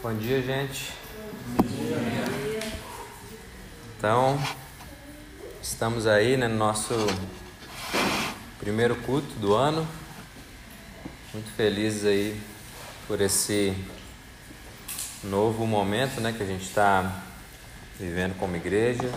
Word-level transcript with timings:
Bom 0.00 0.14
dia, 0.14 0.40
gente. 0.40 0.92
Bom 1.56 1.66
dia. 1.66 2.60
Então, 3.96 4.38
estamos 5.60 6.06
aí 6.06 6.36
né, 6.36 6.46
no 6.46 6.54
nosso 6.54 6.94
primeiro 8.60 8.94
culto 8.94 9.34
do 9.40 9.54
ano. 9.54 9.84
Muito 11.34 11.50
felizes 11.50 12.04
aí 12.04 12.40
por 13.08 13.20
esse 13.20 13.74
novo 15.24 15.66
momento 15.66 16.20
né, 16.20 16.32
que 16.32 16.44
a 16.44 16.46
gente 16.46 16.62
está 16.62 17.24
vivendo 17.98 18.38
como 18.38 18.54
igreja. 18.54 19.10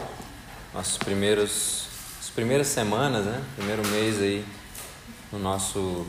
Nossos 0.74 0.98
primeiros, 0.98 1.90
as 2.20 2.30
primeiras 2.32 2.66
semanas, 2.66 3.28
né? 3.28 3.44
Primeiro 3.56 3.86
mês 3.90 4.20
aí 4.20 4.44
no 5.32 5.38
nosso 5.38 6.08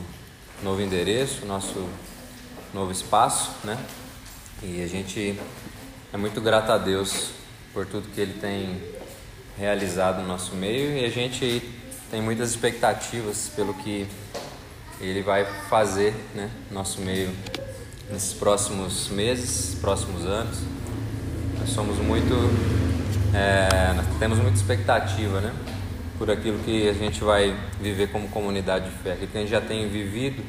novo 0.63 0.81
endereço, 0.81 1.45
nosso 1.45 1.87
novo 2.73 2.91
espaço, 2.91 3.51
né? 3.63 3.77
E 4.65 4.81
a 4.81 4.87
gente 4.87 5.37
é 6.13 6.15
muito 6.15 6.39
grato 6.39 6.71
a 6.71 6.77
Deus 6.77 7.31
por 7.73 7.85
tudo 7.85 8.07
que 8.15 8.21
Ele 8.21 8.39
tem 8.39 8.81
realizado 9.57 10.21
no 10.21 10.27
nosso 10.27 10.55
meio 10.55 10.97
e 10.97 11.03
a 11.03 11.09
gente 11.09 11.61
tem 12.09 12.21
muitas 12.21 12.51
expectativas 12.51 13.51
pelo 13.53 13.73
que 13.73 14.07
Ele 15.01 15.21
vai 15.21 15.43
fazer 15.69 16.15
né, 16.33 16.49
no 16.69 16.75
nosso 16.75 17.01
meio 17.01 17.29
nesses 18.09 18.33
próximos 18.33 19.09
meses, 19.09 19.75
próximos 19.81 20.25
anos. 20.25 20.59
Nós 21.59 21.69
somos 21.71 21.97
muito. 21.97 22.33
É, 23.33 23.93
nós 23.95 24.05
temos 24.17 24.37
muita 24.37 24.55
expectativa 24.55 25.41
né, 25.41 25.53
por 26.17 26.31
aquilo 26.31 26.57
que 26.59 26.87
a 26.87 26.93
gente 26.93 27.21
vai 27.21 27.53
viver 27.81 28.13
como 28.13 28.29
comunidade 28.29 28.89
de 28.89 28.95
fé, 28.99 29.11
aquilo 29.11 29.27
que 29.27 29.37
a 29.37 29.41
gente 29.41 29.51
já 29.51 29.61
tem 29.61 29.89
vivido. 29.89 30.41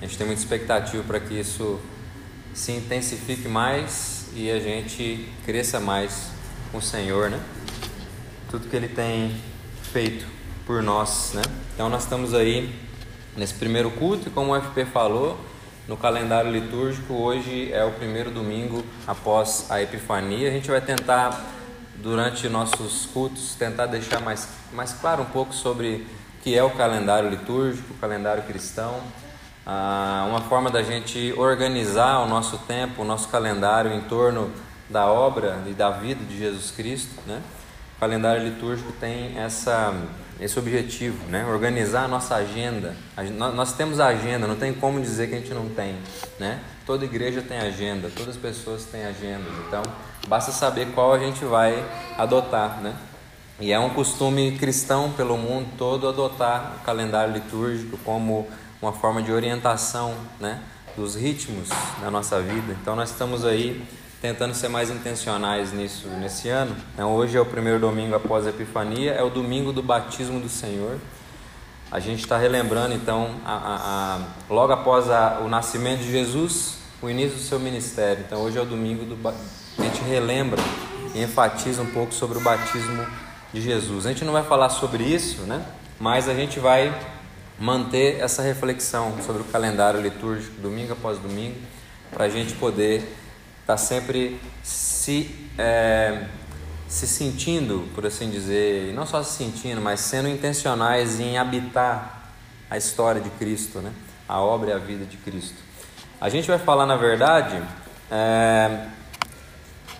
A 0.00 0.04
gente 0.04 0.18
tem 0.18 0.26
muita 0.26 0.42
expectativa 0.42 1.04
para 1.04 1.20
que 1.20 1.38
isso 1.38 1.78
se 2.54 2.72
intensifique 2.72 3.48
mais 3.48 4.26
e 4.34 4.50
a 4.50 4.58
gente 4.60 5.28
cresça 5.44 5.80
mais 5.80 6.30
com 6.70 6.78
o 6.78 6.82
Senhor, 6.82 7.30
né? 7.30 7.40
Tudo 8.50 8.68
que 8.68 8.76
Ele 8.76 8.88
tem 8.88 9.34
feito 9.92 10.26
por 10.66 10.82
nós, 10.82 11.32
né? 11.34 11.42
Então 11.74 11.88
nós 11.88 12.02
estamos 12.02 12.34
aí 12.34 12.74
nesse 13.36 13.54
primeiro 13.54 13.90
culto 13.92 14.28
e 14.28 14.30
como 14.30 14.52
o 14.52 14.60
FP 14.60 14.84
falou, 14.84 15.38
no 15.88 15.96
calendário 15.96 16.50
litúrgico 16.50 17.14
hoje 17.14 17.72
é 17.72 17.84
o 17.84 17.92
primeiro 17.92 18.30
domingo 18.30 18.84
após 19.06 19.66
a 19.70 19.82
Epifania. 19.82 20.48
A 20.48 20.52
gente 20.52 20.70
vai 20.70 20.80
tentar 20.80 21.44
durante 21.96 22.48
nossos 22.48 23.06
cultos 23.06 23.54
tentar 23.54 23.86
deixar 23.86 24.20
mais 24.20 24.48
mais 24.72 24.92
claro 24.92 25.22
um 25.22 25.26
pouco 25.26 25.52
sobre 25.52 26.06
o 26.38 26.42
que 26.42 26.56
é 26.56 26.62
o 26.62 26.70
calendário 26.70 27.28
litúrgico, 27.28 27.94
o 27.94 27.96
calendário 27.98 28.42
cristão 28.44 29.00
ah, 29.64 30.26
uma 30.28 30.40
forma 30.42 30.70
da 30.70 30.82
gente 30.82 31.32
organizar 31.36 32.18
o 32.18 32.28
nosso 32.28 32.58
tempo, 32.58 33.02
o 33.02 33.04
nosso 33.04 33.28
calendário 33.28 33.92
em 33.92 34.00
torno 34.02 34.50
da 34.90 35.06
obra 35.06 35.62
e 35.66 35.72
da 35.72 35.90
vida 35.90 36.24
de 36.24 36.36
Jesus 36.36 36.70
Cristo, 36.70 37.14
né? 37.26 37.40
O 37.96 38.00
calendário 38.00 38.42
litúrgico 38.42 38.92
tem 39.00 39.38
essa, 39.38 39.94
esse 40.40 40.58
objetivo, 40.58 41.24
né? 41.28 41.46
Organizar 41.46 42.04
a 42.04 42.08
nossa 42.08 42.34
agenda. 42.34 42.96
Nós 43.54 43.72
temos 43.72 44.00
agenda, 44.00 44.48
não 44.48 44.56
tem 44.56 44.74
como 44.74 45.00
dizer 45.00 45.28
que 45.28 45.36
a 45.36 45.38
gente 45.38 45.54
não 45.54 45.68
tem, 45.68 45.96
né? 46.40 46.60
Toda 46.84 47.04
igreja 47.04 47.40
tem 47.40 47.58
agenda, 47.58 48.10
todas 48.10 48.34
as 48.34 48.42
pessoas 48.42 48.84
têm 48.86 49.06
agenda, 49.06 49.48
então 49.68 49.82
basta 50.26 50.50
saber 50.50 50.88
qual 50.88 51.14
a 51.14 51.18
gente 51.18 51.44
vai 51.44 51.84
adotar, 52.18 52.80
né? 52.82 52.96
E 53.60 53.70
é 53.70 53.78
um 53.78 53.90
costume 53.90 54.58
cristão 54.58 55.12
pelo 55.12 55.38
mundo 55.38 55.68
todo 55.78 56.08
adotar 56.08 56.78
o 56.80 56.84
calendário 56.84 57.32
litúrgico 57.32 57.96
como 57.98 58.48
uma 58.82 58.92
forma 58.92 59.22
de 59.22 59.32
orientação 59.32 60.14
né, 60.40 60.60
dos 60.96 61.14
ritmos 61.14 61.68
da 62.00 62.10
nossa 62.10 62.40
vida. 62.40 62.76
Então 62.82 62.96
nós 62.96 63.10
estamos 63.10 63.44
aí 63.44 63.86
tentando 64.20 64.54
ser 64.54 64.68
mais 64.68 64.90
intencionais 64.90 65.72
nisso 65.72 66.08
nesse 66.08 66.48
ano. 66.48 66.76
Então, 66.94 67.12
hoje 67.14 67.36
é 67.36 67.40
o 67.40 67.46
primeiro 67.46 67.80
domingo 67.80 68.14
após 68.14 68.46
a 68.46 68.50
Epifania, 68.50 69.12
é 69.12 69.22
o 69.22 69.30
domingo 69.30 69.72
do 69.72 69.82
batismo 69.82 70.38
do 70.38 70.48
Senhor. 70.48 70.96
A 71.90 71.98
gente 71.98 72.20
está 72.20 72.38
relembrando 72.38 72.94
então, 72.94 73.34
a, 73.44 73.52
a, 73.52 73.76
a, 74.16 74.20
logo 74.48 74.72
após 74.72 75.06
o 75.44 75.48
nascimento 75.48 76.00
de 76.00 76.10
Jesus, 76.10 76.78
o 77.02 77.10
início 77.10 77.36
do 77.36 77.42
seu 77.42 77.58
ministério. 77.58 78.24
Então 78.26 78.40
hoje 78.40 78.58
é 78.58 78.62
o 78.62 78.64
domingo 78.64 79.04
do 79.04 79.16
a 79.28 79.82
gente 79.82 80.02
relembra 80.02 80.62
e 81.14 81.22
enfatiza 81.22 81.82
um 81.82 81.86
pouco 81.86 82.14
sobre 82.14 82.38
o 82.38 82.40
batismo 82.40 83.04
de 83.52 83.60
Jesus. 83.60 84.06
A 84.06 84.10
gente 84.10 84.24
não 84.24 84.32
vai 84.32 84.44
falar 84.44 84.70
sobre 84.70 85.02
isso, 85.02 85.42
né? 85.42 85.64
Mas 85.98 86.28
a 86.28 86.34
gente 86.34 86.60
vai 86.60 86.94
manter 87.62 88.18
essa 88.20 88.42
reflexão 88.42 89.22
sobre 89.24 89.42
o 89.42 89.44
calendário 89.44 90.00
litúrgico, 90.00 90.60
domingo 90.60 90.94
após 90.94 91.16
domingo, 91.18 91.56
para 92.10 92.24
a 92.24 92.28
gente 92.28 92.54
poder 92.54 93.02
estar 93.60 93.74
tá 93.74 93.76
sempre 93.76 94.40
se, 94.64 95.32
é, 95.56 96.24
se 96.88 97.06
sentindo, 97.06 97.88
por 97.94 98.04
assim 98.04 98.28
dizer, 98.30 98.88
e 98.88 98.92
não 98.92 99.06
só 99.06 99.22
se 99.22 99.36
sentindo, 99.36 99.80
mas 99.80 100.00
sendo 100.00 100.28
intencionais 100.28 101.20
em 101.20 101.38
habitar 101.38 102.32
a 102.68 102.76
história 102.76 103.20
de 103.20 103.30
Cristo, 103.30 103.78
né? 103.78 103.92
a 104.28 104.40
obra 104.40 104.70
e 104.70 104.72
a 104.72 104.78
vida 104.78 105.04
de 105.04 105.16
Cristo. 105.18 105.58
A 106.20 106.28
gente 106.28 106.48
vai 106.48 106.58
falar, 106.58 106.84
na 106.84 106.96
verdade, 106.96 107.62
é, 108.10 108.86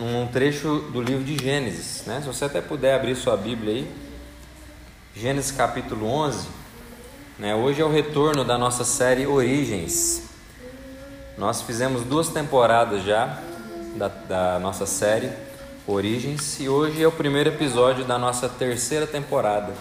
um 0.01 0.27
trecho 0.27 0.81
do 0.93 1.01
livro 1.01 1.23
de 1.23 1.41
Gênesis. 1.41 2.05
Né? 2.07 2.21
Se 2.23 2.27
você 2.27 2.47
até 2.47 2.61
puder 2.61 2.97
abrir 2.97 3.15
sua 3.15 3.37
Bíblia 3.37 3.75
aí, 3.75 3.91
Gênesis 5.15 5.53
capítulo 5.53 6.09
11. 6.09 6.62
Né? 7.43 7.57
Hoje 7.57 7.83
é 7.83 7.85
o 7.85 7.91
retorno 7.91 8.45
da 8.45 8.57
nossa 8.57 8.85
série 8.85 9.27
Origens. 9.27 10.23
Nós 11.37 11.61
fizemos 11.61 12.05
duas 12.05 12.29
temporadas 12.29 13.03
já 13.03 13.37
da, 13.97 14.07
da 14.07 14.59
nossa 14.61 14.87
série 14.87 15.29
Origens 15.85 16.61
e 16.61 16.69
hoje 16.69 17.03
é 17.03 17.09
o 17.09 17.11
primeiro 17.11 17.51
episódio 17.51 18.05
da 18.05 18.17
nossa 18.17 18.49
terceira 18.49 19.09
temporada. 19.09 19.73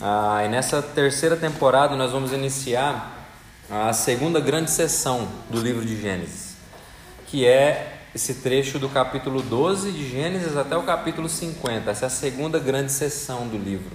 Ah, 0.00 0.44
e 0.46 0.48
nessa 0.48 0.80
terceira 0.80 1.36
temporada 1.36 1.94
nós 1.94 2.10
vamos 2.10 2.32
iniciar 2.32 3.28
a 3.70 3.92
segunda 3.92 4.40
grande 4.40 4.70
sessão 4.70 5.28
do 5.50 5.60
livro 5.60 5.84
de 5.84 6.00
Gênesis, 6.00 6.56
que 7.26 7.46
é 7.46 7.98
esse 8.14 8.36
trecho 8.36 8.78
do 8.78 8.88
capítulo 8.88 9.42
12 9.42 9.92
de 9.92 10.08
Gênesis 10.08 10.56
até 10.56 10.74
o 10.74 10.84
capítulo 10.84 11.28
50. 11.28 11.90
Essa 11.90 12.06
é 12.06 12.08
a 12.08 12.10
segunda 12.10 12.58
grande 12.58 12.90
sessão 12.90 13.46
do 13.46 13.58
livro. 13.58 13.94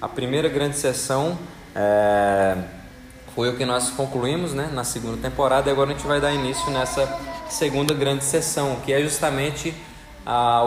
A 0.00 0.08
primeira 0.08 0.48
grande 0.48 0.76
sessão 0.76 1.38
é, 1.74 2.56
foi 3.34 3.48
o 3.48 3.56
que 3.56 3.64
nós 3.64 3.90
concluímos 3.90 4.52
né, 4.52 4.68
na 4.72 4.84
segunda 4.84 5.16
temporada 5.16 5.68
e 5.68 5.72
agora 5.72 5.90
a 5.90 5.92
gente 5.92 6.06
vai 6.06 6.20
dar 6.20 6.32
início 6.32 6.70
nessa 6.70 7.18
segunda 7.48 7.94
grande 7.94 8.24
sessão, 8.24 8.76
que 8.84 8.92
é 8.92 9.00
justamente 9.00 9.74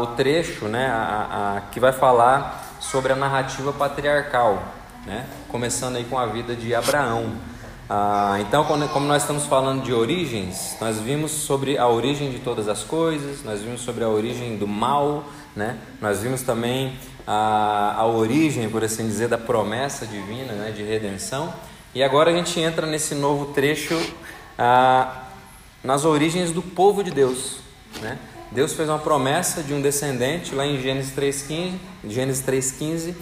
o 0.02 0.08
trecho 0.16 0.66
né, 0.66 0.88
a, 0.88 1.58
a, 1.58 1.62
que 1.72 1.80
vai 1.80 1.91
falar 1.91 2.78
sobre 2.80 3.14
a 3.14 3.16
narrativa 3.16 3.72
patriarcal, 3.72 4.62
né, 5.06 5.25
começando 5.50 5.96
aí 5.96 6.03
com 6.06 6.18
a 6.18 6.25
vida 6.25 6.56
de 6.56 6.74
Abraão. 6.74 7.34
Ah, 7.90 8.38
então, 8.40 8.64
quando, 8.64 8.88
como 8.90 9.06
nós 9.06 9.22
estamos 9.24 9.46
falando 9.46 9.84
de 9.84 9.94
origens, 9.94 10.78
nós 10.80 10.97
vimos 11.00 11.31
sobre 11.31 11.78
a 11.78 11.88
origem 11.88 12.31
de 12.31 12.40
todas 12.40 12.68
as 12.68 12.81
coisas, 12.84 13.44
nós 13.44 13.62
vimos 13.62 13.81
sobre 13.81 14.03
a 14.03 14.09
origem 14.09 14.58
do 14.58 14.68
mal, 14.68 15.25
né? 15.56 15.78
nós 16.02 16.22
vimos 16.22 16.41
também 16.41 16.97
a, 17.25 17.95
a 17.97 18.06
origem, 18.06 18.69
por 18.69 18.84
assim 18.84 19.07
dizer, 19.07 19.28
da 19.28 19.38
promessa 19.38 20.06
divina 20.06 20.53
né, 20.53 20.72
de 20.72 20.84
redenção. 20.84 21.53
E 21.95 22.01
agora 22.03 22.31
a 22.31 22.34
gente 22.34 22.59
entra 22.59 22.88
nesse 22.88 23.13
novo 23.16 23.53
trecho 23.53 24.00
ah, 24.57 25.23
nas 25.84 26.06
origens 26.06 26.51
do 26.51 26.61
povo 26.61 27.03
de 27.03 27.11
Deus. 27.11 27.57
Né? 28.01 28.17
Deus 28.51 28.73
fez 28.73 28.89
uma 28.89 29.00
promessa 29.00 29.63
de 29.63 29.73
um 29.73 29.81
descendente 29.81 30.53
lá 30.53 30.66
em 30.66 30.81
Gênesis 30.81 31.16
3,15, 31.16 31.73
Gênesis 32.07 32.45
3,15, 32.45 33.16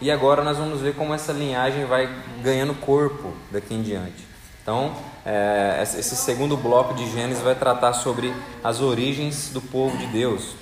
e 0.00 0.10
agora 0.10 0.42
nós 0.42 0.58
vamos 0.58 0.80
ver 0.80 0.94
como 0.94 1.14
essa 1.14 1.32
linhagem 1.32 1.86
vai 1.86 2.08
ganhando 2.42 2.74
corpo 2.74 3.32
daqui 3.50 3.74
em 3.74 3.82
diante. 3.82 4.26
Então, 4.62 4.94
é, 5.24 5.82
esse 5.82 6.16
segundo 6.16 6.56
bloco 6.56 6.94
de 6.94 7.10
Gênesis 7.10 7.42
vai 7.42 7.54
tratar 7.54 7.92
sobre 7.92 8.32
as 8.62 8.80
origens 8.80 9.50
do 9.50 9.60
povo 9.60 9.96
de 9.96 10.06
Deus. 10.06 10.54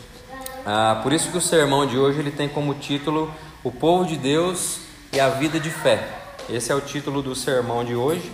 Ah, 0.65 1.01
por 1.03 1.13
isso 1.13 1.29
que 1.33 1.37
o 1.37 1.41
sermão 1.41 1.85
de 1.85 1.99
hoje 1.99 2.21
ele 2.21 2.31
tem 2.31 2.49
como 2.49 2.75
título 2.75 3.35
O 3.65 3.73
povo 3.73 4.05
de 4.05 4.17
Deus 4.17 4.79
e 5.13 5.19
a 5.19 5.29
vida 5.29 5.59
de 5.59 5.71
fé. 5.71 6.07
Esse 6.49 6.71
é 6.71 6.75
o 6.75 6.81
título 6.81 7.21
do 7.21 7.35
sermão 7.35 7.85
de 7.85 7.97
hoje. 7.97 8.31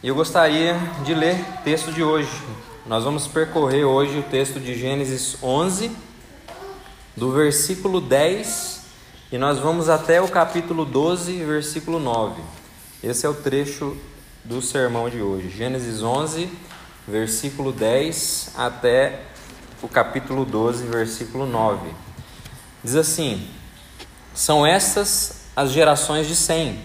E 0.00 0.06
eu 0.06 0.14
gostaria 0.14 0.76
de 1.04 1.12
ler 1.12 1.34
o 1.58 1.62
texto 1.64 1.90
de 1.90 2.04
hoje. 2.04 2.30
Nós 2.86 3.02
vamos 3.02 3.26
percorrer 3.26 3.84
hoje 3.84 4.16
o 4.16 4.22
texto 4.22 4.60
de 4.60 4.78
Gênesis 4.78 5.36
11, 5.42 5.90
do 7.16 7.32
versículo 7.32 8.00
10, 8.00 8.82
e 9.32 9.38
nós 9.38 9.58
vamos 9.58 9.88
até 9.88 10.20
o 10.20 10.28
capítulo 10.28 10.84
12, 10.84 11.42
versículo 11.44 11.98
9. 11.98 12.40
Esse 13.02 13.26
é 13.26 13.28
o 13.28 13.34
trecho 13.34 13.96
do 14.44 14.62
sermão 14.62 15.10
de 15.10 15.20
hoje. 15.20 15.50
Gênesis 15.50 16.00
11, 16.00 16.48
versículo 17.08 17.72
10 17.72 18.52
até 18.56 19.31
o 19.82 19.88
capítulo 19.88 20.44
12, 20.44 20.86
versículo 20.86 21.44
9. 21.44 21.90
Diz 22.82 22.94
assim: 22.94 23.46
São 24.32 24.64
estas 24.64 25.42
as 25.56 25.70
gerações 25.70 26.28
de 26.28 26.36
Sem. 26.36 26.78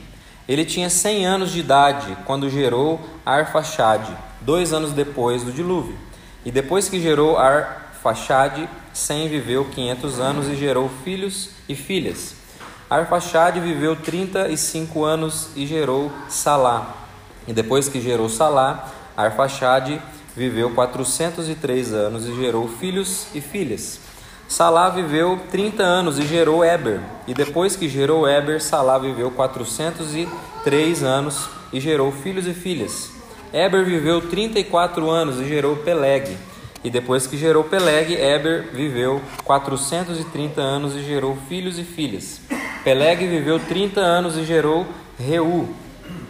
Ele 0.47 0.65
tinha 0.65 0.89
100 0.89 1.25
anos 1.25 1.51
de 1.51 1.59
idade 1.59 2.17
quando 2.25 2.49
gerou 2.49 2.99
Arfaxade, 3.25 4.15
dois 4.41 4.73
anos 4.73 4.93
depois 4.93 5.43
do 5.43 5.51
dilúvio. 5.51 5.97
E 6.43 6.51
depois 6.51 6.89
que 6.89 6.99
gerou 6.99 7.37
Arfaxade, 7.37 8.67
Sem 8.93 9.29
viveu 9.29 9.65
500 9.65 10.19
anos 10.19 10.47
e 10.47 10.55
gerou 10.55 10.89
filhos 11.03 11.51
e 11.69 11.75
filhas. 11.75 12.35
Arfaxade 12.89 13.59
viveu 13.59 13.95
35 13.95 15.03
anos 15.03 15.49
e 15.55 15.67
gerou 15.67 16.11
Salá. 16.29 16.95
E 17.47 17.53
depois 17.53 17.89
que 17.89 18.01
gerou 18.01 18.29
Salá, 18.29 18.89
Arfaxade 19.15 20.01
viveu 20.37 20.69
403 20.69 21.93
anos 21.93 22.27
e 22.27 22.35
gerou 22.35 22.67
filhos 22.67 23.25
e 23.33 23.41
filhas. 23.41 23.99
Salá 24.47 24.87
viveu 24.87 25.39
30 25.49 25.81
anos 25.81 26.19
e 26.19 26.27
gerou 26.27 26.63
Eber. 26.63 27.01
E 27.27 27.33
depois 27.33 27.75
que 27.75 27.89
gerou 27.89 28.29
Eber, 28.29 28.61
Salá 28.61 28.99
viveu 28.99 29.31
403 29.31 31.03
anos 31.03 31.49
e 31.73 31.79
gerou 31.79 32.11
filhos 32.11 32.45
e 32.45 32.53
filhas. 32.53 33.11
Eber 33.51 33.83
viveu 33.83 34.21
34 34.21 35.09
anos 35.09 35.41
e 35.41 35.47
gerou 35.47 35.75
Peleg. 35.77 36.37
E 36.83 36.91
depois 36.91 37.25
que 37.25 37.35
gerou 37.35 37.63
Peleg, 37.63 38.13
Eber 38.13 38.69
viveu 38.71 39.19
430 39.43 40.61
anos 40.61 40.95
e 40.95 41.03
gerou 41.03 41.35
filhos 41.49 41.79
e 41.79 41.83
filhas. 41.83 42.39
Peleg 42.83 43.27
viveu 43.27 43.59
30 43.59 43.99
anos 43.99 44.37
e 44.37 44.45
gerou 44.45 44.85
Reu. 45.17 45.67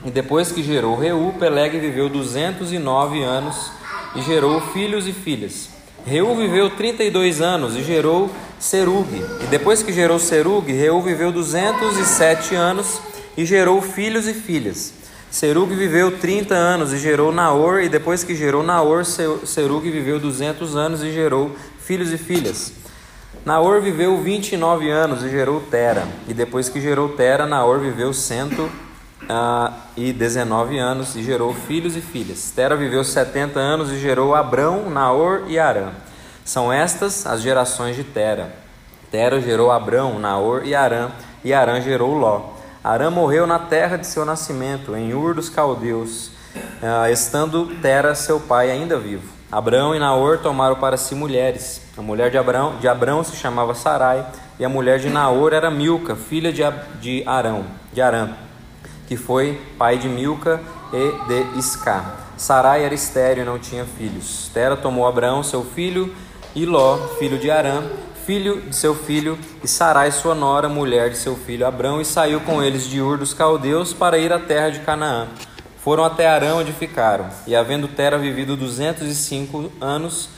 E 0.06 0.10
depois 0.10 0.50
que 0.50 0.64
gerou 0.64 0.96
Reu, 0.96 1.36
Peleg 1.38 1.78
viveu 1.78 2.08
209 2.08 3.22
anos 3.22 3.77
e 4.18 4.22
gerou 4.22 4.60
filhos 4.60 5.08
e 5.08 5.14
filhas. 5.14 5.70
Reu 6.06 6.36
viveu 6.36 6.70
32 6.70 7.42
anos 7.42 7.76
e 7.76 7.84
gerou 7.84 8.32
Serug. 8.60 9.08
E 9.44 9.48
depois 9.48 9.84
que 9.84 9.94
gerou 9.94 10.18
Serug, 10.18 10.72
Reu 10.72 11.02
viveu 11.02 11.32
207 11.32 12.56
anos 12.56 13.02
e 13.38 13.46
gerou 13.46 13.82
filhos 13.82 14.28
e 14.28 14.34
filhas. 14.34 14.94
Serug 15.30 15.76
viveu 15.76 16.18
30 16.18 16.56
anos 16.56 16.94
e 16.94 16.98
gerou 16.98 17.32
Naor, 17.32 17.82
e 17.82 17.90
depois 17.90 18.24
que 18.24 18.34
gerou 18.34 18.64
Naor, 18.64 19.04
Serug 19.06 19.90
viveu 19.92 20.20
200 20.20 20.76
anos 20.76 21.04
e 21.04 21.12
gerou 21.12 21.52
filhos 21.80 22.12
e 22.12 22.18
filhas. 22.18 22.72
Naor 23.46 23.82
viveu 23.82 24.18
29 24.18 24.90
anos 24.90 25.24
e 25.24 25.30
gerou 25.30 25.60
Tera, 25.60 26.08
e 26.28 26.34
depois 26.34 26.70
que 26.70 26.82
gerou 26.82 27.10
Tera, 27.10 27.46
Naor 27.46 27.80
viveu 27.80 28.14
119 29.22 30.78
anos 30.78 31.16
e 31.16 31.24
gerou 31.24 31.54
filhos 31.54 31.96
e 31.96 32.02
filhas. 32.02 32.52
Tera 32.56 32.76
viveu 32.76 33.04
70 33.04 33.60
anos 33.60 33.92
e 33.92 34.00
gerou 34.00 34.36
Abrão, 34.36 34.90
Naor 34.90 35.44
e 35.48 35.58
Arã. 35.58 35.92
São 36.46 36.72
estas 36.72 37.26
as 37.26 37.42
gerações 37.42 37.96
de 37.96 38.04
Tera. 38.04 38.54
Tera 39.12 39.42
gerou 39.42 39.72
Abrão, 39.72 40.20
Naor 40.20 40.66
e 40.66 40.76
Arã, 40.76 41.10
e 41.44 41.54
Arã 41.54 41.82
gerou 41.82 42.14
Ló. 42.14 42.54
Arã 42.84 43.10
morreu 43.10 43.46
na 43.48 43.60
terra 43.60 43.98
de 43.98 44.08
seu 44.08 44.24
nascimento, 44.24 44.96
em 44.96 45.14
Ur 45.14 45.34
dos 45.34 45.50
Caldeus, 45.50 46.32
ah, 46.82 47.10
estando 47.12 47.66
Tera, 47.82 48.16
seu 48.16 48.40
pai, 48.40 48.72
ainda 48.72 48.98
vivo. 48.98 49.28
Abrão 49.52 49.96
e 49.96 50.00
Naor 50.00 50.40
tomaram 50.40 50.76
para 50.76 50.98
si 50.98 51.16
mulheres. 51.16 51.82
A 51.98 52.02
mulher 52.02 52.30
de 52.30 52.38
Abrão, 52.38 52.78
de 52.78 52.88
Abrão 52.88 53.24
se 53.24 53.36
chamava 53.36 53.74
Sarai, 53.74 54.26
e 54.60 54.66
a 54.66 54.70
mulher 54.70 55.00
de 55.00 55.10
Naor 55.10 55.54
era 55.54 55.72
Milca, 55.72 56.16
filha 56.16 56.52
de, 56.52 56.62
de 57.00 57.24
Arão, 57.26 57.66
de 57.94 58.02
Arã, 58.02 58.30
que 59.08 59.18
foi 59.18 59.60
pai 59.78 59.98
de 59.98 60.08
Milca 60.08 60.62
e 60.94 61.28
de 61.28 61.58
Isca. 61.58 62.04
Sarai 62.38 62.84
era 62.84 62.94
estéreo 62.94 63.42
e 63.42 63.46
não 63.46 63.58
tinha 63.58 63.86
filhos. 63.86 64.52
Tera 64.54 64.78
tomou 64.78 65.08
Abrão, 65.08 65.42
seu 65.42 65.64
filho, 65.64 66.14
e 66.54 66.66
Ló, 66.66 66.98
filho 67.18 67.40
de 67.40 67.50
Arã, 67.50 67.84
filho 68.26 68.62
de 68.62 68.76
seu 68.76 68.94
filho, 68.94 69.40
e 69.64 69.68
Sarai, 69.68 70.12
sua 70.12 70.36
nora, 70.36 70.70
mulher 70.70 71.10
de 71.10 71.18
seu 71.18 71.36
filho 71.36 71.66
Abrão, 71.66 72.00
e 72.02 72.06
saiu 72.06 72.42
com 72.42 72.62
eles 72.62 72.88
de 72.88 73.02
Ur 73.02 73.18
dos 73.18 73.34
Caldeus 73.34 73.94
para 73.94 74.18
ir 74.18 74.32
à 74.32 74.40
terra 74.40 74.70
de 74.70 74.82
Canaã. 74.82 75.28
Foram 75.84 76.04
até 76.04 76.28
Arão, 76.28 76.60
onde 76.60 76.74
ficaram, 76.74 77.28
e 77.48 77.56
havendo 77.56 77.88
Tera 77.88 78.18
vivido 78.18 78.58
205 78.58 79.72
anos 79.80 80.30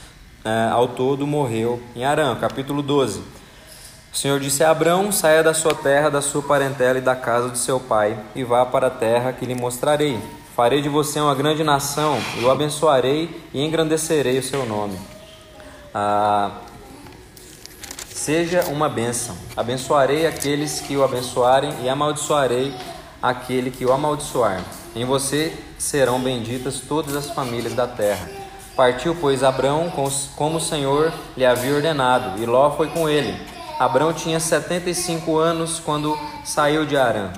eh, 0.44 0.68
ao 0.70 0.88
todo, 0.88 1.26
morreu 1.26 1.82
em 1.94 2.04
Arã. 2.04 2.36
Capítulo 2.36 2.80
12. 2.82 3.39
O 4.12 4.16
Senhor 4.16 4.40
disse 4.40 4.64
a 4.64 4.70
Abrão: 4.70 5.12
Saia 5.12 5.42
da 5.42 5.54
sua 5.54 5.74
terra, 5.74 6.10
da 6.10 6.22
sua 6.22 6.42
parentela 6.42 6.98
e 6.98 7.02
da 7.02 7.16
casa 7.16 7.48
de 7.50 7.58
seu 7.58 7.78
pai, 7.78 8.18
e 8.34 8.44
vá 8.44 8.64
para 8.66 8.88
a 8.88 8.90
terra 8.90 9.32
que 9.32 9.46
lhe 9.46 9.54
mostrarei. 9.54 10.18
Farei 10.56 10.82
de 10.82 10.88
você 10.88 11.20
uma 11.20 11.34
grande 11.34 11.62
nação, 11.64 12.18
e 12.38 12.44
o 12.44 12.50
abençoarei 12.50 13.44
e 13.54 13.62
engrandecerei 13.62 14.38
o 14.38 14.42
seu 14.42 14.66
nome. 14.66 14.98
Ah, 15.94 16.50
Seja 18.20 18.64
uma 18.66 18.86
bênção. 18.86 19.34
Abençoarei 19.56 20.26
aqueles 20.26 20.78
que 20.78 20.94
o 20.94 21.02
abençoarem 21.02 21.72
e 21.82 21.88
amaldiçoarei 21.88 22.70
aquele 23.22 23.70
que 23.70 23.82
o 23.86 23.94
amaldiçoar. 23.94 24.62
Em 24.94 25.06
você 25.06 25.56
serão 25.78 26.20
benditas 26.20 26.80
todas 26.80 27.16
as 27.16 27.30
famílias 27.30 27.72
da 27.72 27.86
terra. 27.86 28.28
Partiu, 28.76 29.16
pois, 29.18 29.42
Abrão 29.42 29.90
como 30.36 30.58
o 30.58 30.60
Senhor 30.60 31.10
lhe 31.34 31.46
havia 31.46 31.74
ordenado, 31.74 32.38
e 32.42 32.44
Ló 32.44 32.70
foi 32.72 32.88
com 32.88 33.08
ele. 33.08 33.34
Abrão 33.80 34.12
tinha 34.12 34.38
setenta 34.38 34.90
e 34.90 34.94
cinco 34.94 35.38
anos 35.38 35.80
quando 35.80 36.14
saiu 36.44 36.84
de 36.84 36.98
Arã. 36.98 37.30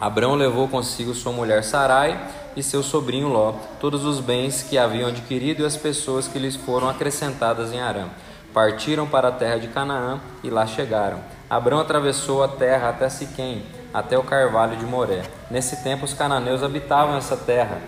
Abrão 0.00 0.34
levou 0.34 0.66
consigo 0.66 1.12
sua 1.12 1.30
mulher 1.30 1.62
Sarai 1.62 2.18
e 2.56 2.62
seu 2.62 2.82
sobrinho 2.82 3.28
Ló, 3.28 3.52
todos 3.78 4.02
os 4.02 4.18
bens 4.18 4.62
que 4.62 4.78
haviam 4.78 5.10
adquirido 5.10 5.60
e 5.62 5.66
as 5.66 5.76
pessoas 5.76 6.26
que 6.26 6.38
lhes 6.38 6.56
foram 6.56 6.88
acrescentadas 6.88 7.70
em 7.70 7.82
Arã. 7.82 8.06
Partiram 8.54 9.06
para 9.06 9.28
a 9.28 9.32
terra 9.32 9.58
de 9.58 9.68
Canaã 9.68 10.20
e 10.42 10.48
lá 10.48 10.66
chegaram. 10.66 11.18
Abrão 11.50 11.78
atravessou 11.78 12.42
a 12.42 12.48
terra 12.48 12.88
até 12.88 13.10
Siquém, 13.10 13.66
até 13.92 14.16
o 14.16 14.24
carvalho 14.24 14.78
de 14.78 14.86
Moré. 14.86 15.20
Nesse 15.50 15.84
tempo 15.84 16.06
os 16.06 16.14
cananeus 16.14 16.62
habitavam 16.62 17.18
essa 17.18 17.36
terra. 17.36 17.78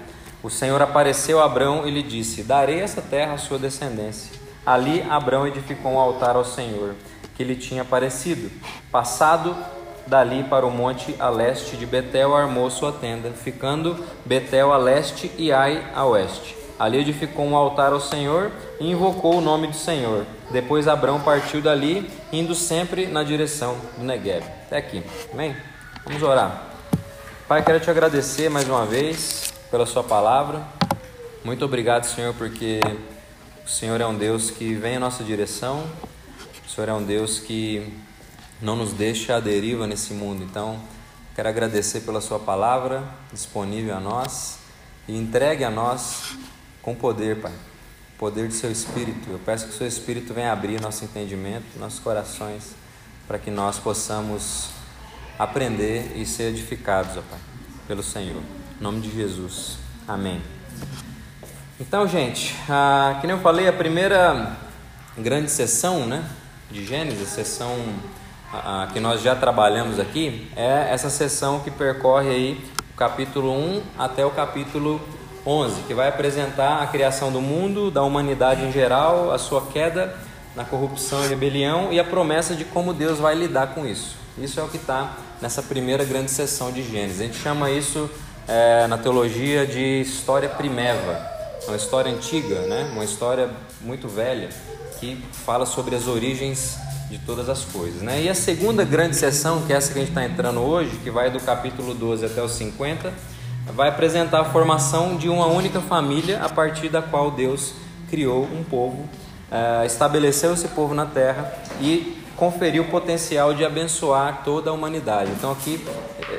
O 0.42 0.50
Senhor 0.50 0.82
apareceu 0.82 1.40
a 1.40 1.46
Abrão 1.46 1.88
e 1.88 1.90
lhe 1.90 2.02
disse: 2.02 2.42
Darei 2.42 2.78
essa 2.78 3.00
terra 3.00 3.32
à 3.32 3.38
sua 3.38 3.58
descendência. 3.58 4.44
Ali 4.66 5.00
Abrão 5.08 5.46
edificou 5.46 5.92
um 5.92 5.99
altar 5.99 6.34
ao 6.34 6.44
Senhor, 6.44 6.96
que 7.37 7.44
lhe 7.44 7.56
tinha 7.56 7.83
aparecido. 7.83 8.50
Passado 8.91 9.56
dali 10.06 10.44
para 10.44 10.67
o 10.67 10.71
monte 10.71 11.15
a 11.19 11.29
leste 11.29 11.77
de 11.77 11.85
Betel, 11.85 12.35
armou 12.35 12.71
sua 12.71 12.93
tenda, 12.93 13.31
ficando 13.31 14.05
Betel 14.25 14.73
a 14.73 14.77
leste 14.77 15.31
e 15.37 15.53
Ai 15.53 15.85
a 15.94 16.05
oeste. 16.05 16.56
Ali 16.79 16.99
edificou 16.99 17.47
um 17.47 17.56
altar 17.56 17.93
ao 17.93 18.00
Senhor 18.00 18.53
e 18.79 18.91
invocou 18.91 19.37
o 19.37 19.41
nome 19.41 19.67
do 19.67 19.77
Senhor. 19.77 20.27
Depois 20.50 20.87
Abrão 20.87 21.21
partiu 21.21 21.61
dali, 21.61 22.09
indo 22.33 22.55
sempre 22.55 23.06
na 23.06 23.25
direção 23.25 23.77
do 23.97 24.05
Negueb. 24.05 24.44
Até 24.67 24.77
aqui. 24.77 25.03
Amém? 25.33 25.56
Vamos 26.05 26.23
orar. 26.23 26.62
Pai, 27.49 27.65
quero 27.65 27.81
te 27.81 27.91
agradecer 27.91 28.50
mais 28.50 28.69
uma 28.69 28.85
vez 28.85 29.53
pela 29.71 29.87
sua 29.87 30.05
palavra. 30.05 30.62
Muito 31.43 31.65
obrigado, 31.65 32.05
Senhor, 32.05 32.35
porque 32.35 32.81
o 33.65 33.69
Senhor 33.69 34.00
é 34.00 34.06
um 34.06 34.15
Deus 34.15 34.50
que 34.50 34.75
vem 34.75 34.97
em 34.97 34.99
nossa 34.99 35.25
direção. 35.25 35.85
O 36.76 36.78
Senhor 36.78 36.90
é 36.90 36.92
um 36.92 37.02
Deus 37.02 37.38
que 37.38 37.90
não 38.61 38.76
nos 38.76 38.92
deixa 38.92 39.35
à 39.35 39.40
deriva 39.40 39.87
nesse 39.87 40.12
mundo. 40.12 40.45
Então, 40.45 40.78
quero 41.35 41.49
agradecer 41.49 42.00
pela 42.00 42.21
sua 42.21 42.38
palavra 42.38 43.02
disponível 43.33 43.97
a 43.97 43.99
nós 43.99 44.59
e 45.09 45.16
entregue 45.16 45.64
a 45.64 45.71
nós 45.71 46.37
com 46.83 46.95
poder, 46.95 47.40
Pai. 47.40 47.54
Poder 48.18 48.47
do 48.47 48.52
seu 48.52 48.71
Espírito. 48.71 49.30
Eu 49.30 49.38
peço 49.38 49.68
que 49.68 49.71
o 49.73 49.75
seu 49.75 49.87
Espírito 49.87 50.35
venha 50.35 50.52
abrir 50.52 50.78
nosso 50.78 51.02
entendimento, 51.02 51.64
nossos 51.78 51.99
corações, 51.99 52.75
para 53.26 53.38
que 53.38 53.50
nós 53.50 53.78
possamos 53.78 54.68
aprender 55.38 56.12
e 56.14 56.26
ser 56.26 56.50
edificados, 56.50 57.16
ó 57.16 57.23
Pai, 57.23 57.40
pelo 57.88 58.02
Senhor. 58.02 58.42
Em 58.78 58.83
nome 58.83 59.00
de 59.00 59.11
Jesus. 59.14 59.78
Amém. 60.06 60.42
Então, 61.80 62.06
gente, 62.06 62.54
ah, 62.68 63.16
que 63.18 63.26
nem 63.26 63.35
eu 63.35 63.42
falei, 63.42 63.66
a 63.66 63.73
primeira 63.73 64.59
grande 65.16 65.50
sessão 65.50 66.06
né, 66.06 66.23
de 66.70 66.85
Gênesis, 66.85 67.28
sessão 67.28 67.76
ah, 68.52 68.88
que 68.92 69.00
nós 69.00 69.23
já 69.23 69.35
trabalhamos 69.35 69.99
aqui, 70.00 70.50
é 70.56 70.88
essa 70.90 71.11
sessão 71.11 71.61
que 71.61 71.70
percorre 71.70 72.28
aí 72.28 72.64
o 72.92 72.96
capítulo 72.96 73.52
1 73.52 73.82
até 73.99 74.25
o 74.25 74.30
capítulo 74.30 75.00
11, 75.46 75.82
que 75.82 75.94
vai 75.94 76.08
apresentar 76.08 76.82
a 76.82 76.87
criação 76.87 77.30
do 77.30 77.40
mundo, 77.40 77.90
da 77.90 78.02
humanidade 78.02 78.64
em 78.64 78.73
geral, 78.73 79.30
a 79.30 79.38
sua 79.38 79.66
queda 79.66 80.16
na 80.56 80.64
corrupção 80.64 81.25
e 81.25 81.28
rebelião 81.28 81.92
e 81.92 82.00
a 82.00 82.04
promessa 82.04 82.54
de 82.54 82.64
como 82.64 82.92
Deus 82.92 83.18
vai 83.18 83.35
lidar 83.35 83.68
com 83.68 83.87
isso. 83.87 84.16
Isso 84.38 84.58
é 84.58 84.62
o 84.62 84.68
que 84.68 84.76
está 84.76 85.16
nessa 85.40 85.62
primeira 85.62 86.04
grande 86.04 86.30
sessão 86.30 86.73
de 86.73 86.82
Gênesis. 86.82 87.20
A 87.20 87.25
gente 87.25 87.38
chama 87.38 87.70
isso 87.70 88.11
é, 88.49 88.87
na 88.87 88.99
teologia 88.99 89.66
de 89.66 90.00
história 90.00 90.49
primeva, 90.49 91.35
uma 91.66 91.76
história 91.76 92.11
antiga, 92.11 92.61
né? 92.61 92.90
uma 92.92 93.04
história 93.04 93.50
muito 93.80 94.08
velha 94.08 94.49
que 94.99 95.23
fala 95.45 95.67
sobre 95.67 95.95
as 95.95 96.07
origens 96.07 96.79
de 97.09 97.19
todas 97.19 97.49
as 97.49 97.65
coisas. 97.65 98.03
Né? 98.03 98.23
E 98.23 98.29
a 98.29 98.35
segunda 98.35 98.85
grande 98.85 99.17
sessão, 99.17 99.62
que 99.62 99.73
é 99.73 99.76
essa 99.76 99.93
que 99.93 99.99
a 99.99 100.03
gente 100.03 100.11
está 100.11 100.25
entrando 100.25 100.61
hoje, 100.61 100.91
que 101.03 101.11
vai 101.11 101.31
do 101.31 101.41
capítulo 101.41 101.95
12 101.95 102.26
até 102.26 102.43
o 102.43 102.49
50, 102.49 103.12
vai 103.75 103.88
apresentar 103.88 104.41
a 104.41 104.45
formação 104.45 105.17
de 105.17 105.29
uma 105.29 105.47
única 105.47 105.81
família 105.81 106.43
a 106.43 106.49
partir 106.49 106.88
da 106.88 107.03
qual 107.03 107.31
Deus 107.31 107.75
criou 108.09 108.45
um 108.45 108.62
povo, 108.62 109.09
eh, 109.50 109.85
estabeleceu 109.87 110.53
esse 110.53 110.69
povo 110.69 110.95
na 110.95 111.07
terra 111.07 111.53
e 111.81 112.17
conferiu 112.37 112.85
o 112.85 112.88
potencial 112.88 113.55
de 113.55 113.65
abençoar 113.65 114.43
toda 114.45 114.71
a 114.71 114.73
humanidade. 114.73 115.31
Então 115.33 115.50
aqui 115.50 115.85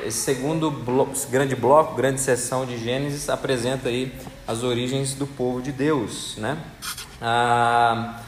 esse 0.04 0.18
segundo 0.18 0.70
bloco, 0.70 1.12
esse 1.12 1.26
grande 1.26 1.56
bloco, 1.56 1.94
grande 1.94 2.20
seção 2.20 2.64
de 2.64 2.78
Gênesis 2.78 3.28
apresenta 3.28 3.88
aí 3.88 4.12
as 4.46 4.62
origens 4.62 5.14
do 5.14 5.26
povo 5.26 5.60
de 5.60 5.72
Deus, 5.72 6.36
né? 6.38 6.56
Ah, 7.20 8.20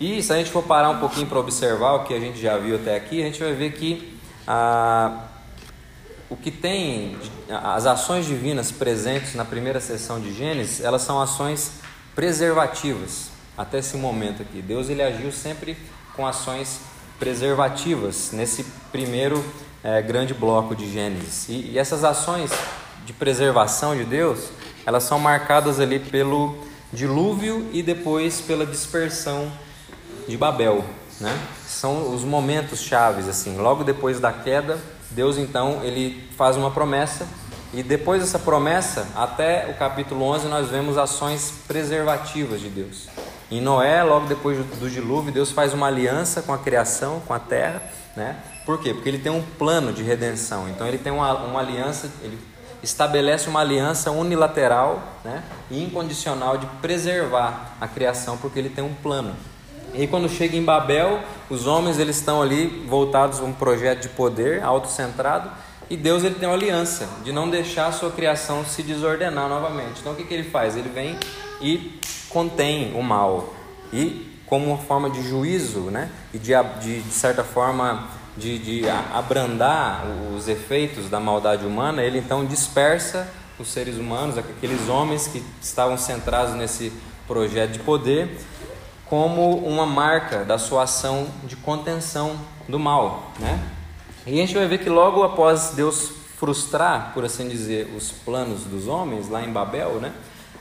e 0.00 0.22
se 0.22 0.32
a 0.32 0.36
gente 0.36 0.50
for 0.50 0.62
parar 0.62 0.90
um 0.90 0.98
pouquinho 0.98 1.26
para 1.26 1.38
observar 1.38 1.94
o 1.94 2.04
que 2.04 2.14
a 2.14 2.20
gente 2.20 2.40
já 2.40 2.56
viu 2.56 2.76
até 2.76 2.96
aqui, 2.96 3.20
a 3.20 3.26
gente 3.26 3.40
vai 3.40 3.52
ver 3.52 3.72
que 3.72 4.18
ah, 4.46 5.24
o 6.30 6.36
que 6.36 6.50
tem, 6.50 7.16
as 7.48 7.86
ações 7.86 8.26
divinas 8.26 8.70
presentes 8.70 9.34
na 9.34 9.44
primeira 9.44 9.80
sessão 9.80 10.20
de 10.20 10.32
Gênesis, 10.32 10.80
elas 10.80 11.02
são 11.02 11.20
ações 11.20 11.72
preservativas 12.14 13.30
até 13.56 13.78
esse 13.78 13.96
momento 13.96 14.42
aqui. 14.42 14.62
Deus 14.62 14.88
ele 14.88 15.02
agiu 15.02 15.32
sempre 15.32 15.76
com 16.14 16.26
ações 16.26 16.80
preservativas 17.18 18.30
nesse 18.32 18.64
primeiro 18.92 19.44
é, 19.82 20.00
grande 20.00 20.32
bloco 20.32 20.76
de 20.76 20.90
Gênesis. 20.92 21.48
E, 21.48 21.72
e 21.72 21.78
essas 21.78 22.04
ações 22.04 22.52
de 23.04 23.12
preservação 23.12 23.96
de 23.96 24.04
Deus, 24.04 24.50
elas 24.86 25.02
são 25.02 25.18
marcadas 25.18 25.80
ali 25.80 25.98
pelo 25.98 26.56
dilúvio 26.92 27.68
e 27.72 27.82
depois 27.82 28.40
pela 28.40 28.64
dispersão 28.64 29.50
de 30.28 30.36
Babel, 30.36 30.84
né? 31.20 31.36
São 31.66 32.14
os 32.14 32.22
momentos 32.22 32.80
chaves 32.82 33.26
assim. 33.26 33.56
Logo 33.56 33.82
depois 33.82 34.20
da 34.20 34.32
queda, 34.32 34.78
Deus 35.10 35.38
então 35.38 35.82
ele 35.82 36.28
faz 36.36 36.56
uma 36.56 36.70
promessa 36.70 37.26
e 37.72 37.82
depois 37.82 38.22
dessa 38.22 38.38
promessa, 38.38 39.06
até 39.14 39.68
o 39.70 39.74
capítulo 39.74 40.24
11, 40.24 40.48
nós 40.48 40.70
vemos 40.70 40.96
ações 40.96 41.52
preservativas 41.66 42.60
de 42.60 42.68
Deus. 42.70 43.08
Em 43.50 43.60
Noé, 43.60 44.02
logo 44.02 44.26
depois 44.26 44.58
do 44.58 44.88
dilúvio, 44.88 45.32
Deus 45.32 45.50
faz 45.50 45.74
uma 45.74 45.86
aliança 45.86 46.40
com 46.40 46.52
a 46.52 46.58
criação, 46.58 47.20
com 47.26 47.34
a 47.34 47.38
terra, 47.38 47.82
né? 48.16 48.36
Por 48.64 48.78
quê? 48.78 48.94
Porque 48.94 49.08
ele 49.08 49.18
tem 49.18 49.32
um 49.32 49.42
plano 49.42 49.92
de 49.92 50.02
redenção. 50.02 50.68
Então 50.68 50.86
ele 50.86 50.98
tem 50.98 51.12
uma, 51.12 51.32
uma 51.34 51.60
aliança, 51.60 52.10
ele 52.22 52.38
estabelece 52.82 53.48
uma 53.48 53.60
aliança 53.60 54.10
unilateral 54.10 55.02
né? 55.24 55.42
e 55.70 55.82
incondicional 55.82 56.56
de 56.56 56.66
preservar 56.80 57.76
a 57.80 57.88
criação, 57.88 58.36
porque 58.36 58.58
ele 58.58 58.68
tem 58.70 58.84
um 58.84 58.94
plano. 58.94 59.34
E 59.94 60.06
quando 60.06 60.28
chega 60.28 60.56
em 60.56 60.62
Babel, 60.62 61.20
os 61.48 61.66
homens 61.66 61.98
eles 61.98 62.16
estão 62.16 62.42
ali 62.42 62.84
voltados 62.88 63.40
a 63.40 63.44
um 63.44 63.52
projeto 63.52 64.02
de 64.02 64.08
poder 64.10 64.62
autocentrado 64.62 65.50
e 65.90 65.96
Deus 65.96 66.22
ele 66.22 66.34
tem 66.34 66.46
uma 66.46 66.54
aliança 66.54 67.08
de 67.24 67.32
não 67.32 67.48
deixar 67.48 67.86
a 67.86 67.92
sua 67.92 68.10
criação 68.10 68.64
se 68.64 68.82
desordenar 68.82 69.48
novamente. 69.48 70.00
Então 70.00 70.12
o 70.12 70.16
que, 70.16 70.24
que 70.24 70.34
ele 70.34 70.48
faz? 70.48 70.76
Ele 70.76 70.90
vem 70.90 71.18
e 71.60 71.98
contém 72.28 72.94
o 72.94 73.02
mal 73.02 73.54
e 73.92 74.38
como 74.44 74.66
uma 74.66 74.78
forma 74.78 75.08
de 75.08 75.22
juízo, 75.26 75.90
né? 75.90 76.10
E 76.32 76.38
de, 76.38 76.52
de, 76.80 77.00
de 77.00 77.10
certa 77.10 77.42
forma 77.42 78.06
de, 78.36 78.58
de 78.58 78.88
abrandar 79.12 80.04
os 80.34 80.46
efeitos 80.48 81.08
da 81.08 81.18
maldade 81.18 81.66
humana, 81.66 82.02
ele 82.02 82.18
então 82.18 82.44
dispersa 82.44 83.28
os 83.58 83.68
seres 83.68 83.96
humanos, 83.96 84.38
aqueles 84.38 84.88
homens 84.88 85.26
que 85.26 85.42
estavam 85.60 85.98
centrados 85.98 86.54
nesse 86.54 86.92
projeto 87.26 87.72
de 87.72 87.78
poder 87.80 88.38
como 89.08 89.56
uma 89.58 89.86
marca 89.86 90.44
da 90.44 90.58
sua 90.58 90.84
ação 90.84 91.26
de 91.44 91.56
contenção 91.56 92.36
do 92.68 92.78
mal, 92.78 93.32
né? 93.38 93.58
E 94.26 94.34
a 94.34 94.46
gente 94.46 94.54
vai 94.54 94.66
ver 94.66 94.78
que 94.78 94.90
logo 94.90 95.22
após 95.22 95.70
Deus 95.70 96.12
frustrar, 96.36 97.12
por 97.14 97.24
assim 97.24 97.48
dizer, 97.48 97.92
os 97.96 98.12
planos 98.12 98.64
dos 98.64 98.86
homens 98.86 99.28
lá 99.28 99.42
em 99.42 99.50
Babel, 99.50 99.94
né? 99.94 100.12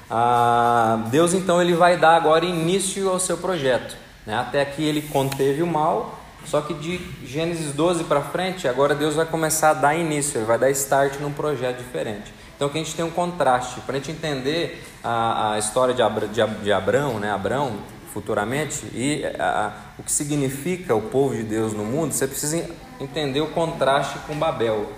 Ah, 0.10 1.06
Deus 1.12 1.34
então 1.34 1.62
ele 1.62 1.74
vai 1.74 1.98
dar 1.98 2.16
agora 2.16 2.46
início 2.46 3.10
ao 3.10 3.20
seu 3.20 3.38
projeto. 3.38 3.98
Né? 4.26 4.34
Até 4.36 4.62
aqui 4.62 4.84
ele 4.84 5.02
conteve 5.02 5.62
o 5.62 5.68
mal, 5.68 6.18
só 6.46 6.62
que 6.62 6.74
de 6.74 6.98
Gênesis 7.26 7.74
12 7.74 8.06
para 8.06 8.22
frente, 8.22 8.68
agora 8.68 8.96
Deus 8.96 9.16
vai 9.16 9.26
começar 9.26 9.72
a 9.72 9.74
dar 9.74 9.96
início, 9.96 10.38
ele 10.38 10.46
vai 10.46 10.58
dar 10.58 10.70
start 10.72 11.20
num 11.20 11.32
projeto 11.32 11.78
diferente. 11.78 12.34
Então 12.56 12.70
que 12.70 12.78
a 12.78 12.84
gente 12.84 12.96
tem 12.96 13.06
um 13.06 13.12
contraste. 13.12 13.82
Para 13.82 13.98
a 13.98 14.00
gente 14.00 14.12
entender 14.12 14.84
a, 15.04 15.54
a 15.54 15.60
história 15.60 15.94
de, 15.94 16.02
Abra, 16.02 16.28
de, 16.28 16.46
de 16.64 16.72
Abraão, 16.72 17.20
né? 17.20 17.32
Abraão, 17.32 17.78
futuramente, 18.14 18.86
e 18.94 19.24
a, 19.40 19.74
o 19.98 20.04
que 20.04 20.12
significa 20.12 20.96
o 20.96 21.02
povo 21.02 21.36
de 21.36 21.44
Deus 21.44 21.74
no 21.74 21.84
mundo, 21.84 22.14
você 22.14 22.28
precisa 22.28 22.70
entender 23.00 23.42
o 23.42 23.48
contraste 23.48 24.20
com 24.20 24.38
Babel. 24.38 24.92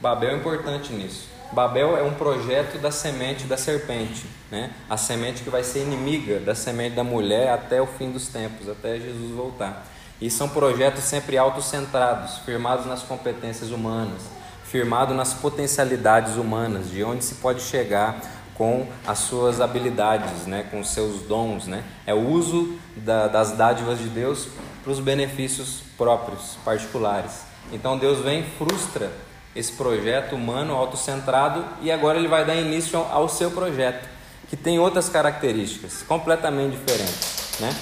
Babel 0.00 0.30
é 0.30 0.36
importante 0.36 0.92
nisso. 0.92 1.28
Babel 1.52 1.96
é 1.96 2.02
um 2.02 2.14
projeto 2.14 2.78
da 2.78 2.92
semente 2.92 3.44
da 3.44 3.56
serpente, 3.56 4.24
né? 4.50 4.70
a 4.88 4.96
semente 4.96 5.42
que 5.42 5.50
vai 5.50 5.64
ser 5.64 5.80
inimiga 5.80 6.38
da 6.38 6.54
semente 6.54 6.94
da 6.94 7.02
mulher 7.02 7.52
até 7.52 7.82
o 7.82 7.86
fim 7.86 8.12
dos 8.12 8.28
tempos, 8.28 8.68
até 8.68 8.98
Jesus 9.00 9.32
voltar. 9.32 9.84
E 10.20 10.30
são 10.30 10.48
projetos 10.48 11.02
sempre 11.02 11.36
autocentrados, 11.36 12.38
firmados 12.44 12.86
nas 12.86 13.02
competências 13.02 13.72
humanas, 13.72 14.22
firmados 14.64 15.16
nas 15.16 15.34
potencialidades 15.34 16.36
humanas, 16.36 16.88
de 16.88 17.02
onde 17.02 17.24
se 17.24 17.36
pode 17.36 17.62
chegar 17.62 18.20
com 18.60 18.86
as 19.06 19.20
suas 19.20 19.58
habilidades, 19.58 20.46
né, 20.46 20.66
com 20.70 20.80
os 20.80 20.90
seus 20.90 21.22
dons. 21.22 21.66
Né? 21.66 21.82
É 22.06 22.12
o 22.12 22.28
uso 22.28 22.78
da, 22.94 23.26
das 23.26 23.52
dádivas 23.52 23.98
de 23.98 24.10
Deus 24.10 24.48
para 24.84 24.92
os 24.92 25.00
benefícios 25.00 25.82
próprios, 25.96 26.58
particulares. 26.62 27.40
Então 27.72 27.96
Deus 27.96 28.18
vem 28.18 28.44
frustra 28.58 29.10
esse 29.56 29.72
projeto 29.72 30.36
humano 30.36 30.74
autocentrado 30.74 31.64
e 31.80 31.90
agora 31.90 32.18
ele 32.18 32.28
vai 32.28 32.44
dar 32.44 32.54
início 32.54 32.98
ao, 32.98 33.30
seu 33.30 33.50
projeto, 33.50 34.06
que 34.50 34.58
tem 34.58 34.78
outras 34.78 35.08
características 35.08 36.02
completamente 36.02 36.76
diferentes. 36.76 37.58
Né? 37.60 37.74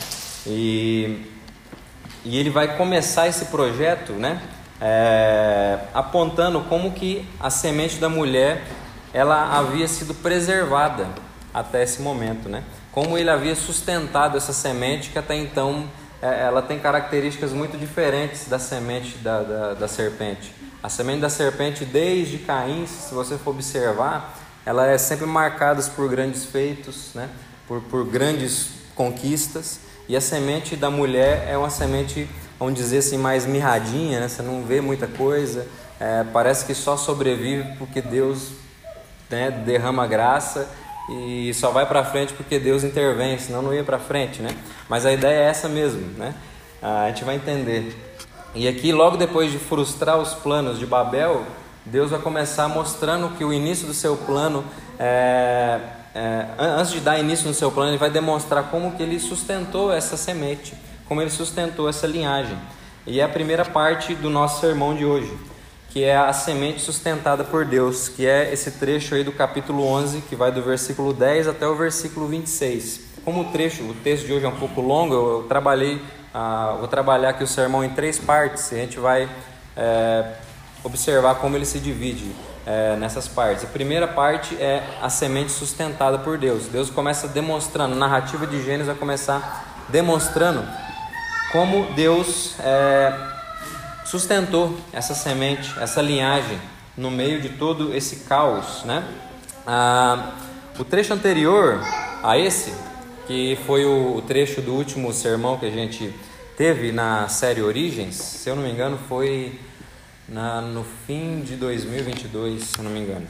E, 0.46 1.26
e 2.24 2.38
ele 2.38 2.50
vai 2.50 2.76
começar 2.76 3.26
esse 3.26 3.46
projeto 3.46 4.12
né, 4.12 4.40
é, 4.80 5.80
apontando 5.92 6.60
como 6.68 6.92
que 6.92 7.28
a 7.40 7.50
semente 7.50 7.96
da 7.96 8.08
mulher 8.08 8.62
ela 9.18 9.58
havia 9.58 9.88
sido 9.88 10.14
preservada 10.14 11.08
até 11.52 11.82
esse 11.82 12.00
momento, 12.00 12.48
né? 12.48 12.62
Como 12.92 13.18
ele 13.18 13.28
havia 13.28 13.56
sustentado 13.56 14.36
essa 14.36 14.52
semente 14.52 15.10
que 15.10 15.18
até 15.18 15.34
então 15.34 15.90
é, 16.22 16.44
ela 16.44 16.62
tem 16.62 16.78
características 16.78 17.52
muito 17.52 17.76
diferentes 17.76 18.46
da 18.48 18.60
semente 18.60 19.18
da, 19.18 19.42
da, 19.42 19.74
da 19.74 19.88
serpente. 19.88 20.54
A 20.80 20.88
semente 20.88 21.20
da 21.20 21.28
serpente, 21.28 21.84
desde 21.84 22.38
Caim, 22.38 22.86
se 22.86 23.12
você 23.12 23.36
for 23.36 23.50
observar, 23.50 24.38
ela 24.64 24.86
é 24.86 24.96
sempre 24.96 25.26
marcada 25.26 25.82
por 25.96 26.08
grandes 26.08 26.44
feitos, 26.44 27.10
né? 27.12 27.28
por, 27.66 27.80
por 27.80 28.04
grandes 28.06 28.68
conquistas. 28.94 29.80
E 30.08 30.14
a 30.14 30.20
semente 30.20 30.76
da 30.76 30.92
mulher 30.92 31.44
é 31.48 31.58
uma 31.58 31.70
semente, 31.70 32.30
vamos 32.56 32.74
dizer 32.74 32.98
assim, 32.98 33.18
mais 33.18 33.44
mirradinha, 33.46 34.20
né? 34.20 34.28
você 34.28 34.42
não 34.42 34.62
vê 34.62 34.80
muita 34.80 35.08
coisa, 35.08 35.66
é, 35.98 36.24
parece 36.32 36.64
que 36.64 36.72
só 36.72 36.96
sobrevive 36.96 37.76
porque 37.78 38.00
Deus 38.00 38.67
né, 39.30 39.50
derrama 39.50 40.06
graça 40.06 40.68
e 41.08 41.52
só 41.54 41.70
vai 41.70 41.86
para 41.86 42.04
frente 42.04 42.34
porque 42.34 42.58
Deus 42.58 42.84
intervém, 42.84 43.38
senão 43.38 43.62
não 43.62 43.72
ia 43.72 43.82
para 43.82 43.98
frente, 43.98 44.42
né? 44.42 44.50
Mas 44.88 45.06
a 45.06 45.12
ideia 45.12 45.40
é 45.40 45.44
essa 45.44 45.68
mesmo, 45.68 46.02
né? 46.18 46.34
A 46.82 47.08
gente 47.08 47.24
vai 47.24 47.36
entender. 47.36 47.96
E 48.54 48.68
aqui, 48.68 48.92
logo 48.92 49.16
depois 49.16 49.50
de 49.50 49.58
frustrar 49.58 50.18
os 50.18 50.34
planos 50.34 50.78
de 50.78 50.84
Babel, 50.84 51.44
Deus 51.84 52.10
vai 52.10 52.20
começar 52.20 52.68
mostrando 52.68 53.30
que 53.36 53.44
o 53.44 53.52
início 53.52 53.86
do 53.86 53.94
seu 53.94 54.16
plano, 54.16 54.64
é, 54.98 55.80
é, 56.14 56.46
antes 56.58 56.92
de 56.92 57.00
dar 57.00 57.18
início 57.18 57.48
no 57.48 57.54
seu 57.54 57.70
plano, 57.70 57.90
ele 57.90 57.98
vai 57.98 58.10
demonstrar 58.10 58.64
como 58.64 58.92
que 58.92 59.02
ele 59.02 59.18
sustentou 59.18 59.92
essa 59.92 60.16
semente, 60.16 60.74
como 61.06 61.22
ele 61.22 61.30
sustentou 61.30 61.88
essa 61.88 62.06
linhagem. 62.06 62.58
E 63.06 63.20
é 63.20 63.24
a 63.24 63.28
primeira 63.28 63.64
parte 63.64 64.14
do 64.14 64.28
nosso 64.28 64.60
sermão 64.60 64.94
de 64.94 65.06
hoje 65.06 65.32
que 65.90 66.04
é 66.04 66.16
a 66.16 66.32
semente 66.32 66.80
sustentada 66.80 67.44
por 67.44 67.64
Deus, 67.64 68.08
que 68.08 68.26
é 68.26 68.52
esse 68.52 68.72
trecho 68.72 69.14
aí 69.14 69.24
do 69.24 69.32
capítulo 69.32 69.84
11, 69.86 70.20
que 70.22 70.36
vai 70.36 70.52
do 70.52 70.62
versículo 70.62 71.12
10 71.12 71.48
até 71.48 71.66
o 71.66 71.74
versículo 71.74 72.26
26. 72.28 73.00
Como 73.24 73.42
o 73.42 73.44
trecho, 73.46 73.82
o 73.84 73.94
texto 73.94 74.26
de 74.26 74.32
hoje 74.32 74.44
é 74.44 74.48
um 74.48 74.58
pouco 74.58 74.80
longo, 74.80 75.14
eu, 75.14 75.30
eu 75.38 75.42
trabalhei, 75.48 76.00
ah, 76.32 76.76
vou 76.78 76.88
trabalhar 76.88 77.30
aqui 77.30 77.42
o 77.42 77.46
sermão 77.46 77.82
em 77.82 77.90
três 77.90 78.18
partes, 78.18 78.70
e 78.70 78.74
a 78.74 78.78
gente 78.78 78.98
vai 78.98 79.28
é, 79.76 80.32
observar 80.84 81.36
como 81.36 81.56
ele 81.56 81.64
se 81.64 81.78
divide 81.78 82.32
é, 82.66 82.96
nessas 82.96 83.26
partes. 83.26 83.64
A 83.64 83.68
primeira 83.68 84.06
parte 84.06 84.54
é 84.56 84.82
a 85.00 85.08
semente 85.08 85.50
sustentada 85.50 86.18
por 86.18 86.36
Deus. 86.36 86.66
Deus 86.66 86.90
começa 86.90 87.26
demonstrando, 87.26 87.94
a 87.94 87.98
narrativa 87.98 88.46
de 88.46 88.62
Gênesis 88.62 88.86
vai 88.86 88.96
começar 88.96 89.86
demonstrando 89.88 90.62
como 91.50 91.86
Deus 91.94 92.54
é, 92.60 93.37
sustentou 94.08 94.74
essa 94.90 95.14
semente, 95.14 95.70
essa 95.78 96.00
linhagem 96.00 96.58
no 96.96 97.10
meio 97.10 97.42
de 97.42 97.50
todo 97.50 97.94
esse 97.94 98.20
caos, 98.20 98.82
né? 98.84 99.06
Ah, 99.66 100.32
o 100.78 100.84
trecho 100.84 101.12
anterior 101.12 101.78
a 102.22 102.38
esse, 102.38 102.72
que 103.26 103.58
foi 103.66 103.84
o, 103.84 104.22
trecho 104.26 104.62
do 104.62 104.72
último 104.72 105.12
sermão 105.12 105.58
que 105.58 105.66
a 105.66 105.70
gente 105.70 106.14
teve 106.56 106.90
na 106.90 107.28
série 107.28 107.60
Origens, 107.60 108.14
se 108.14 108.48
eu 108.48 108.56
não 108.56 108.62
me 108.62 108.70
engano, 108.70 108.98
foi 109.08 109.60
na, 110.26 110.62
no 110.62 110.84
fim 111.06 111.42
de 111.42 111.56
2022, 111.56 112.62
se 112.62 112.78
eu 112.78 112.84
não 112.84 112.90
me 112.90 113.00
engano. 113.00 113.26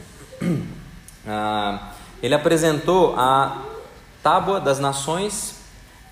Ah, 1.27 1.91
ele 2.23 2.33
apresentou 2.33 3.13
a 3.15 3.63
Tábua 4.23 4.59
das 4.59 4.79
Nações 4.79 5.58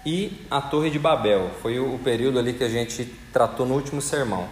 e 0.08 0.32
a 0.50 0.62
Torre 0.62 0.90
de 0.90 0.98
Babel. 0.98 1.52
Foi 1.62 1.78
o, 1.78 2.00
período 2.00 2.40
ali 2.40 2.54
que 2.54 2.64
a 2.64 2.70
gente 2.70 3.14
tratou 3.34 3.66
no 3.66 3.76
último 3.76 4.02
sermão. 4.02 4.48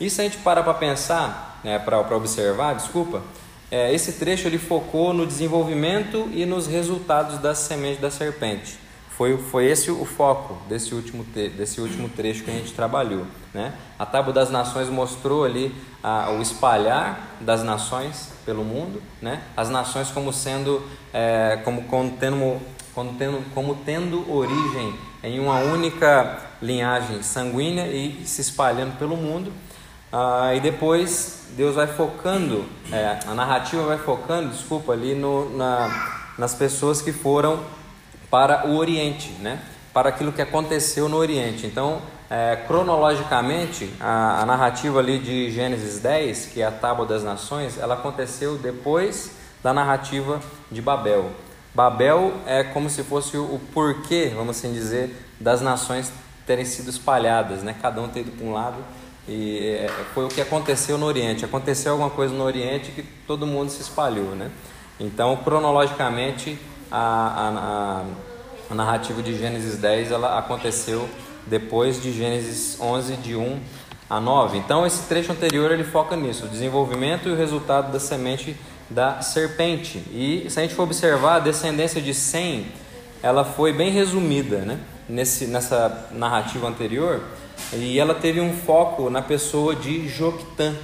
E 0.00 0.08
se 0.08 0.20
a 0.20 0.24
gente 0.24 0.36
parar 0.36 0.62
para 0.62 0.72
pensar, 0.72 1.60
né, 1.64 1.80
para 1.80 2.16
observar, 2.16 2.76
desculpa, 2.76 3.20
é, 3.72 3.92
esse 3.92 4.12
trecho 4.12 4.46
ele 4.46 4.56
focou 4.56 5.12
no 5.12 5.26
desenvolvimento 5.26 6.30
e 6.32 6.46
nos 6.46 6.68
resultados 6.68 7.38
da 7.38 7.56
semente 7.56 8.00
da 8.00 8.08
serpente. 8.08 8.78
foi, 9.08 9.36
foi 9.36 9.66
esse 9.66 9.90
o 9.90 10.04
foco 10.04 10.56
desse 10.68 10.94
último, 10.94 11.24
desse 11.24 11.80
último 11.80 12.08
trecho 12.08 12.44
que 12.44 12.50
a 12.50 12.54
gente 12.54 12.72
trabalhou. 12.72 13.26
Né? 13.52 13.74
A 13.98 14.06
Tábua 14.06 14.32
das 14.32 14.48
Nações 14.48 14.88
mostrou 14.88 15.44
ali 15.44 15.74
a, 16.04 16.30
o 16.30 16.40
espalhar 16.40 17.36
das 17.40 17.64
nações 17.64 18.32
pelo 18.46 18.64
mundo, 18.64 19.02
né? 19.20 19.42
as 19.56 19.68
nações 19.68 20.08
como 20.08 20.32
sendo, 20.32 20.80
é, 21.12 21.60
como, 21.64 21.82
como, 21.82 22.12
tendo, 22.12 22.60
como, 22.94 23.14
tendo, 23.14 23.54
como 23.54 23.74
tendo 23.76 24.32
origem 24.32 24.94
em 25.22 25.38
uma 25.38 25.58
única 25.58 26.38
linhagem 26.60 27.22
sanguínea 27.22 27.86
e 27.86 28.24
se 28.26 28.40
espalhando 28.40 28.98
pelo 28.98 29.16
mundo. 29.16 29.52
Ah, 30.12 30.52
e 30.54 30.60
depois 30.60 31.46
Deus 31.56 31.76
vai 31.76 31.86
focando, 31.86 32.64
é, 32.90 33.18
a 33.26 33.34
narrativa 33.34 33.82
vai 33.84 33.98
focando, 33.98 34.50
desculpa, 34.50 34.92
ali 34.92 35.14
no, 35.14 35.56
na, 35.56 36.18
nas 36.38 36.54
pessoas 36.54 37.00
que 37.00 37.12
foram 37.12 37.60
para 38.30 38.66
o 38.68 38.76
Oriente, 38.76 39.30
né? 39.40 39.60
para 39.92 40.08
aquilo 40.08 40.32
que 40.32 40.42
aconteceu 40.42 41.08
no 41.08 41.16
Oriente. 41.16 41.66
Então, 41.66 42.00
é, 42.30 42.56
cronologicamente, 42.66 43.92
a, 44.00 44.42
a, 44.42 44.46
narrativa 44.46 45.00
ali 45.00 45.18
de 45.18 45.50
Gênesis 45.50 45.98
10, 45.98 46.46
que 46.46 46.62
é 46.62 46.66
a 46.66 46.70
Tábua 46.70 47.04
das 47.04 47.24
Nações, 47.24 47.78
ela 47.78 47.94
aconteceu 47.94 48.56
depois 48.56 49.32
da 49.62 49.72
narrativa 49.72 50.40
de 50.70 50.80
Babel. 50.80 51.30
Babel 51.74 52.32
é 52.46 52.64
como 52.64 52.90
se 52.90 53.02
fosse 53.04 53.36
o, 53.36 53.60
porquê, 53.72 54.32
vamos 54.34 54.56
assim 54.56 54.72
dizer, 54.72 55.14
das 55.38 55.60
nações 55.60 56.12
terem 56.46 56.64
sido 56.64 56.90
espalhadas, 56.90 57.62
né? 57.62 57.76
cada 57.80 58.00
um 58.00 58.08
ter 58.08 58.20
ido 58.20 58.32
para 58.32 58.46
um 58.46 58.52
lado 58.52 58.78
e 59.28 59.76
é, 59.76 59.88
foi 60.12 60.24
o 60.24 60.28
que 60.28 60.40
aconteceu 60.40 60.98
no 60.98 61.06
Oriente. 61.06 61.44
Aconteceu 61.44 61.92
alguma 61.92 62.10
coisa 62.10 62.34
no 62.34 62.42
Oriente 62.42 62.90
que 62.90 63.02
todo 63.02 63.46
mundo 63.46 63.70
se 63.70 63.80
espalhou, 63.80 64.34
né? 64.34 64.50
Então, 64.98 65.36
cronologicamente, 65.36 66.58
a, 66.90 68.02
a, 68.68 68.72
a 68.72 68.74
narrativa 68.74 69.22
de 69.22 69.38
Gênesis 69.38 69.76
10 69.76 70.10
ela 70.10 70.36
aconteceu 70.36 71.08
depois 71.46 72.02
de 72.02 72.12
Gênesis 72.12 72.78
11, 72.80 73.16
de 73.18 73.36
1 73.36 73.60
a 74.08 74.20
9. 74.20 74.58
Então, 74.58 74.84
esse 74.84 75.06
trecho 75.06 75.30
anterior 75.32 75.70
ele 75.70 75.84
foca 75.84 76.16
nisso, 76.16 76.46
o 76.46 76.48
desenvolvimento 76.48 77.28
e 77.28 77.32
o 77.32 77.36
resultado 77.36 77.92
da 77.92 78.00
semente 78.00 78.56
da 78.90 79.22
serpente. 79.22 79.98
E 80.10 80.46
se 80.50 80.58
a 80.58 80.62
gente 80.62 80.74
for 80.74 80.82
observar, 80.82 81.36
a 81.36 81.40
descendência 81.40 82.02
de 82.02 82.12
Sem, 82.12 82.66
ela 83.22 83.44
foi 83.44 83.72
bem 83.72 83.90
resumida 83.90 84.58
né? 84.58 84.78
Nesse, 85.08 85.46
nessa 85.46 86.08
narrativa 86.12 86.68
anterior, 86.68 87.22
e 87.72 87.98
ela 87.98 88.14
teve 88.14 88.40
um 88.40 88.52
foco 88.52 89.10
na 89.10 89.22
pessoa 89.22 89.74
de 89.74 90.08
Joctã. 90.08 90.74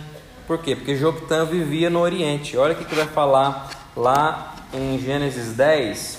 Por 0.47 0.59
quê? 0.59 0.75
Porque 0.75 0.97
Joctã 0.97 1.45
vivia 1.45 1.89
no 1.91 2.01
Oriente. 2.01 2.57
Olha 2.57 2.75
o 2.75 2.77
que 2.77 2.95
vai 2.95 3.07
falar 3.07 3.71
lá 3.97 4.55
em 4.73 4.99
Gênesis 4.99 5.53
10, 5.53 6.19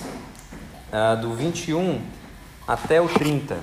uh, 0.92 1.20
do 1.20 1.34
21 1.34 2.00
até 2.66 3.00
o 3.00 3.08
30. 3.08 3.58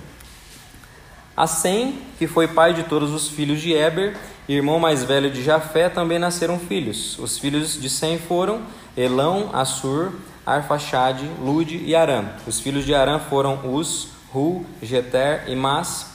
A 1.35 1.47
Sem, 1.47 2.01
que 2.17 2.27
foi 2.27 2.47
pai 2.47 2.73
de 2.73 2.83
todos 2.83 3.11
os 3.11 3.27
filhos 3.27 3.61
de 3.61 3.73
Eber, 3.73 4.15
irmão 4.53 4.79
mais 4.79 5.03
velho 5.03 5.31
de 5.31 5.43
Jafé, 5.43 5.89
também 5.89 6.19
nasceram 6.19 6.59
filhos. 6.59 7.17
Os 7.17 7.37
filhos 7.37 7.79
de 7.79 7.89
Sem 7.89 8.19
foram 8.19 8.61
Elão, 8.95 9.49
Assur, 9.53 10.11
Arfaxade, 10.45 11.29
Lude 11.41 11.77
e 11.77 11.95
Aram. 11.95 12.29
Os 12.45 12.59
filhos 12.59 12.85
de 12.85 12.93
Aram 12.93 13.19
foram 13.19 13.59
Uz, 13.65 14.09
Ru, 14.31 14.65
Geter 14.81 15.45
e 15.47 15.55
Mas. 15.55 16.13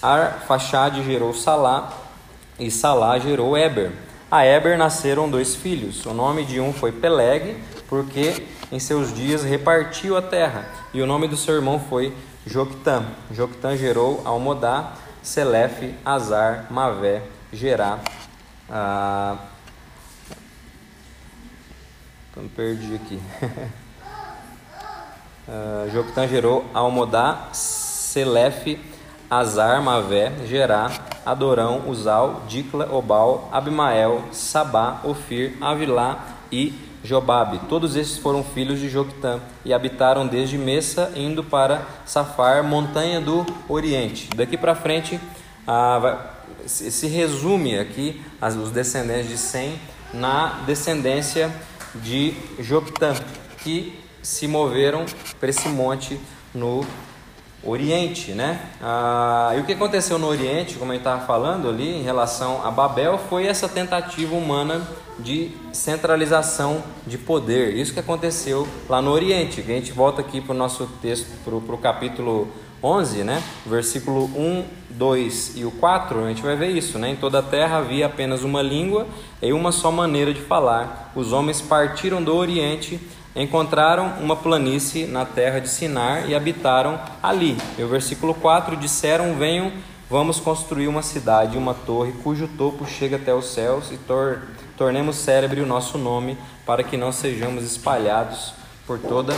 Arfaxade 0.00 1.04
gerou 1.04 1.34
Salá 1.34 1.92
e 2.58 2.70
Salá 2.70 3.18
gerou 3.18 3.56
Eber. 3.56 3.92
A 4.30 4.46
Eber 4.46 4.78
nasceram 4.78 5.28
dois 5.28 5.54
filhos. 5.54 6.06
O 6.06 6.14
nome 6.14 6.44
de 6.44 6.60
um 6.60 6.72
foi 6.72 6.90
Peleg, 6.92 7.56
porque 7.88 8.46
em 8.70 8.78
seus 8.78 9.14
dias 9.14 9.44
repartiu 9.44 10.16
a 10.16 10.22
terra, 10.22 10.66
e 10.94 11.02
o 11.02 11.06
nome 11.06 11.28
do 11.28 11.36
seu 11.36 11.54
irmão 11.54 11.78
foi 11.78 12.14
Joctã. 12.46 13.04
Joctã 13.30 13.76
gerou 13.76 14.22
Almodá, 14.24 14.92
Selefe, 15.22 15.94
Azar, 16.02 16.66
Mavé, 16.70 17.22
Gerá. 17.52 17.98
Ah... 18.70 19.36
Então, 22.32 22.48
perdi 22.48 22.94
aqui. 22.94 23.20
ah, 25.46 25.86
Joctã 25.92 26.26
gerou 26.26 26.64
Almodá, 26.72 27.48
Selefe, 27.52 28.80
Azar, 29.28 29.82
Mavé, 29.82 30.32
Gerá, 30.46 30.90
Adorão, 31.26 31.88
Uzal, 31.90 32.44
Dicla, 32.48 32.88
Obal, 32.90 33.50
Abimael, 33.52 34.24
Sabá, 34.32 35.00
Ofir, 35.04 35.58
Avilá 35.60 36.24
e 36.50 36.72
Jobabe. 37.04 37.60
Todos 37.68 37.96
esses 37.96 38.16
foram 38.16 38.42
filhos 38.42 38.80
de 38.80 38.88
Joctã 38.88 39.38
e 39.62 39.74
habitaram 39.74 40.26
desde 40.26 40.56
Messa, 40.56 41.12
indo 41.14 41.44
para 41.44 41.82
Safar, 42.06 42.64
montanha 42.64 43.20
do 43.20 43.44
Oriente. 43.68 44.30
Daqui 44.34 44.56
para 44.56 44.74
frente, 44.74 45.20
ah, 45.66 45.98
vai, 45.98 46.18
se, 46.66 47.06
resume 47.06 47.78
aqui 47.78 48.20
as, 48.40 48.54
os 48.54 48.70
descendentes 48.70 49.28
de 49.28 49.38
Sem 49.38 49.78
na 50.12 50.62
descendência 50.66 51.52
de 51.94 52.34
Joctã, 52.58 53.14
que 53.58 53.98
se 54.22 54.46
moveram 54.46 55.04
para 55.40 55.48
esse 55.48 55.68
monte 55.68 56.18
no 56.54 56.84
Oriente, 57.64 58.32
né? 58.32 58.60
Ah, 58.80 59.52
e 59.56 59.60
o 59.60 59.64
que 59.64 59.72
aconteceu 59.72 60.18
no 60.18 60.26
Oriente, 60.26 60.74
como 60.74 60.90
a 60.90 60.94
gente 60.94 61.02
estava 61.02 61.24
falando 61.24 61.68
ali, 61.68 61.88
em 61.88 62.02
relação 62.02 62.64
a 62.66 62.70
Babel, 62.70 63.18
foi 63.18 63.46
essa 63.46 63.68
tentativa 63.68 64.34
humana 64.34 64.82
de 65.18 65.52
centralização 65.72 66.82
de 67.06 67.16
poder. 67.16 67.76
Isso 67.76 67.92
que 67.92 68.00
aconteceu 68.00 68.66
lá 68.88 69.00
no 69.00 69.12
Oriente. 69.12 69.60
A 69.60 69.64
gente 69.64 69.92
volta 69.92 70.20
aqui 70.20 70.40
para 70.40 70.52
o 70.52 70.58
nosso 70.58 70.88
texto, 71.00 71.28
para 71.44 71.54
o 71.54 71.78
capítulo 71.78 72.48
11, 72.82 73.24
né? 73.24 73.42
Versículo 73.64 74.24
1, 74.24 74.64
2 74.90 75.52
e 75.56 75.64
o 75.64 75.70
4, 75.70 76.24
a 76.24 76.28
gente 76.28 76.42
vai 76.42 76.56
ver 76.56 76.70
isso, 76.70 76.98
né? 76.98 77.10
Em 77.10 77.16
toda 77.16 77.38
a 77.38 77.42
terra 77.42 77.78
havia 77.78 78.06
apenas 78.06 78.42
uma 78.42 78.60
língua 78.60 79.06
e 79.40 79.52
uma 79.52 79.70
só 79.70 79.90
maneira 79.90 80.34
de 80.34 80.40
falar. 80.40 81.12
Os 81.14 81.32
homens 81.32 81.60
partiram 81.60 82.22
do 82.22 82.34
Oriente 82.34 83.00
encontraram 83.34 84.14
uma 84.20 84.36
planície 84.36 85.06
na 85.06 85.24
terra 85.24 85.58
de 85.58 85.68
Sinar 85.68 86.28
e 86.28 86.34
habitaram 86.34 87.00
ali. 87.22 87.56
E 87.78 87.82
o 87.82 87.88
versículo 87.88 88.34
4 88.34 88.76
disseram: 88.76 89.34
Venham, 89.34 89.72
vamos 90.10 90.38
construir 90.38 90.88
uma 90.88 91.02
cidade, 91.02 91.56
uma 91.56 91.74
torre, 91.74 92.12
cujo 92.22 92.46
topo 92.46 92.86
chega 92.86 93.16
até 93.16 93.34
os 93.34 93.46
céus, 93.46 93.90
e 93.90 93.96
tor 93.96 94.42
tornemos 94.76 95.16
célebre 95.16 95.60
o 95.60 95.66
nosso 95.66 95.96
nome, 95.96 96.36
para 96.66 96.82
que 96.82 96.96
não 96.96 97.12
sejamos 97.12 97.64
espalhados 97.64 98.52
por 98.86 98.98
toda 98.98 99.34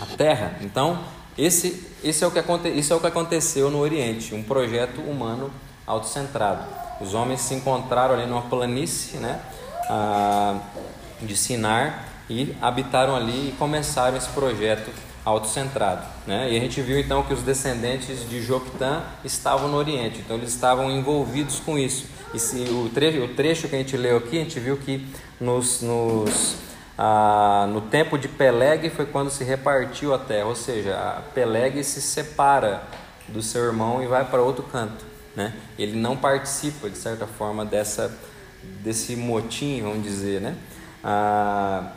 a 0.00 0.06
terra. 0.16 0.56
Então, 0.60 0.98
esse, 1.36 1.86
esse, 2.02 2.22
é 2.22 2.26
o 2.26 2.30
que 2.30 2.38
aconte, 2.38 2.68
isso 2.68 2.92
é 2.92 2.96
o 2.96 3.00
que 3.00 3.06
aconteceu 3.06 3.70
no 3.70 3.78
Oriente, 3.78 4.34
um 4.34 4.42
projeto 4.42 5.00
humano 5.00 5.50
autocentrado. 5.86 6.64
Os 7.00 7.14
homens 7.14 7.40
se 7.40 7.54
encontraram 7.54 8.14
ali 8.14 8.26
numa 8.26 8.42
planície 8.42 9.18
né, 9.18 9.40
ah, 9.90 10.58
de 11.20 11.36
Sinar 11.36 12.08
e 12.30 12.54
habitaram 12.60 13.16
ali 13.16 13.50
e 13.50 13.52
começaram 13.58 14.16
esse 14.16 14.28
projeto 14.28 14.90
autocentrado. 15.24 16.06
Né? 16.26 16.52
E 16.52 16.56
a 16.56 16.60
gente 16.60 16.80
viu 16.80 16.98
então 16.98 17.22
que 17.22 17.32
os 17.32 17.42
descendentes 17.42 18.28
de 18.28 18.42
Joctã 18.42 19.02
estavam 19.24 19.68
no 19.68 19.76
Oriente, 19.76 20.20
então 20.20 20.36
eles 20.36 20.50
estavam 20.50 20.90
envolvidos 20.90 21.60
com 21.60 21.78
isso. 21.78 22.06
E 22.32 22.38
se, 22.38 22.58
o, 22.70 22.90
trecho, 22.90 23.24
o 23.24 23.28
trecho 23.28 23.68
que 23.68 23.74
a 23.74 23.78
gente 23.78 23.96
leu 23.96 24.18
aqui, 24.18 24.38
a 24.38 24.42
gente 24.42 24.58
viu 24.60 24.76
que 24.76 25.06
nos, 25.40 25.80
nos 25.82 26.56
ah, 26.96 27.66
no 27.70 27.80
tempo 27.80 28.16
de 28.16 28.28
Peleg 28.28 28.88
foi 28.90 29.06
quando 29.06 29.30
se 29.30 29.42
repartiu 29.42 30.14
a 30.14 30.18
terra, 30.18 30.46
ou 30.46 30.54
seja, 30.54 31.22
Peleg 31.34 31.82
se 31.82 32.00
separa 32.00 32.82
do 33.28 33.42
seu 33.42 33.64
irmão 33.64 34.02
e 34.02 34.06
vai 34.06 34.24
para 34.24 34.40
outro 34.40 34.62
canto. 34.64 35.04
Né? 35.34 35.52
Ele 35.78 35.96
não 35.96 36.16
participa, 36.16 36.88
de 36.88 36.96
certa 36.96 37.26
forma, 37.26 37.64
dessa, 37.64 38.16
desse 38.62 39.16
motim, 39.16 39.82
vamos 39.82 40.04
dizer. 40.04 40.40
Né? 40.40 40.56
Ah, 41.02 41.90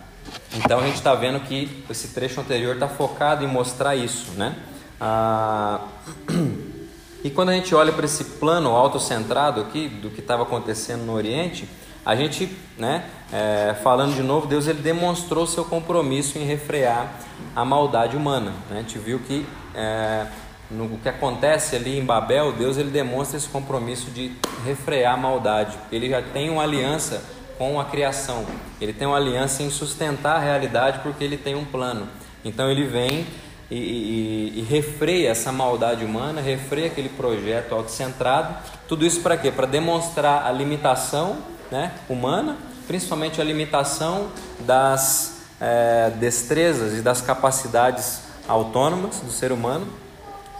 então 0.55 0.79
a 0.79 0.85
gente 0.85 0.95
está 0.95 1.13
vendo 1.13 1.39
que 1.41 1.83
esse 1.89 2.09
trecho 2.09 2.41
anterior 2.41 2.73
está 2.73 2.87
focado 2.87 3.43
em 3.43 3.47
mostrar 3.47 3.95
isso, 3.95 4.31
né? 4.31 4.55
Ah, 4.99 5.81
e 7.23 7.29
quando 7.29 7.49
a 7.49 7.53
gente 7.53 7.73
olha 7.75 7.93
para 7.93 8.05
esse 8.05 8.23
plano 8.23 8.71
autocentrado 8.71 9.61
aqui 9.61 9.87
do 9.87 10.09
que 10.09 10.19
estava 10.19 10.43
acontecendo 10.43 11.03
no 11.03 11.13
Oriente, 11.13 11.69
a 12.05 12.15
gente, 12.15 12.49
né, 12.77 13.05
é, 13.31 13.75
falando 13.83 14.15
de 14.15 14.21
novo, 14.21 14.47
Deus 14.47 14.67
ele 14.67 14.81
demonstrou 14.81 15.45
seu 15.45 15.65
compromisso 15.65 16.37
em 16.37 16.45
refrear 16.45 17.11
a 17.55 17.65
maldade 17.65 18.15
humana. 18.15 18.53
Né? 18.69 18.77
A 18.77 18.81
gente 18.81 18.97
viu 18.97 19.19
que 19.19 19.45
é, 19.75 20.27
no 20.69 20.97
que 20.97 21.09
acontece 21.09 21.75
ali 21.75 21.97
em 21.97 22.05
Babel, 22.05 22.53
Deus 22.53 22.77
ele 22.77 22.89
demonstra 22.89 23.37
esse 23.37 23.47
compromisso 23.47 24.11
de 24.11 24.31
refrear 24.65 25.13
a 25.13 25.17
maldade. 25.17 25.77
Ele 25.91 26.09
já 26.09 26.21
tem 26.21 26.49
uma 26.49 26.63
aliança 26.63 27.23
com 27.57 27.79
a 27.79 27.85
criação. 27.85 28.45
Ele 28.79 28.93
tem 28.93 29.07
uma 29.07 29.17
aliança 29.17 29.63
em 29.63 29.69
sustentar 29.69 30.37
a 30.37 30.39
realidade 30.39 30.99
porque 30.99 31.23
ele 31.23 31.37
tem 31.37 31.55
um 31.55 31.65
plano. 31.65 32.07
Então 32.45 32.69
ele 32.69 32.85
vem 32.85 33.25
e, 33.69 33.75
e, 33.75 34.59
e 34.59 34.61
refreia 34.61 35.29
essa 35.29 35.51
maldade 35.51 36.05
humana, 36.05 36.39
refreia 36.39 36.87
aquele 36.87 37.09
projeto 37.09 37.73
autocentrado. 37.73 38.55
Tudo 38.87 39.05
isso 39.05 39.21
para 39.21 39.35
quê? 39.35 39.51
Para 39.51 39.65
demonstrar 39.65 40.45
a 40.45 40.51
limitação 40.51 41.37
né, 41.71 41.93
humana, 42.07 42.57
principalmente 42.87 43.41
a 43.41 43.43
limitação 43.43 44.29
das 44.59 45.41
é, 45.59 46.11
destrezas 46.19 46.97
e 46.97 47.01
das 47.01 47.21
capacidades 47.21 48.21
autônomas 48.47 49.19
do 49.19 49.31
ser 49.31 49.51
humano 49.51 49.87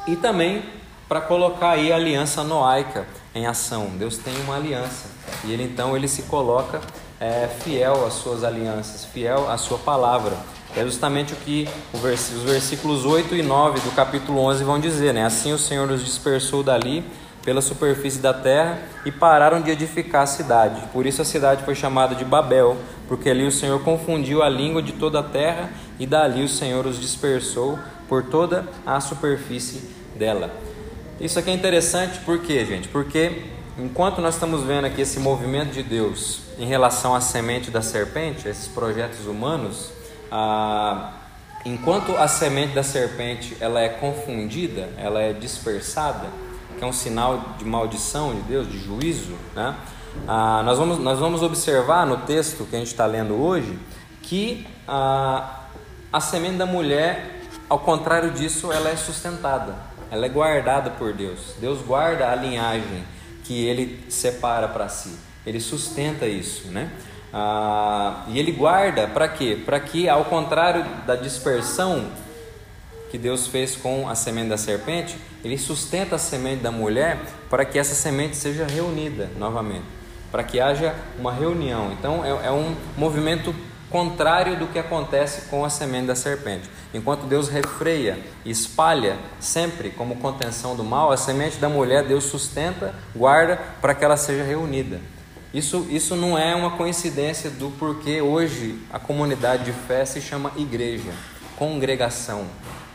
e 0.08 0.16
também 0.16 0.64
para 1.08 1.22
colocar 1.22 1.72
aí 1.72 1.92
a 1.92 1.96
aliança 1.96 2.44
noaica 2.44 3.08
em 3.34 3.48
ação. 3.48 3.92
Deus 3.98 4.18
tem 4.18 4.36
uma 4.42 4.56
aliança 4.56 5.06
e 5.46 5.52
ele 5.52 5.64
então 5.64 5.96
ele 5.96 6.08
se 6.08 6.24
coloca 6.24 6.82
é, 7.20 7.50
fiel 7.62 8.06
às 8.06 8.14
suas 8.14 8.44
alianças, 8.44 9.06
fiel 9.06 9.50
à 9.50 9.58
sua 9.58 9.78
palavra. 9.78 10.36
É 10.76 10.84
justamente 10.84 11.34
o 11.34 11.36
que 11.38 11.68
os 11.94 12.02
versículos 12.44 13.06
8 13.06 13.36
e 13.36 13.42
9 13.42 13.80
do 13.80 13.92
capítulo 13.96 14.40
11 14.42 14.64
vão 14.64 14.80
dizer, 14.80 15.14
né? 15.14 15.26
Assim 15.26 15.54
o 15.54 15.58
Senhor 15.58 15.88
nos 15.88 16.04
dispersou 16.04 16.62
dali 16.62 17.04
pela 17.48 17.62
superfície 17.62 18.20
da 18.20 18.34
terra 18.34 18.78
e 19.06 19.12
pararam 19.12 19.62
de 19.62 19.72
edificar 19.72 20.24
a 20.24 20.26
cidade. 20.26 20.82
Por 20.92 21.06
isso 21.06 21.22
a 21.22 21.26
cidade 21.26 21.64
foi 21.64 21.76
chamada 21.76 22.14
de 22.14 22.26
Babel, 22.26 22.76
porque 23.08 23.30
ali 23.30 23.48
o 23.48 23.52
Senhor 23.54 23.82
confundiu 23.86 24.44
a 24.44 24.50
língua 24.50 24.82
de 24.82 24.92
toda 24.92 25.22
a 25.22 25.24
terra 25.24 25.70
e 25.98 26.06
dali 26.06 26.44
o 26.44 26.50
Senhor 26.50 26.86
os 26.86 27.00
dispersou 27.00 27.80
por 28.10 28.24
toda 28.24 28.68
a 28.86 29.00
superfície 29.00 29.82
dela. 30.18 30.54
Isso 31.22 31.40
aqui 31.40 31.50
é 31.50 31.54
interessante 31.54 32.20
por 32.20 32.42
quê, 32.42 32.66
gente? 32.66 32.90
Porque 32.90 33.44
enquanto 33.80 34.20
nós 34.20 34.34
estamos 34.34 34.64
vendo 34.64 34.84
aqui 34.84 35.00
esse 35.00 35.18
movimento 35.18 35.72
de 35.72 35.84
Deus 35.84 36.42
em 36.60 36.66
relação 36.66 37.16
à 37.16 37.22
semente 37.22 37.72
da 37.72 37.82
serpente, 37.82 38.46
esses 38.46 38.68
projetos 38.68 39.26
humanos, 39.26 39.90
ah, 40.30 41.14
enquanto 41.64 42.14
a 42.18 42.28
semente 42.28 42.74
da 42.74 42.84
serpente 42.84 43.56
ela 43.62 43.80
é 43.80 43.88
confundida, 43.88 44.90
ela 44.98 45.22
é 45.22 45.32
dispersada, 45.32 46.26
que 46.78 46.84
é 46.84 46.88
um 46.88 46.94
sinal 46.94 47.56
de 47.58 47.66
maldição 47.66 48.34
de 48.34 48.42
Deus, 48.42 48.72
de 48.72 48.78
juízo, 48.78 49.36
né? 49.56 49.76
Ah, 50.28 50.62
nós, 50.64 50.78
vamos, 50.78 51.00
nós 51.00 51.20
vamos 51.20 51.42
observar 51.42 52.06
no 52.06 52.18
texto 52.18 52.66
que 52.66 52.76
a 52.76 52.80
gente 52.80 52.88
está 52.88 53.06
lendo 53.06 53.36
hoje 53.36 53.78
que 54.22 54.68
ah, 54.88 55.66
a 56.12 56.20
semente 56.20 56.58
da 56.58 56.66
mulher, 56.66 57.42
ao 57.70 57.80
contrário 57.80 58.32
disso, 58.32 58.72
ela 58.72 58.90
é 58.90 58.96
sustentada, 58.96 59.76
ela 60.10 60.26
é 60.26 60.30
guardada 60.30 60.92
por 60.92 61.14
Deus. 61.14 61.56
Deus 61.60 61.82
guarda 61.82 62.32
a 62.32 62.36
linhagem 62.36 63.04
que 63.44 63.66
ele 63.66 64.06
separa 64.10 64.68
para 64.68 64.88
si, 64.90 65.18
ele 65.46 65.60
sustenta 65.60 66.26
isso, 66.26 66.68
né? 66.70 66.92
Ah, 67.34 68.24
e 68.28 68.40
ele 68.40 68.52
guarda 68.52 69.08
para 69.08 69.28
quê? 69.28 69.62
Para 69.66 69.80
que, 69.80 70.08
ao 70.08 70.26
contrário 70.26 70.86
da 71.06 71.16
dispersão 71.16 72.08
que 73.10 73.18
Deus 73.18 73.48
fez 73.48 73.76
com 73.76 74.08
a 74.10 74.16
semente 74.16 74.50
da 74.50 74.58
serpente, 74.58 75.18
ele 75.44 75.58
sustenta 75.58 76.16
a 76.16 76.20
semente 76.20 76.62
da 76.62 76.72
mulher 76.72 77.20
para 77.50 77.64
que 77.66 77.80
essa 77.80 77.96
semente 77.96 78.36
seja 78.36 78.66
reunida 78.66 79.30
novamente, 79.38 79.86
para 80.32 80.44
que 80.44 80.60
haja 80.60 80.96
uma 81.18 81.32
reunião. 81.32 81.92
Então 81.94 82.24
é, 82.24 82.48
é 82.48 82.52
um 82.52 82.76
movimento 82.98 83.54
contrário 83.90 84.58
do 84.58 84.68
que 84.68 84.78
acontece 84.78 85.50
com 85.50 85.64
a 85.64 85.70
semente 85.70 86.08
da 86.08 86.16
serpente. 86.16 86.70
Enquanto 86.94 87.26
Deus 87.26 87.48
refreia 87.48 88.20
e 88.44 88.52
espalha 88.52 89.18
sempre 89.40 89.90
como 89.90 90.18
contenção 90.18 90.76
do 90.76 90.84
mal, 90.84 91.12
a 91.12 91.18
semente 91.18 91.58
da 91.58 91.70
mulher 91.70 92.06
Deus 92.06 92.26
sustenta, 92.26 92.94
guarda 93.16 93.58
para 93.82 93.96
que 93.96 94.04
ela 94.04 94.18
seja 94.18 94.44
reunida. 94.44 95.00
Isso, 95.54 95.88
isso 95.90 96.16
não 96.16 96.38
é 96.38 96.54
uma 96.54 96.72
coincidência 96.72 97.50
do 97.50 97.72
porquê 97.72 98.22
hoje 98.22 98.78
a 98.92 99.00
comunidade 99.00 99.64
de 99.64 99.72
fé 99.72 100.04
se 100.04 100.20
chama 100.20 100.52
igreja, 100.58 101.12
congregação 101.56 102.46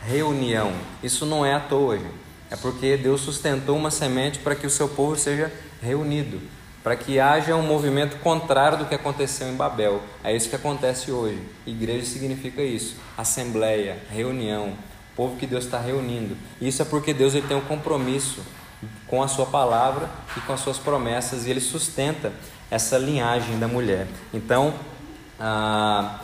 reunião. 0.05 0.71
Isso 1.01 1.25
não 1.25 1.45
é 1.45 1.53
à 1.53 1.59
toa, 1.59 1.97
gente. 1.97 2.23
É 2.51 2.55
porque 2.55 2.95
Deus 2.97 3.21
sustentou 3.21 3.75
uma 3.75 3.89
semente 3.89 4.39
para 4.39 4.55
que 4.55 4.67
o 4.67 4.69
seu 4.69 4.87
povo 4.87 5.15
seja 5.17 5.51
reunido, 5.81 6.39
para 6.83 6.95
que 6.95 7.19
haja 7.19 7.55
um 7.55 7.63
movimento 7.63 8.17
contrário 8.17 8.77
do 8.77 8.85
que 8.85 8.93
aconteceu 8.93 9.49
em 9.49 9.55
Babel. 9.55 10.01
É 10.23 10.35
isso 10.35 10.49
que 10.49 10.55
acontece 10.55 11.11
hoje. 11.11 11.41
Igreja 11.65 12.05
significa 12.05 12.61
isso: 12.61 12.95
assembleia, 13.17 13.97
reunião, 14.11 14.73
povo 15.15 15.35
que 15.37 15.47
Deus 15.47 15.65
está 15.65 15.79
reunindo. 15.79 16.37
Isso 16.61 16.81
é 16.81 16.85
porque 16.85 17.13
Deus 17.13 17.33
ele 17.33 17.47
tem 17.47 17.57
um 17.57 17.61
compromisso 17.61 18.41
com 19.07 19.23
a 19.23 19.27
sua 19.27 19.45
palavra 19.45 20.09
e 20.37 20.41
com 20.41 20.53
as 20.53 20.59
suas 20.59 20.77
promessas 20.77 21.47
e 21.47 21.49
ele 21.49 21.61
sustenta 21.61 22.31
essa 22.69 22.97
linhagem 22.97 23.57
da 23.57 23.67
mulher. 23.67 24.07
Então, 24.33 24.73
ah, 25.39 26.19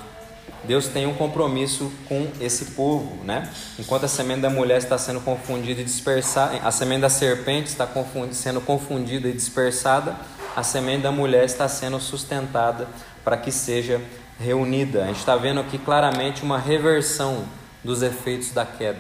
Deus 0.63 0.87
tem 0.87 1.05
um 1.05 1.13
compromisso 1.13 1.91
com 2.07 2.27
esse 2.39 2.65
povo, 2.71 3.23
né? 3.23 3.49
Enquanto 3.77 4.05
a 4.05 4.07
semente 4.07 4.41
da 4.41 4.49
mulher 4.49 4.77
está 4.77 4.97
sendo 4.97 5.21
confundida 5.21 5.81
e 5.81 5.83
dispersada, 5.83 6.59
a 6.63 6.71
semente 6.71 7.01
da 7.01 7.09
serpente 7.09 7.67
está 7.67 7.87
sendo 8.31 8.61
confundida 8.61 9.27
e 9.27 9.33
dispersada, 9.33 10.15
a 10.55 10.63
semente 10.63 11.03
da 11.03 11.11
mulher 11.11 11.45
está 11.45 11.67
sendo 11.67 11.99
sustentada 11.99 12.87
para 13.23 13.37
que 13.37 13.51
seja 13.51 14.01
reunida. 14.39 15.03
A 15.03 15.07
gente 15.07 15.19
está 15.19 15.35
vendo 15.35 15.59
aqui 15.59 15.77
claramente 15.77 16.43
uma 16.43 16.57
reversão 16.57 17.45
dos 17.83 18.01
efeitos 18.01 18.51
da 18.51 18.65
queda. 18.65 18.99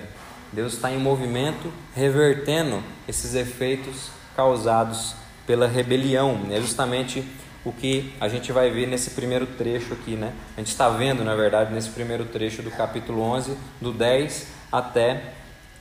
Deus 0.51 0.73
está 0.73 0.91
em 0.91 0.97
movimento, 0.97 1.71
revertendo 1.95 2.83
esses 3.07 3.35
efeitos 3.35 4.09
causados 4.35 5.15
pela 5.45 5.67
rebelião. 5.67 6.41
É 6.49 6.59
justamente 6.59 7.23
o 7.63 7.71
que 7.71 8.13
a 8.19 8.27
gente 8.27 8.51
vai 8.51 8.69
ver 8.69 8.87
nesse 8.87 9.11
primeiro 9.11 9.45
trecho 9.45 9.93
aqui, 9.93 10.15
né? 10.15 10.33
A 10.55 10.61
gente 10.61 10.69
está 10.69 10.89
vendo, 10.89 11.23
na 11.23 11.35
verdade, 11.35 11.73
nesse 11.73 11.89
primeiro 11.89 12.25
trecho 12.25 12.61
do 12.61 12.71
capítulo 12.71 13.21
11, 13.21 13.57
do 13.81 13.91
10 13.91 14.47
até 14.71 15.33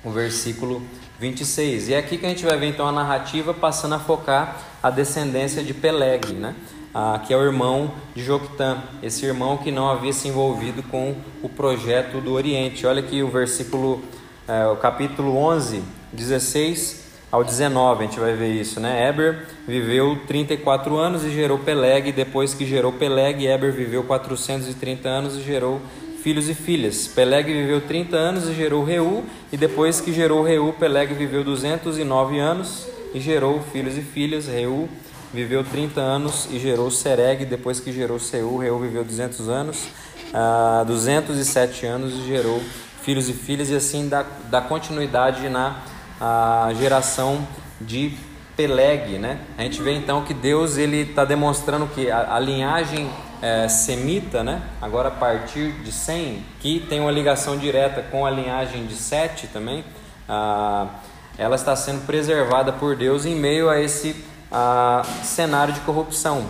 o 0.04 0.10
versículo 0.10 0.82
26. 1.20 1.88
E 1.88 1.94
é 1.94 1.98
aqui 1.98 2.18
que 2.18 2.26
a 2.26 2.28
gente 2.28 2.44
vai 2.44 2.56
ver 2.56 2.66
então 2.66 2.86
a 2.86 2.92
narrativa 2.92 3.54
passando 3.54 3.94
a 3.94 3.98
focar 3.98 4.60
a 4.82 4.90
descendência 4.90 5.62
de 5.62 5.74
Peleg, 5.74 6.32
né? 6.32 6.54
Ah, 6.94 7.20
que 7.24 7.32
é 7.32 7.36
o 7.36 7.42
irmão 7.42 7.92
de 8.14 8.24
Joctã, 8.24 8.82
esse 9.02 9.24
irmão 9.24 9.58
que 9.58 9.70
não 9.70 9.88
havia 9.88 10.12
se 10.12 10.26
envolvido 10.26 10.82
com 10.82 11.14
o 11.42 11.48
projeto 11.48 12.20
do 12.20 12.32
Oriente. 12.32 12.86
Olha 12.86 13.00
aqui 13.00 13.22
o 13.22 13.28
versículo, 13.28 14.02
é, 14.48 14.66
o 14.66 14.76
capítulo 14.76 15.36
11, 15.36 15.82
16 16.12 17.07
ao 17.30 17.44
19, 17.44 18.04
a 18.04 18.06
gente 18.06 18.18
vai 18.18 18.34
ver 18.34 18.52
isso, 18.52 18.80
né? 18.80 19.06
Eber 19.08 19.46
viveu 19.66 20.18
34 20.26 20.96
anos 20.96 21.24
e 21.24 21.30
gerou 21.30 21.58
Peleg, 21.58 22.10
depois 22.10 22.54
que 22.54 22.64
gerou 22.64 22.92
Peleg, 22.92 23.46
Eber 23.46 23.70
viveu 23.70 24.02
430 24.02 25.08
anos 25.08 25.36
e 25.36 25.42
gerou 25.42 25.80
filhos 26.22 26.48
e 26.48 26.54
filhas. 26.54 27.06
Peleg 27.06 27.46
viveu 27.46 27.82
30 27.82 28.16
anos 28.16 28.48
e 28.48 28.54
gerou 28.54 28.82
Reu, 28.82 29.24
e 29.52 29.56
depois 29.58 30.00
que 30.00 30.12
gerou 30.12 30.42
Reu, 30.42 30.74
Peleg 30.78 31.12
viveu 31.12 31.44
209 31.44 32.38
anos 32.38 32.86
e 33.12 33.20
gerou 33.20 33.60
filhos 33.72 33.98
e 33.98 34.02
filhas. 34.02 34.46
Reu 34.46 34.88
viveu 35.32 35.62
30 35.62 36.00
anos 36.00 36.48
e 36.50 36.58
gerou 36.58 36.90
Sereg, 36.90 37.44
depois 37.44 37.78
que 37.78 37.92
gerou 37.92 38.18
Seu, 38.18 38.56
Reu 38.56 38.78
viveu 38.78 39.04
200 39.04 39.48
anos, 39.50 39.84
uh, 40.32 40.84
207 40.86 41.84
anos 41.84 42.14
e 42.14 42.26
gerou 42.26 42.62
filhos 43.02 43.28
e 43.28 43.34
filhas, 43.34 43.68
e 43.70 43.74
assim 43.74 44.08
dá, 44.08 44.24
dá 44.50 44.60
continuidade 44.60 45.48
na 45.48 45.76
a 46.20 46.70
geração 46.74 47.46
de 47.80 48.12
Peleg, 48.56 49.18
né? 49.18 49.38
A 49.56 49.62
gente 49.62 49.80
vê 49.80 49.92
então 49.92 50.24
que 50.24 50.34
Deus 50.34 50.76
ele 50.76 51.02
está 51.02 51.24
demonstrando 51.24 51.86
que 51.86 52.10
a, 52.10 52.34
a 52.34 52.40
linhagem 52.40 53.08
é, 53.40 53.68
semita, 53.68 54.42
né? 54.42 54.62
Agora 54.82 55.08
a 55.08 55.12
partir 55.12 55.72
de 55.84 55.92
100, 55.92 56.44
que 56.60 56.80
tem 56.80 57.00
uma 57.00 57.12
ligação 57.12 57.56
direta 57.56 58.02
com 58.02 58.26
a 58.26 58.30
linhagem 58.30 58.86
de 58.86 58.94
Sete 58.94 59.46
também, 59.46 59.84
ah, 60.28 60.88
ela 61.36 61.54
está 61.54 61.76
sendo 61.76 62.04
preservada 62.04 62.72
por 62.72 62.96
Deus 62.96 63.24
em 63.24 63.36
meio 63.36 63.70
a 63.70 63.80
esse 63.80 64.24
ah, 64.50 65.02
cenário 65.22 65.72
de 65.72 65.80
corrupção, 65.80 66.44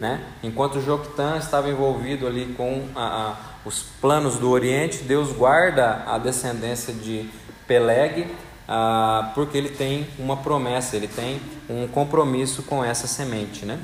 né? 0.00 0.20
Enquanto 0.42 0.80
Joctã 0.80 1.36
estava 1.36 1.68
envolvido 1.68 2.26
ali 2.26 2.52
com 2.56 2.88
a, 2.96 3.04
a, 3.04 3.36
os 3.64 3.82
planos 4.00 4.38
do 4.38 4.50
Oriente, 4.50 5.04
Deus 5.04 5.30
guarda 5.30 6.02
a 6.04 6.18
descendência 6.18 6.92
de 6.92 7.30
Peleg 7.68 8.26
ah, 8.68 9.32
porque 9.34 9.56
ele 9.56 9.70
tem 9.70 10.06
uma 10.18 10.36
promessa, 10.36 10.94
ele 10.94 11.08
tem 11.08 11.40
um 11.70 11.88
compromisso 11.88 12.62
com 12.62 12.84
essa 12.84 13.06
semente, 13.06 13.64
né? 13.64 13.78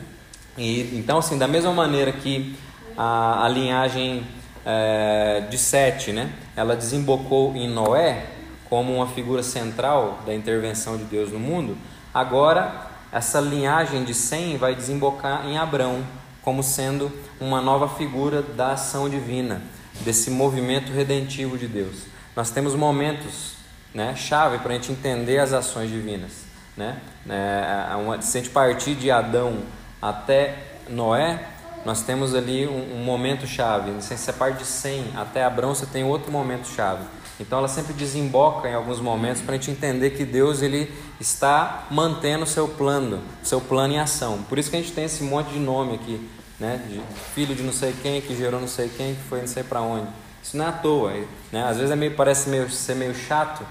E, 0.58 0.96
então, 0.98 1.18
assim, 1.18 1.38
da 1.38 1.48
mesma 1.48 1.72
maneira 1.72 2.12
que 2.12 2.54
a, 2.96 3.46
a 3.46 3.48
linhagem 3.48 4.26
é, 4.64 5.46
de 5.50 5.56
Sete, 5.56 6.12
né? 6.12 6.30
Ela 6.54 6.76
desembocou 6.76 7.56
em 7.56 7.66
Noé 7.66 8.26
como 8.68 8.94
uma 8.94 9.06
figura 9.06 9.42
central 9.42 10.20
da 10.26 10.34
intervenção 10.34 10.98
de 10.98 11.04
Deus 11.04 11.32
no 11.32 11.38
mundo, 11.38 11.76
agora 12.12 12.88
essa 13.10 13.40
linhagem 13.40 14.04
de 14.04 14.12
Sem 14.12 14.56
vai 14.56 14.74
desembocar 14.74 15.46
em 15.46 15.56
Abrão 15.56 16.02
como 16.42 16.62
sendo 16.62 17.10
uma 17.40 17.60
nova 17.60 17.88
figura 17.88 18.42
da 18.42 18.72
ação 18.72 19.08
divina, 19.08 19.62
desse 20.00 20.30
movimento 20.30 20.92
redentivo 20.92 21.56
de 21.56 21.66
Deus. 21.66 22.02
Nós 22.36 22.50
temos 22.50 22.74
momentos 22.74 23.53
né, 23.94 24.14
chave 24.16 24.58
para 24.58 24.72
a 24.72 24.74
gente 24.74 24.90
entender 24.90 25.38
as 25.38 25.52
ações 25.52 25.88
divinas. 25.88 26.32
Né? 26.76 26.98
É, 27.28 27.94
uma, 27.94 28.20
se 28.20 28.36
a 28.36 28.40
gente 28.40 28.50
partir 28.52 28.96
de 28.96 29.10
Adão 29.10 29.58
até 30.02 30.58
Noé, 30.88 31.46
nós 31.84 32.02
temos 32.02 32.34
ali 32.34 32.66
um, 32.66 32.96
um 32.96 33.04
momento 33.04 33.46
chave. 33.46 33.92
Se 34.02 34.16
você 34.16 34.32
parte 34.32 34.58
de 34.58 34.64
100 34.64 35.12
até 35.16 35.44
Abraão, 35.44 35.74
você 35.74 35.86
tem 35.86 36.02
outro 36.02 36.32
momento 36.32 36.66
chave. 36.66 37.04
Então 37.38 37.58
ela 37.58 37.68
sempre 37.68 37.92
desemboca 37.92 38.68
em 38.68 38.74
alguns 38.74 39.00
momentos 39.00 39.42
para 39.42 39.54
a 39.54 39.56
gente 39.56 39.70
entender 39.70 40.10
que 40.10 40.24
Deus 40.24 40.62
ele 40.62 40.92
está 41.20 41.86
mantendo 41.90 42.44
o 42.44 42.46
seu 42.46 42.68
plano, 42.68 43.20
seu 43.42 43.60
plano 43.60 43.94
em 43.94 43.98
ação. 43.98 44.42
Por 44.48 44.58
isso 44.58 44.70
que 44.70 44.76
a 44.76 44.80
gente 44.80 44.92
tem 44.92 45.04
esse 45.04 45.22
monte 45.24 45.50
de 45.50 45.58
nome 45.58 45.94
aqui, 45.94 46.28
né? 46.60 46.80
De 46.88 47.00
filho 47.34 47.54
de 47.54 47.62
não 47.62 47.72
sei 47.72 47.94
quem, 48.02 48.20
que 48.20 48.36
gerou 48.36 48.60
não 48.60 48.68
sei 48.68 48.88
quem, 48.88 49.14
que 49.14 49.22
foi 49.22 49.40
não 49.40 49.48
sei 49.48 49.64
para 49.64 49.80
onde. 49.80 50.06
Isso 50.42 50.56
não 50.56 50.66
é 50.66 50.68
à 50.68 50.72
toa, 50.72 51.12
né? 51.50 51.64
Às 51.64 51.76
vezes 51.76 51.90
é 51.90 51.96
meio, 51.96 52.14
parece 52.14 52.48
meio, 52.48 52.70
ser 52.70 52.94
meio 52.94 53.14
chato, 53.14 53.66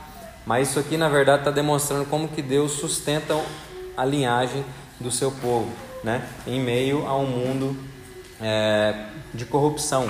mas 0.45 0.69
isso 0.69 0.79
aqui 0.79 0.97
na 0.97 1.09
verdade 1.09 1.39
está 1.39 1.51
demonstrando 1.51 2.05
como 2.05 2.27
que 2.27 2.41
Deus 2.41 2.73
sustenta 2.73 3.39
a 3.95 4.05
linhagem 4.05 4.63
do 4.99 5.11
seu 5.11 5.31
povo, 5.31 5.69
né? 6.03 6.27
Em 6.45 6.59
meio 6.59 7.07
a 7.07 7.17
um 7.17 7.25
mundo 7.25 7.77
é, 8.41 9.05
de 9.33 9.45
corrupção. 9.45 10.09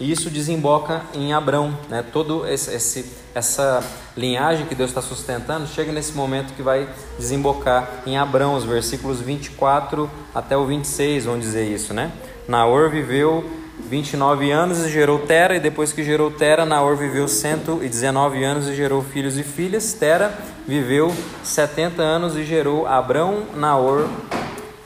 E 0.00 0.10
isso 0.10 0.30
desemboca 0.30 1.02
em 1.14 1.32
Abrão, 1.32 1.78
né? 1.88 2.04
Todo 2.12 2.46
esse, 2.46 2.74
esse 2.74 3.22
essa 3.34 3.82
linhagem 4.16 4.66
que 4.66 4.74
Deus 4.74 4.90
está 4.90 5.00
sustentando 5.00 5.66
chega 5.66 5.90
nesse 5.92 6.12
momento 6.12 6.54
que 6.54 6.62
vai 6.62 6.88
desembocar 7.18 8.02
em 8.06 8.18
Abrão, 8.18 8.54
os 8.54 8.64
versículos 8.64 9.20
24 9.20 10.10
até 10.34 10.56
o 10.56 10.66
26 10.66 11.24
vão 11.24 11.38
dizer 11.38 11.64
isso, 11.64 11.94
né? 11.94 12.12
Naor 12.46 12.90
viveu 12.90 13.48
29 13.78 14.50
anos 14.50 14.84
e 14.84 14.90
gerou 14.90 15.20
Tera, 15.20 15.56
e 15.56 15.60
depois 15.60 15.92
que 15.92 16.04
gerou 16.04 16.30
Tera, 16.30 16.64
Naor 16.64 16.96
viveu 16.96 17.26
119 17.26 18.44
anos 18.44 18.68
e 18.68 18.74
gerou 18.74 19.02
filhos 19.02 19.38
e 19.38 19.42
filhas. 19.42 19.92
Tera 19.94 20.36
viveu 20.66 21.14
70 21.42 22.02
anos 22.02 22.36
e 22.36 22.44
gerou 22.44 22.86
Abrão, 22.86 23.44
Naor 23.54 24.08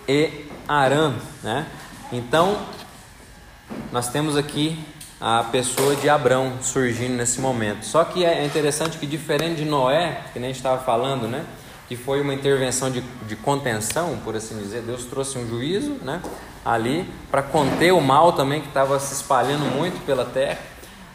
e 0.09 0.46
Arã, 0.68 1.14
né? 1.42 1.66
Então, 2.12 2.57
nós 3.90 4.09
temos 4.09 4.37
aqui 4.37 4.79
a 5.20 5.44
pessoa 5.44 5.96
de 5.96 6.09
Abrão 6.09 6.55
surgindo 6.62 7.14
nesse 7.14 7.40
momento. 7.40 7.85
Só 7.85 8.05
que 8.05 8.25
é 8.25 8.44
interessante 8.44 8.99
que, 8.99 9.07
diferente 9.07 9.57
de 9.57 9.64
Noé, 9.64 10.22
que 10.33 10.38
nem 10.38 10.51
estava 10.51 10.83
falando, 10.83 11.27
né? 11.27 11.44
que 11.88 11.96
foi 11.96 12.20
uma 12.20 12.35
intervenção 12.35 12.90
de, 12.90 13.01
de 13.01 13.37
contenção, 13.37 14.18
por 14.25 14.35
assim 14.35 14.59
dizer, 14.59 14.83
Deus 14.83 15.05
trouxe 15.05 15.38
um 15.38 15.46
juízo 15.46 15.96
né? 16.03 16.20
Ali 16.66 17.09
para 17.31 17.42
conter 17.42 17.92
o 17.92 18.00
mal 18.00 18.33
também 18.33 18.61
que 18.61 18.68
estava 18.68 18.98
se 18.98 19.14
espalhando 19.14 19.64
muito 19.76 20.05
pela 20.05 20.24
terra. 20.24 20.59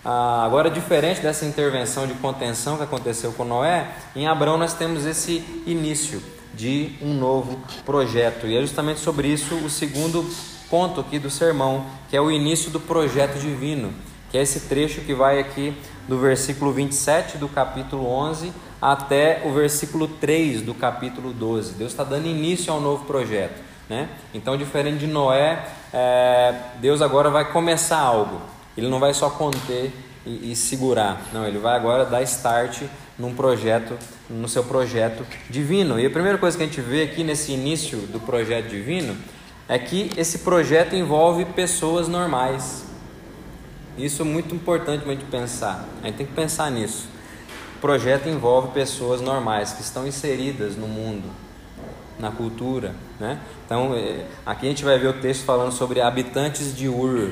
Ah, 0.04 0.44
agora, 0.46 0.70
diferente 0.70 1.22
dessa 1.22 1.46
intervenção 1.46 2.08
de 2.08 2.14
contenção 2.16 2.78
que 2.78 2.84
aconteceu 2.84 3.34
com 3.34 3.44
Noé, 3.44 3.88
em 4.16 4.28
Abrão 4.28 4.58
nós 4.58 4.74
temos 4.74 5.06
esse 5.06 5.44
início 5.68 6.24
de 6.54 6.94
um 7.02 7.14
novo 7.14 7.60
projeto. 7.86 8.48
E 8.48 8.58
é 8.58 8.62
justamente 8.62 9.02
sobre 9.02 9.28
isso 9.28 9.54
o 9.56 9.70
segundo 9.70 10.26
ponto 10.70 11.02
aqui 11.02 11.20
do 11.20 11.30
sermão, 11.30 11.86
que 12.10 12.16
é 12.16 12.22
o 12.22 12.32
início 12.32 12.72
do 12.72 12.80
projeto 12.80 13.38
divino, 13.38 13.94
que 14.32 14.38
é 14.38 14.42
esse 14.42 14.62
trecho 14.62 15.02
que 15.02 15.14
vai 15.14 15.40
aqui 15.40 15.76
do 16.08 16.18
versículo 16.18 16.72
27 16.72 17.38
do 17.38 17.50
capítulo 17.50 18.08
11 18.08 18.54
até 18.82 19.44
o 19.46 19.54
versículo 19.54 20.08
3 20.08 20.62
do 20.62 20.74
capítulo 20.74 21.32
12. 21.34 21.74
Deus 21.74 21.92
está 21.92 22.04
dando 22.04 22.26
início 22.26 22.74
a 22.74 22.78
um 22.78 22.82
novo 22.82 23.06
projeto. 23.06 23.71
Né? 23.92 24.08
Então, 24.34 24.56
diferente 24.56 25.00
de 25.00 25.08
Noé, 25.08 25.68
é, 25.92 26.56
Deus 26.80 27.02
agora 27.02 27.30
vai 27.30 27.52
começar 27.52 28.00
algo. 28.00 28.42
Ele 28.78 28.88
não 28.88 29.02
vai 29.02 29.14
só 29.14 29.30
conter 29.30 29.92
e, 30.26 30.54
e, 30.54 30.56
segurar, 30.56 31.22
não, 31.34 31.46
ele 31.46 31.58
vai 31.58 31.76
agora 31.76 32.06
dar 32.06 32.22
start 32.22 32.84
num 33.20 33.36
projeto, 33.36 33.98
no 34.30 34.48
seu 34.48 34.64
projeto 34.64 35.26
divino. 35.50 36.00
E 36.00 36.06
a 36.06 36.10
primeira 36.10 36.38
coisa 36.38 36.56
que 36.56 36.64
a 36.64 36.66
gente 36.66 36.80
vê 36.80 37.04
aqui 37.04 37.22
nesse 37.22 37.52
início 37.52 37.98
do 37.98 38.18
projeto 38.18 38.70
divino 38.70 39.14
é 39.68 39.78
que 39.78 40.10
esse 40.16 40.40
projeto 40.40 40.96
envolve 40.96 41.44
pessoas 41.44 42.08
normais. 42.08 42.86
Isso 43.98 44.22
é 44.22 44.26
muito 44.26 44.56
importante 44.56 45.02
para 45.02 45.12
a 45.12 45.16
gente 45.16 45.26
pensar. 45.26 45.86
A 46.02 46.06
gente 46.06 46.16
tem 46.16 46.26
que 46.26 46.34
pensar 46.34 46.72
nisso. 46.72 47.10
O 47.76 47.82
projeto 47.82 48.30
envolve 48.30 48.70
pessoas 48.70 49.20
normais 49.20 49.74
que 49.74 49.82
estão 49.82 50.08
inseridas 50.08 50.78
no 50.78 50.88
mundo, 50.88 51.30
na 52.22 52.32
cultura, 52.32 52.94
né? 53.20 53.40
Então, 53.66 53.94
é, 53.96 54.26
aqui 54.46 54.68
a 54.68 54.70
gente 54.70 54.86
vai 54.86 54.98
ver 54.98 55.08
o 55.08 55.14
texto 55.14 55.44
falando 55.44 55.72
sobre 55.72 56.00
habitantes 56.00 56.76
de 56.76 56.88
Ur, 56.88 57.32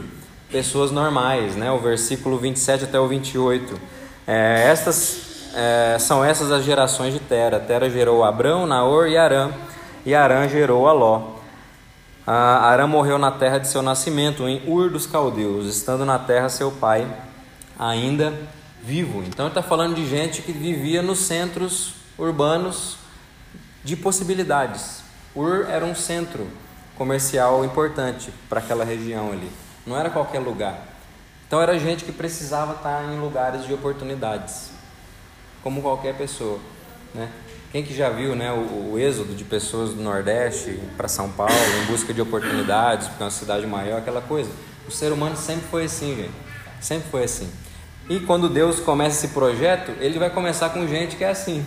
pessoas 0.52 0.91
normais, 0.91 1.56
né? 1.56 1.71
O 1.71 1.78
versículo 1.78 2.38
27 2.38 2.86
até 2.86 2.99
o 2.99 3.08
28. 3.08 3.80
É, 4.28 4.63
estas 4.67 5.54
é, 5.56 5.97
são 5.99 6.25
essas 6.25 6.52
as 6.52 6.63
gerações 6.63 7.13
de 7.13 7.19
Tera. 7.19 7.60
Tera 7.60 7.89
gerou 7.89 8.23
Abrão, 8.23 8.65
Naor 8.65 9.08
e 9.08 9.17
Arã, 9.17 9.52
e 10.06 10.13
Arã 10.15 10.47
gerou 10.47 10.88
Aló. 10.88 11.36
Ah, 12.25 12.69
Arã 12.69 12.86
morreu 12.86 13.17
na 13.17 13.32
terra 13.32 13.58
de 13.58 13.67
seu 13.67 13.82
nascimento, 13.82 14.47
em 14.47 14.62
Ur 14.67 14.89
dos 14.89 15.08
Caldeus, 15.08 15.65
estando 15.65 16.06
na 16.06 16.19
terra 16.19 16.47
seu 16.49 16.69
pai 16.71 17.08
ainda 17.80 18.34
vivo. 18.84 19.23
Então 19.23 19.45
ele 19.45 19.52
está 19.52 19.63
falando 19.63 19.95
de 19.95 20.08
gente 20.08 20.41
que 20.41 20.52
vivia 20.52 21.02
nos 21.02 21.19
centros 21.19 21.93
urbanos 22.17 22.98
de 23.83 23.95
possibilidades. 23.95 25.01
Ur 25.35 25.67
era 25.69 25.85
um 25.85 25.95
centro 25.95 26.47
comercial 26.97 27.63
importante 27.63 28.33
para 28.49 28.59
aquela 28.59 28.83
região 28.83 29.31
ali. 29.31 29.49
Não 29.85 29.97
era 29.97 30.09
qualquer 30.09 30.39
lugar. 30.39 30.87
Então 31.47 31.61
era 31.61 31.79
gente 31.79 32.03
que 32.05 32.11
precisava 32.11 32.73
estar 32.73 33.03
em 33.05 33.19
lugares 33.19 33.65
de 33.65 33.73
oportunidades, 33.73 34.69
como 35.63 35.81
qualquer 35.81 36.15
pessoa, 36.15 36.59
né? 37.13 37.29
Quem 37.71 37.83
que 37.83 37.95
já 37.95 38.09
viu 38.09 38.35
né, 38.35 38.51
o, 38.51 38.93
o 38.93 38.99
êxodo 38.99 39.35
de 39.35 39.43
pessoas 39.43 39.93
do 39.93 40.01
Nordeste 40.01 40.79
para 40.97 41.07
São 41.07 41.29
Paulo 41.31 41.53
em 41.83 41.85
busca 41.85 42.11
de 42.11 42.19
oportunidades, 42.19 43.07
porque 43.07 43.21
é 43.21 43.25
uma 43.25 43.31
cidade 43.31 43.67
maior, 43.67 43.99
aquela 43.99 44.21
coisa. 44.21 44.49
O 44.87 44.91
ser 44.91 45.11
humano 45.11 45.37
sempre 45.37 45.67
foi 45.69 45.85
assim, 45.85 46.15
gente. 46.15 46.33
Sempre 46.81 47.09
foi 47.11 47.23
assim. 47.23 47.49
E 48.09 48.19
quando 48.21 48.49
Deus 48.49 48.79
começa 48.79 49.23
esse 49.23 49.33
projeto, 49.35 49.91
ele 49.99 50.17
vai 50.17 50.31
começar 50.31 50.69
com 50.69 50.87
gente 50.87 51.15
que 51.15 51.23
é 51.23 51.29
assim. 51.29 51.63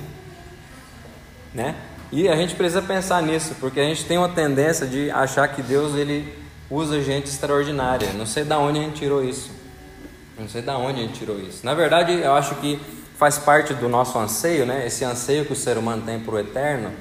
Né? 1.54 1.76
E 2.12 2.28
a 2.28 2.36
gente 2.36 2.54
precisa 2.54 2.82
pensar 2.82 3.22
nisso, 3.22 3.56
porque 3.58 3.80
a 3.80 3.84
gente 3.84 4.04
tem 4.04 4.18
uma 4.18 4.28
tendência 4.28 4.86
de 4.86 5.10
achar 5.10 5.48
que 5.48 5.62
Deus 5.62 5.94
ele 5.94 6.30
usa 6.70 7.00
gente 7.00 7.26
extraordinária. 7.26 8.12
Não 8.12 8.26
sei 8.26 8.44
da 8.44 8.58
onde 8.58 8.78
a 8.78 8.82
gente 8.82 8.96
tirou 8.96 9.24
isso. 9.24 9.50
Não 10.38 10.46
sei 10.46 10.60
da 10.60 10.76
onde 10.76 11.00
a 11.00 11.02
gente 11.02 11.18
tirou 11.18 11.40
isso. 11.40 11.64
Na 11.64 11.72
verdade, 11.72 12.12
eu 12.12 12.34
acho 12.34 12.54
que 12.56 12.78
faz 13.16 13.38
parte 13.38 13.72
do 13.72 13.88
nosso 13.88 14.18
anseio, 14.18 14.66
né? 14.66 14.86
Esse 14.86 15.04
anseio 15.04 15.46
que 15.46 15.52
o 15.52 15.56
ser 15.56 15.78
humano 15.78 16.02
tem 16.04 16.20
para 16.20 16.34
o 16.34 16.38
eterno, 16.38 16.92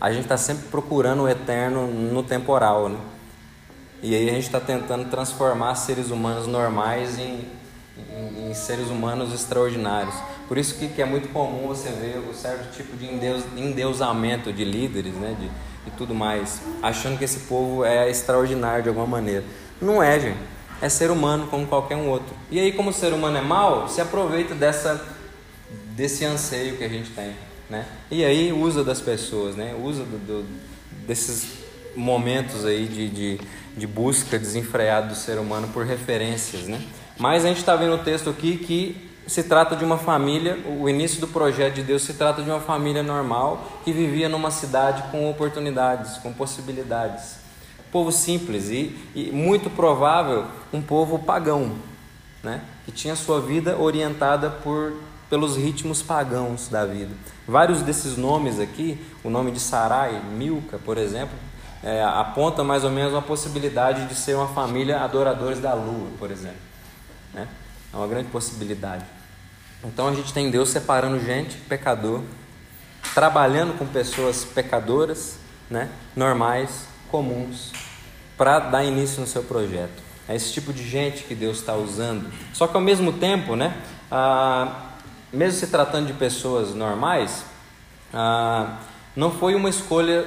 a 0.00 0.10
gente 0.10 0.22
está 0.22 0.36
sempre 0.36 0.66
procurando 0.68 1.22
o 1.22 1.28
eterno 1.28 1.86
no 1.86 2.22
temporal, 2.22 2.88
né? 2.88 2.98
E 4.02 4.14
aí 4.14 4.28
a 4.30 4.32
gente 4.32 4.46
está 4.46 4.60
tentando 4.60 5.10
transformar 5.10 5.74
seres 5.74 6.10
humanos 6.10 6.46
normais 6.46 7.18
em, 7.18 7.46
em, 7.96 8.50
em, 8.50 8.54
seres 8.54 8.88
humanos 8.88 9.34
extraordinários. 9.34 10.14
Por 10.48 10.56
isso 10.56 10.74
que, 10.76 10.88
que, 10.88 11.02
é 11.02 11.04
muito 11.04 11.28
comum 11.28 11.68
você 11.68 11.90
ver 11.90 12.18
um 12.18 12.32
certo 12.32 12.74
tipo 12.74 12.96
de 12.96 13.06
endeus, 13.06 13.44
endeusamento 13.56 14.52
de 14.52 14.64
líderes, 14.64 15.14
né? 15.14 15.36
De, 15.38 15.50
e 15.86 15.90
tudo 15.96 16.14
mais, 16.14 16.60
achando 16.82 17.16
que 17.16 17.24
esse 17.24 17.40
povo 17.40 17.84
é 17.84 18.10
extraordinário 18.10 18.82
de 18.82 18.88
alguma 18.88 19.06
maneira. 19.06 19.44
Não 19.80 20.02
é, 20.02 20.18
gente. 20.18 20.38
É 20.80 20.88
ser 20.88 21.10
humano 21.10 21.48
como 21.48 21.66
qualquer 21.66 21.96
um 21.96 22.08
outro. 22.08 22.34
E 22.50 22.58
aí, 22.60 22.72
como 22.72 22.90
o 22.90 22.92
ser 22.92 23.12
humano 23.12 23.36
é 23.36 23.40
mau, 23.40 23.88
se 23.88 24.00
aproveita 24.00 24.54
dessa 24.54 25.16
desse 25.98 26.24
anseio 26.24 26.76
que 26.76 26.84
a 26.84 26.88
gente 26.88 27.10
tem, 27.10 27.34
né? 27.68 27.84
E 28.08 28.24
aí 28.24 28.52
usa 28.52 28.84
das 28.84 29.00
pessoas, 29.00 29.56
né? 29.56 29.74
Usa 29.82 30.04
do, 30.04 30.18
do, 30.18 30.46
desses 31.04 31.58
momentos 31.96 32.64
aí 32.64 32.86
de, 32.86 33.08
de, 33.08 33.40
de, 33.76 33.86
busca 33.86 34.38
desenfreada 34.38 35.08
do 35.08 35.16
ser 35.16 35.38
humano 35.38 35.66
por 35.68 35.84
referências, 35.84 36.68
né? 36.68 36.80
Mas 37.18 37.44
a 37.44 37.48
gente 37.48 37.58
está 37.58 37.74
vendo 37.74 37.94
o 37.94 37.98
texto 37.98 38.30
aqui 38.30 38.56
que 38.58 39.07
se 39.28 39.42
trata 39.42 39.76
de 39.76 39.84
uma 39.84 39.98
família, 39.98 40.58
o 40.66 40.88
início 40.88 41.20
do 41.20 41.28
projeto 41.28 41.74
de 41.74 41.82
Deus 41.82 42.02
se 42.02 42.14
trata 42.14 42.42
de 42.42 42.48
uma 42.50 42.60
família 42.60 43.02
normal 43.02 43.80
que 43.84 43.92
vivia 43.92 44.28
numa 44.28 44.50
cidade 44.50 45.04
com 45.10 45.30
oportunidades, 45.30 46.16
com 46.16 46.32
possibilidades. 46.32 47.36
Povo 47.92 48.10
simples 48.10 48.70
e, 48.70 48.96
e 49.14 49.30
muito 49.30 49.68
provável 49.68 50.46
um 50.72 50.80
povo 50.80 51.18
pagão, 51.18 51.72
né? 52.42 52.62
que 52.86 52.92
tinha 52.92 53.14
sua 53.14 53.40
vida 53.40 53.78
orientada 53.78 54.48
por 54.48 54.94
pelos 55.28 55.58
ritmos 55.58 56.00
pagãos 56.00 56.68
da 56.68 56.86
vida. 56.86 57.14
Vários 57.46 57.82
desses 57.82 58.16
nomes 58.16 58.58
aqui, 58.58 58.98
o 59.22 59.28
nome 59.28 59.50
de 59.50 59.60
Sarai, 59.60 60.22
Milca, 60.22 60.78
por 60.78 60.96
exemplo, 60.96 61.36
é, 61.82 62.02
aponta 62.02 62.64
mais 62.64 62.82
ou 62.82 62.90
menos 62.90 63.12
uma 63.12 63.20
possibilidade 63.20 64.06
de 64.06 64.14
ser 64.14 64.34
uma 64.34 64.48
família 64.48 65.00
adoradores 65.00 65.60
da 65.60 65.74
lua, 65.74 66.08
por 66.18 66.30
exemplo. 66.30 66.56
Né? 67.34 67.46
É 67.92 67.96
uma 67.96 68.06
grande 68.06 68.30
possibilidade. 68.30 69.04
Então 69.84 70.08
a 70.08 70.14
gente 70.14 70.32
tem 70.32 70.50
Deus 70.50 70.70
separando 70.70 71.20
gente, 71.20 71.56
pecador, 71.68 72.22
trabalhando 73.14 73.78
com 73.78 73.86
pessoas 73.86 74.44
pecadoras, 74.44 75.38
né? 75.70 75.88
normais, 76.16 76.86
comuns, 77.10 77.72
para 78.36 78.58
dar 78.58 78.84
início 78.84 79.20
no 79.20 79.26
seu 79.26 79.42
projeto. 79.42 80.02
É 80.28 80.34
esse 80.34 80.52
tipo 80.52 80.72
de 80.72 80.86
gente 80.86 81.24
que 81.24 81.34
Deus 81.34 81.58
está 81.58 81.74
usando. 81.74 82.30
Só 82.52 82.66
que 82.66 82.74
ao 82.74 82.82
mesmo 82.82 83.12
tempo, 83.14 83.56
né? 83.56 83.74
Ah, 84.10 84.90
mesmo 85.32 85.58
se 85.58 85.66
tratando 85.68 86.06
de 86.06 86.12
pessoas 86.12 86.74
normais, 86.74 87.44
ah, 88.12 88.78
não 89.16 89.30
foi 89.30 89.54
uma 89.54 89.68
escolha 89.68 90.26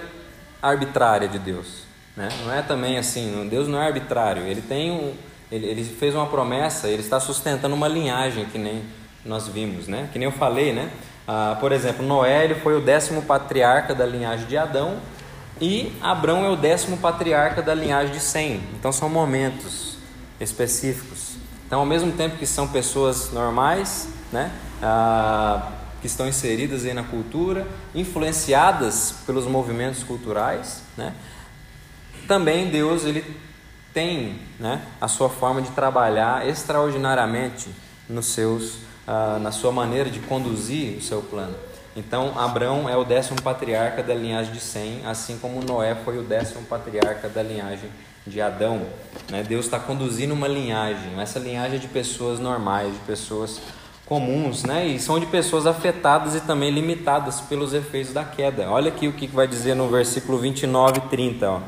arbitrária 0.61 1.27
de 1.27 1.39
Deus. 1.39 1.83
Né? 2.15 2.29
Não 2.43 2.53
é 2.53 2.61
também 2.61 2.97
assim, 2.97 3.47
Deus 3.49 3.67
não 3.67 3.81
é 3.81 3.85
arbitrário. 3.85 4.43
Ele 4.43 4.61
tem 4.61 4.91
um, 4.91 5.13
ele, 5.51 5.65
ele, 5.67 5.83
fez 5.83 6.13
uma 6.15 6.27
promessa, 6.27 6.87
ele 6.87 7.01
está 7.01 7.19
sustentando 7.19 7.75
uma 7.75 7.87
linhagem 7.87 8.45
que 8.45 8.57
nem 8.57 8.83
nós 9.25 9.47
vimos, 9.47 9.87
né? 9.87 10.09
Que 10.11 10.19
nem 10.19 10.27
eu 10.27 10.31
falei, 10.31 10.73
né? 10.73 10.91
Ah, 11.27 11.57
por 11.59 11.71
exemplo, 11.71 12.05
Noé 12.05 12.43
ele 12.43 12.55
foi 12.55 12.77
o 12.77 12.81
décimo 12.81 13.21
patriarca 13.23 13.93
da 13.93 14.05
linhagem 14.05 14.47
de 14.47 14.57
Adão 14.57 14.99
e 15.59 15.93
Abrão 16.01 16.43
é 16.43 16.49
o 16.49 16.55
décimo 16.55 16.97
patriarca 16.97 17.61
da 17.61 17.73
linhagem 17.73 18.13
de 18.13 18.19
Sem. 18.19 18.63
Então 18.77 18.91
são 18.91 19.09
momentos 19.09 19.97
específicos. 20.39 21.35
Então, 21.67 21.79
ao 21.79 21.85
mesmo 21.85 22.11
tempo 22.11 22.37
que 22.37 22.45
são 22.45 22.67
pessoas 22.67 23.31
normais, 23.31 24.09
né? 24.31 24.51
Ah, 24.81 25.71
que 26.01 26.07
estão 26.07 26.27
inseridas 26.27 26.83
aí 26.83 26.93
na 26.93 27.03
cultura, 27.03 27.67
influenciadas 27.93 29.13
pelos 29.25 29.45
movimentos 29.45 30.03
culturais, 30.03 30.81
né? 30.97 31.13
Também 32.27 32.69
Deus 32.69 33.05
ele 33.05 33.23
tem, 33.93 34.39
né, 34.59 34.81
a 34.99 35.07
sua 35.07 35.29
forma 35.29 35.61
de 35.61 35.69
trabalhar 35.71 36.47
extraordinariamente 36.47 37.69
nos 38.09 38.27
seus, 38.27 38.77
ah, 39.07 39.39
na 39.41 39.51
sua 39.51 39.71
maneira 39.71 40.09
de 40.09 40.19
conduzir 40.19 40.97
o 40.97 41.01
seu 41.01 41.21
plano. 41.21 41.55
Então, 41.95 42.39
Abraão 42.39 42.87
é 42.87 42.95
o 42.95 43.03
décimo 43.03 43.41
patriarca 43.41 44.01
da 44.01 44.13
linhagem 44.13 44.53
de 44.53 44.61
Sem, 44.61 45.05
assim 45.05 45.37
como 45.37 45.61
Noé 45.61 45.93
foi 45.93 46.17
o 46.17 46.23
décimo 46.23 46.63
patriarca 46.63 47.27
da 47.27 47.43
linhagem 47.43 47.89
de 48.25 48.39
Adão. 48.39 48.85
Né? 49.29 49.43
Deus 49.43 49.65
está 49.65 49.79
conduzindo 49.79 50.33
uma 50.33 50.47
linhagem, 50.47 51.19
essa 51.19 51.39
linhagem 51.39 51.77
é 51.77 51.79
de 51.79 51.87
pessoas 51.87 52.39
normais, 52.39 52.93
de 52.93 52.99
pessoas 52.99 53.59
comuns, 54.05 54.63
né? 54.63 54.87
E 54.87 54.99
são 54.99 55.17
de 55.17 55.25
pessoas 55.25 55.65
afetadas 55.65 56.35
e 56.35 56.41
também 56.41 56.69
limitadas 56.69 57.39
pelos 57.39 57.73
efeitos 57.73 58.11
da 58.11 58.25
queda. 58.25 58.69
Olha 58.69 58.89
aqui 58.89 59.07
o 59.07 59.13
que 59.13 59.25
vai 59.27 59.47
dizer 59.47 59.73
no 59.73 59.87
versículo 59.87 60.37
29 60.37 60.97
e 60.97 61.01
30. 61.09 61.49
Ó. 61.49 61.61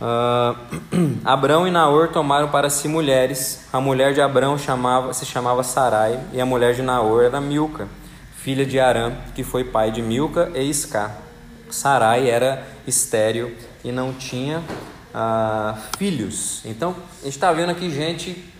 Uh, 0.00 0.56
Abrão 1.24 1.68
e 1.68 1.70
Naor 1.70 2.08
tomaram 2.08 2.48
para 2.48 2.70
si 2.70 2.88
mulheres. 2.88 3.66
A 3.72 3.80
mulher 3.80 4.14
de 4.14 4.20
Abrão 4.20 4.56
chamava, 4.56 5.12
se 5.12 5.26
chamava 5.26 5.62
Sarai 5.62 6.18
e 6.32 6.40
a 6.40 6.46
mulher 6.46 6.74
de 6.74 6.82
Naor 6.82 7.24
era 7.24 7.40
Milca, 7.40 7.86
filha 8.36 8.64
de 8.64 8.80
Arã, 8.80 9.12
que 9.34 9.44
foi 9.44 9.64
pai 9.64 9.90
de 9.90 10.00
Milca 10.00 10.50
e 10.54 10.62
Isca. 10.62 11.10
Sarai 11.70 12.28
era 12.28 12.66
estéril 12.86 13.54
e 13.84 13.92
não 13.92 14.12
tinha 14.12 14.58
uh, 14.58 15.78
filhos. 15.98 16.62
Então, 16.64 16.96
a 17.20 17.24
gente 17.24 17.34
está 17.34 17.52
vendo 17.52 17.70
aqui 17.70 17.90
gente 17.90 18.50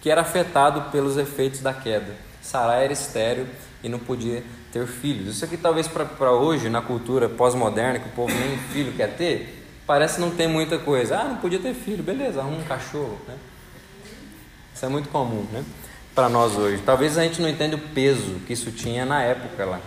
que 0.00 0.10
era 0.10 0.22
afetado 0.22 0.90
pelos 0.90 1.16
efeitos 1.16 1.60
da 1.60 1.74
queda. 1.74 2.14
Sarai 2.40 2.84
era 2.84 2.92
estéreo 2.92 3.46
e 3.82 3.88
não 3.88 3.98
podia 3.98 4.42
ter 4.72 4.86
filhos. 4.86 5.36
Isso 5.36 5.44
aqui 5.44 5.56
talvez 5.56 5.86
para 5.86 6.32
hoje, 6.32 6.68
na 6.68 6.80
cultura 6.80 7.28
pós-moderna, 7.28 7.98
que 7.98 8.08
o 8.08 8.12
povo 8.12 8.32
nem 8.34 8.56
filho 8.72 8.92
quer 8.92 9.16
ter, 9.16 9.57
parece 9.88 10.20
não 10.20 10.30
ter 10.30 10.46
muita 10.46 10.78
coisa. 10.78 11.18
Ah, 11.18 11.24
não 11.24 11.36
podia 11.36 11.58
ter 11.58 11.72
filho, 11.72 12.04
beleza, 12.04 12.40
arruma 12.40 12.58
um 12.58 12.64
cachorro. 12.64 13.18
Né? 13.26 13.34
Isso 14.74 14.84
é 14.84 14.88
muito 14.88 15.08
comum 15.08 15.46
né? 15.50 15.64
para 16.14 16.28
nós 16.28 16.54
hoje. 16.56 16.82
Talvez 16.84 17.16
a 17.16 17.22
gente 17.22 17.40
não 17.40 17.48
entenda 17.48 17.74
o 17.74 17.78
peso 17.78 18.34
que 18.46 18.52
isso 18.52 18.70
tinha 18.70 19.06
na 19.06 19.22
época 19.22 19.64
lá. 19.64 19.80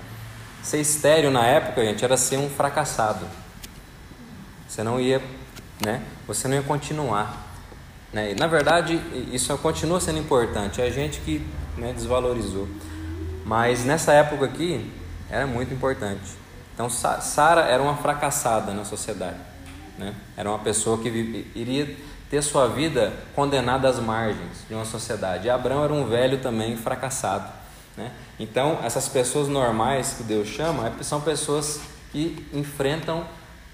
Ser 0.64 0.82
estéreo 0.82 1.30
na 1.30 1.46
época, 1.46 1.86
gente, 1.86 2.04
era 2.04 2.18
ser 2.18 2.38
um 2.38 2.50
fracassado. 2.50 3.28
Você 4.68 4.84
não 4.84 5.00
ia, 5.00 5.22
né? 5.86 6.02
Você 6.28 6.48
não 6.48 6.56
ia 6.56 6.64
continuar. 6.64 7.50
Né? 8.12 8.34
Na 8.40 8.48
verdade, 8.48 9.00
isso 9.32 9.56
continua 9.60 10.00
sendo 10.02 10.18
importante, 10.18 10.82
é 10.82 10.86
a 10.86 10.90
gente 10.90 11.20
que 11.22 11.46
né, 11.78 11.94
desvalorizou. 11.94 12.68
Mas 13.46 13.86
nessa 13.86 14.14
época 14.14 14.46
aqui, 14.46 14.92
era 15.30 15.46
muito 15.46 15.74
importante. 15.74 16.32
Então, 16.74 16.90
Sara 16.90 17.62
era 17.62 17.82
uma 17.82 17.98
fracassada 17.98 18.74
na 18.74 18.84
sociedade. 18.84 19.51
Né? 20.02 20.16
Era 20.36 20.50
uma 20.50 20.58
pessoa 20.58 20.98
que 20.98 21.08
iria 21.54 21.96
ter 22.28 22.42
sua 22.42 22.68
vida 22.68 23.14
condenada 23.36 23.88
às 23.88 24.00
margens 24.00 24.66
de 24.68 24.74
uma 24.74 24.84
sociedade. 24.84 25.46
E 25.46 25.50
Abraão 25.50 25.84
era 25.84 25.94
um 25.94 26.08
velho 26.08 26.40
também 26.40 26.76
fracassado. 26.76 27.48
Né? 27.96 28.12
Então, 28.40 28.80
essas 28.84 29.08
pessoas 29.08 29.48
normais 29.48 30.16
que 30.18 30.24
Deus 30.24 30.48
chama 30.48 30.88
é, 31.00 31.04
são 31.04 31.22
pessoas 31.22 31.82
que 32.12 32.48
enfrentam 32.52 33.28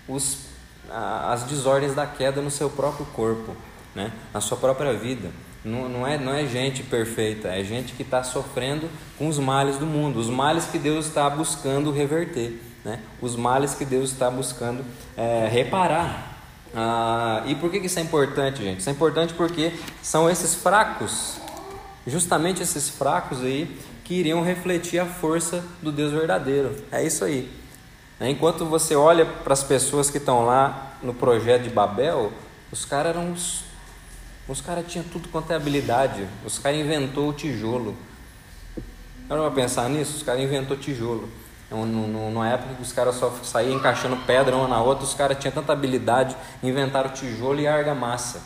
os, 0.06 0.48
as 0.92 1.44
desordens 1.44 1.96
da 1.96 2.06
queda 2.06 2.42
no 2.42 2.52
seu 2.52 2.70
próprio 2.70 3.06
corpo 3.06 3.56
né? 3.96 4.12
na 4.34 4.42
sua 4.42 4.58
própria 4.58 4.94
vida. 4.94 5.32
Não, 5.63 5.88
não, 5.88 6.06
é, 6.06 6.18
não 6.18 6.34
é 6.34 6.46
gente 6.46 6.84
perfeita, 6.84 7.48
é 7.48 7.63
gente 7.63 7.94
que 7.94 8.04
está 8.04 8.22
sofrendo 8.22 8.90
com 9.18 9.28
os 9.30 9.40
males 9.40 9.78
do 9.78 9.86
mundo, 9.86 10.20
os 10.20 10.30
males 10.30 10.66
que 10.66 10.78
Deus 10.78 11.08
está 11.08 11.30
buscando 11.30 11.92
reverter, 11.92 12.62
né? 12.88 13.00
os 13.21 13.36
males 13.36 13.73
que 13.73 13.84
Deus 13.84 14.12
está 14.12 14.32
buscando 14.32 14.84
é, 15.17 15.50
reparar. 15.52 16.38
Ah, 16.73 17.43
e 17.45 17.54
por 17.56 17.69
que, 17.69 17.80
isso 17.80 18.00
é 18.00 18.02
importante, 18.02 18.63
gente? 18.63 18.80
Isso 18.80 18.89
é 18.89 18.93
importante 18.93 19.34
porque 19.34 19.73
são 20.02 20.30
esses 20.30 20.56
fracos, 20.56 21.36
justamente 22.06 22.63
esses 22.63 22.89
fracos 22.89 23.41
aí, 23.41 23.78
que 24.06 24.13
iriam 24.13 24.41
refletir 24.41 25.00
a 25.00 25.06
força 25.06 25.62
do 25.82 25.91
Deus 25.91 26.13
verdadeiro. 26.13 26.73
É 26.89 27.04
isso 27.04 27.26
aí. 27.26 27.52
Né? 28.19 28.30
Enquanto 28.30 28.65
você 28.65 28.95
olha 28.95 29.26
para 29.26 29.52
as 29.52 29.63
pessoas 29.63 30.10
que 30.10 30.17
estão 30.17 30.45
lá 30.45 30.93
no 31.04 31.13
projeto 31.13 31.63
de 31.63 31.69
Babel, 31.69 32.32
os 32.71 32.86
caras 32.86 33.15
eram 33.15 33.34
os 33.34 33.67
os 34.47 34.62
caras 34.62 34.86
tinham 34.88 35.04
tudo 35.04 35.28
quanto 35.28 35.52
é 35.52 35.58
habilidade. 35.58 36.26
Os 36.45 36.58
caras 36.58 36.80
inventou 36.80 37.28
o 37.28 37.34
tijolo. 37.34 37.97
Não 39.28 39.39
vai 39.39 39.52
pensar 39.52 39.89
nisso? 39.89 40.15
Os 40.15 40.23
caras 40.23 40.41
inventou 40.41 40.78
tijolo. 40.78 41.30
Numa 41.69 42.47
época 42.47 42.75
que 42.75 42.82
os 42.82 42.93
caras 42.93 43.15
só 43.15 43.30
saíam 43.43 43.75
encaixando 43.75 44.15
pedra 44.25 44.56
uma 44.56 44.67
na 44.67 44.82
outra, 44.82 45.03
os 45.03 45.13
caras 45.13 45.38
tinham 45.38 45.51
tanta 45.51 45.73
habilidade, 45.73 46.36
inventaram 46.63 47.10
tijolo 47.10 47.60
e 47.60 47.67
argamassa. 47.67 48.41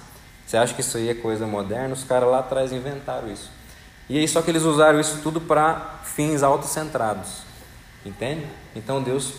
Você 0.45 0.57
acha 0.57 0.73
que 0.73 0.81
isso 0.81 0.97
aí 0.97 1.09
é 1.09 1.13
coisa 1.13 1.45
moderna? 1.45 1.93
Os 1.93 2.03
caras 2.03 2.29
lá 2.29 2.39
atrás 2.39 2.71
inventaram 2.71 3.31
isso. 3.31 3.49
E 4.09 4.17
aí 4.17 4.27
só 4.27 4.41
que 4.41 4.49
eles 4.49 4.63
usaram 4.63 4.99
isso 4.99 5.19
tudo 5.21 5.39
para 5.39 5.99
fins 6.03 6.43
autocentrados. 6.43 7.43
Entende? 8.05 8.45
Então 8.75 9.01
Deus, 9.01 9.33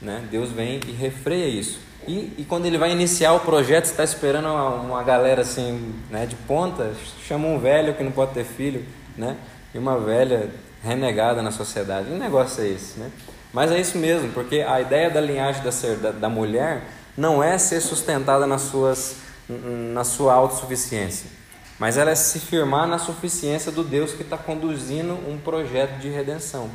né, 0.00 0.24
Deus 0.30 0.50
vem 0.50 0.80
e 0.86 0.92
refreia 0.92 1.48
isso. 1.48 1.80
E, 2.06 2.32
e 2.38 2.46
quando 2.48 2.64
ele 2.66 2.78
vai 2.78 2.92
iniciar 2.92 3.32
o 3.34 3.40
projeto, 3.40 3.86
está 3.86 4.04
esperando 4.04 4.46
uma, 4.46 4.68
uma, 4.76 5.02
galera 5.02 5.42
assim, 5.42 5.94
né, 6.08 6.24
de 6.24 6.36
ponta, 6.36 6.92
chama 7.26 7.48
um 7.48 7.58
velho 7.58 7.94
que 7.94 8.02
não 8.02 8.12
pode 8.12 8.32
ter 8.32 8.44
filho, 8.44 8.86
né? 9.16 9.36
E 9.74 9.78
uma 9.78 9.98
velha 9.98 10.48
renegada 10.88 11.42
na 11.42 11.52
sociedade. 11.52 12.08
Que 12.08 12.14
negócio 12.14 12.62
é 12.62 12.68
esse, 12.68 12.98
né? 12.98 13.10
Mas 13.52 13.70
é 13.70 13.80
isso 13.80 13.96
mesmo, 13.96 14.30
porque 14.32 14.60
a 14.60 14.80
ideia 14.80 15.10
da 15.10 15.20
linhagem 15.20 15.62
da, 15.62 15.70
da, 15.94 16.10
da 16.10 16.28
mulher 16.28 16.82
não 17.16 17.42
é 17.42 17.56
ser 17.58 17.80
sustentada 17.80 18.46
nas 18.46 18.62
suas, 18.62 19.16
na 19.48 20.04
sua 20.04 20.34
autossuficiência, 20.34 21.30
mas 21.78 21.96
ela 21.96 22.10
é 22.10 22.14
se 22.14 22.38
firmar 22.38 22.86
na 22.86 22.98
suficiência 22.98 23.72
do 23.72 23.82
Deus 23.82 24.12
que 24.12 24.22
está 24.22 24.36
conduzindo 24.36 25.14
um 25.14 25.38
projeto 25.38 25.98
de 25.98 26.08
redenção. 26.08 26.70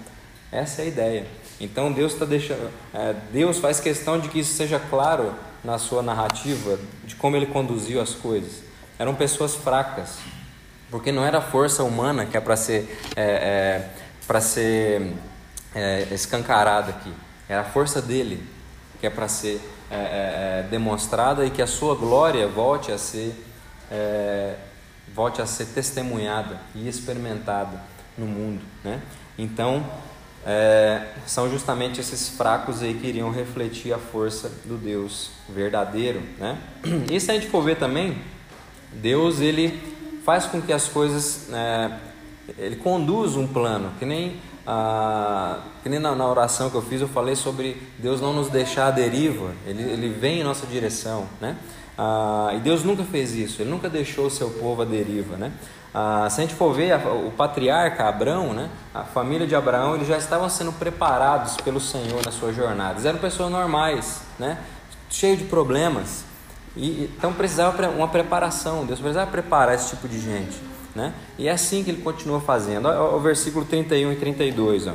Essa 0.51 0.81
é 0.81 0.85
a 0.85 0.87
ideia. 0.87 1.27
Então 1.59 1.91
Deus 1.91 2.13
está 2.13 2.25
deixando, 2.25 2.69
é, 2.93 3.15
Deus 3.31 3.59
faz 3.59 3.79
questão 3.79 4.19
de 4.19 4.27
que 4.27 4.39
isso 4.39 4.53
seja 4.53 4.79
claro 4.79 5.33
na 5.63 5.77
sua 5.77 6.01
narrativa 6.01 6.77
de 7.05 7.15
como 7.15 7.35
Ele 7.35 7.45
conduziu 7.45 8.01
as 8.01 8.13
coisas. 8.13 8.63
Eram 8.99 9.15
pessoas 9.15 9.55
fracas, 9.55 10.17
porque 10.91 11.11
não 11.11 11.23
era 11.23 11.37
a 11.37 11.41
força 11.41 11.83
humana 11.83 12.25
que 12.25 12.35
é 12.35 12.39
para 12.39 12.55
ser 12.55 12.99
é, 13.15 13.23
é, 13.23 13.89
para 14.27 14.41
ser 14.41 15.13
é, 15.73 16.07
escancarada 16.11 16.91
aqui. 16.91 17.13
Era 17.47 17.61
a 17.61 17.65
força 17.65 18.01
dele 18.01 18.45
que 18.99 19.07
é 19.07 19.09
para 19.09 19.27
ser 19.27 19.61
é, 19.91 19.95
é, 19.95 20.67
demonstrada 20.69 21.45
e 21.45 21.49
que 21.49 21.61
a 21.61 21.67
sua 21.67 21.95
glória 21.95 22.47
volte 22.47 22.91
a 22.91 22.97
ser 22.97 23.35
volte 25.13 25.39
a 25.39 25.45
ser 25.45 25.65
testemunhada 25.65 26.59
e 26.73 26.87
experimentada 26.87 27.79
no 28.17 28.25
mundo, 28.25 28.63
né? 28.83 28.99
Então 29.37 29.85
é, 30.45 31.07
são 31.25 31.49
justamente 31.49 32.01
esses 32.01 32.29
fracos 32.29 32.81
aí 32.81 32.93
que 32.95 33.07
iriam 33.07 33.31
refletir 33.31 33.93
a 33.93 33.97
força 33.97 34.49
do 34.65 34.77
Deus 34.77 35.31
verdadeiro, 35.47 36.21
né? 36.37 36.57
Se 37.19 37.31
a 37.31 37.33
gente 37.35 37.47
for 37.47 37.63
ver 37.63 37.77
também, 37.77 38.17
Deus 38.91 39.39
ele 39.39 39.81
faz 40.25 40.45
com 40.45 40.61
que 40.61 40.73
as 40.73 40.87
coisas, 40.87 41.49
é, 41.53 41.91
ele 42.57 42.75
conduz 42.75 43.35
um 43.35 43.47
plano, 43.47 43.91
que 43.99 44.05
nem, 44.05 44.37
ah, 44.67 45.59
que 45.81 45.89
nem 45.89 45.99
na, 45.99 46.15
na, 46.15 46.27
oração 46.27 46.69
que 46.69 46.75
eu 46.75 46.81
fiz 46.81 47.01
eu 47.01 47.07
falei 47.07 47.35
sobre 47.35 47.81
Deus 47.97 48.19
não 48.19 48.33
nos 48.33 48.49
deixar 48.49 48.87
à 48.87 48.91
deriva, 48.91 49.51
ele, 49.65 49.83
ele 49.83 50.09
vem 50.09 50.41
em 50.41 50.43
nossa 50.43 50.65
direção, 50.67 51.25
né? 51.39 51.57
Ah, 51.97 52.51
e 52.55 52.59
Deus 52.59 52.83
nunca 52.83 53.03
fez 53.03 53.33
isso, 53.35 53.61
Ele 53.61 53.69
nunca 53.69 53.87
deixou 53.89 54.25
o 54.25 54.29
seu 54.29 54.49
povo 54.49 54.81
à 54.81 54.85
deriva, 54.85 55.37
né? 55.37 55.51
Ah, 55.93 56.27
se 56.29 56.41
a 56.41 56.43
gente 56.43 56.55
for 56.55 56.73
ver 56.73 56.91
a, 56.91 56.97
o 56.97 57.31
patriarca 57.31 58.09
Abraão, 58.09 58.51
né, 58.51 58.67
a 58.93 59.03
família 59.03 59.45
de 59.45 59.55
Abraão, 59.55 59.93
eles 59.93 60.07
já 60.07 60.17
estavam 60.17 60.49
sendo 60.49 60.71
preparados 60.73 61.55
pelo 61.57 61.79
Senhor 61.79 62.25
na 62.25 62.31
sua 62.31 62.51
jornada. 62.51 62.93
Eles 62.93 63.05
eram 63.05 63.19
pessoas 63.19 63.51
normais, 63.51 64.21
né, 64.39 64.57
cheios 65.07 65.37
de 65.37 65.45
problemas. 65.45 66.25
E, 66.75 67.11
então 67.15 67.31
precisava 67.31 67.87
uma 67.89 68.07
preparação. 68.07 68.87
Deus 68.87 68.99
precisava 68.99 69.29
preparar 69.29 69.75
esse 69.75 69.91
tipo 69.91 70.07
de 70.07 70.19
gente. 70.19 70.72
Né? 70.95 71.13
E 71.37 71.47
é 71.47 71.51
assim 71.51 71.83
que 71.83 71.89
ele 71.89 72.01
continua 72.01 72.39
fazendo. 72.39 72.87
Olha 72.87 73.15
o 73.15 73.19
versículo 73.19 73.65
31 73.65 74.11
e 74.11 74.15
32. 74.15 74.87
Ó. 74.87 74.93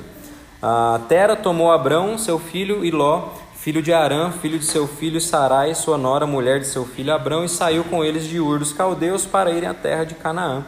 Ah, 0.62 1.00
Tera 1.08 1.34
tomou 1.34 1.70
Abraão, 1.70 2.16
seu 2.18 2.38
filho, 2.38 2.84
e 2.84 2.90
Ló, 2.90 3.30
filho 3.56 3.82
de 3.82 3.92
Arã, 3.92 4.30
filho 4.30 4.58
de 4.58 4.64
seu 4.64 4.86
filho 4.86 5.20
Sarai, 5.20 5.74
sua 5.74 5.98
nora, 5.98 6.26
mulher 6.26 6.60
de 6.60 6.66
seu 6.66 6.84
filho 6.84 7.12
Abrão, 7.12 7.44
e 7.44 7.48
saiu 7.48 7.84
com 7.84 8.04
eles 8.04 8.24
de 8.24 8.38
Ur 8.40 8.58
dos 8.58 8.72
caldeus 8.72 9.26
para 9.26 9.50
irem 9.50 9.68
à 9.68 9.74
terra 9.74 10.04
de 10.04 10.14
Canaã 10.14 10.64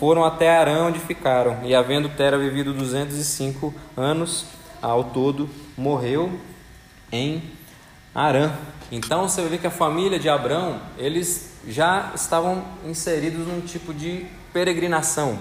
foram 0.00 0.24
até 0.24 0.56
Arã, 0.56 0.86
onde 0.86 0.98
ficaram. 0.98 1.58
E 1.62 1.74
havendo 1.74 2.08
Tera 2.08 2.38
vivido 2.38 2.72
205 2.72 3.72
anos 3.94 4.46
ao 4.80 5.04
todo, 5.04 5.46
morreu 5.76 6.32
em 7.12 7.42
Arã. 8.14 8.50
Então 8.90 9.28
você 9.28 9.42
vê 9.46 9.58
que 9.58 9.66
a 9.66 9.70
família 9.70 10.18
de 10.18 10.26
Abrão, 10.26 10.80
eles 10.96 11.52
já 11.68 12.12
estavam 12.14 12.64
inseridos 12.86 13.46
num 13.46 13.60
tipo 13.60 13.92
de 13.92 14.26
peregrinação. 14.52 15.38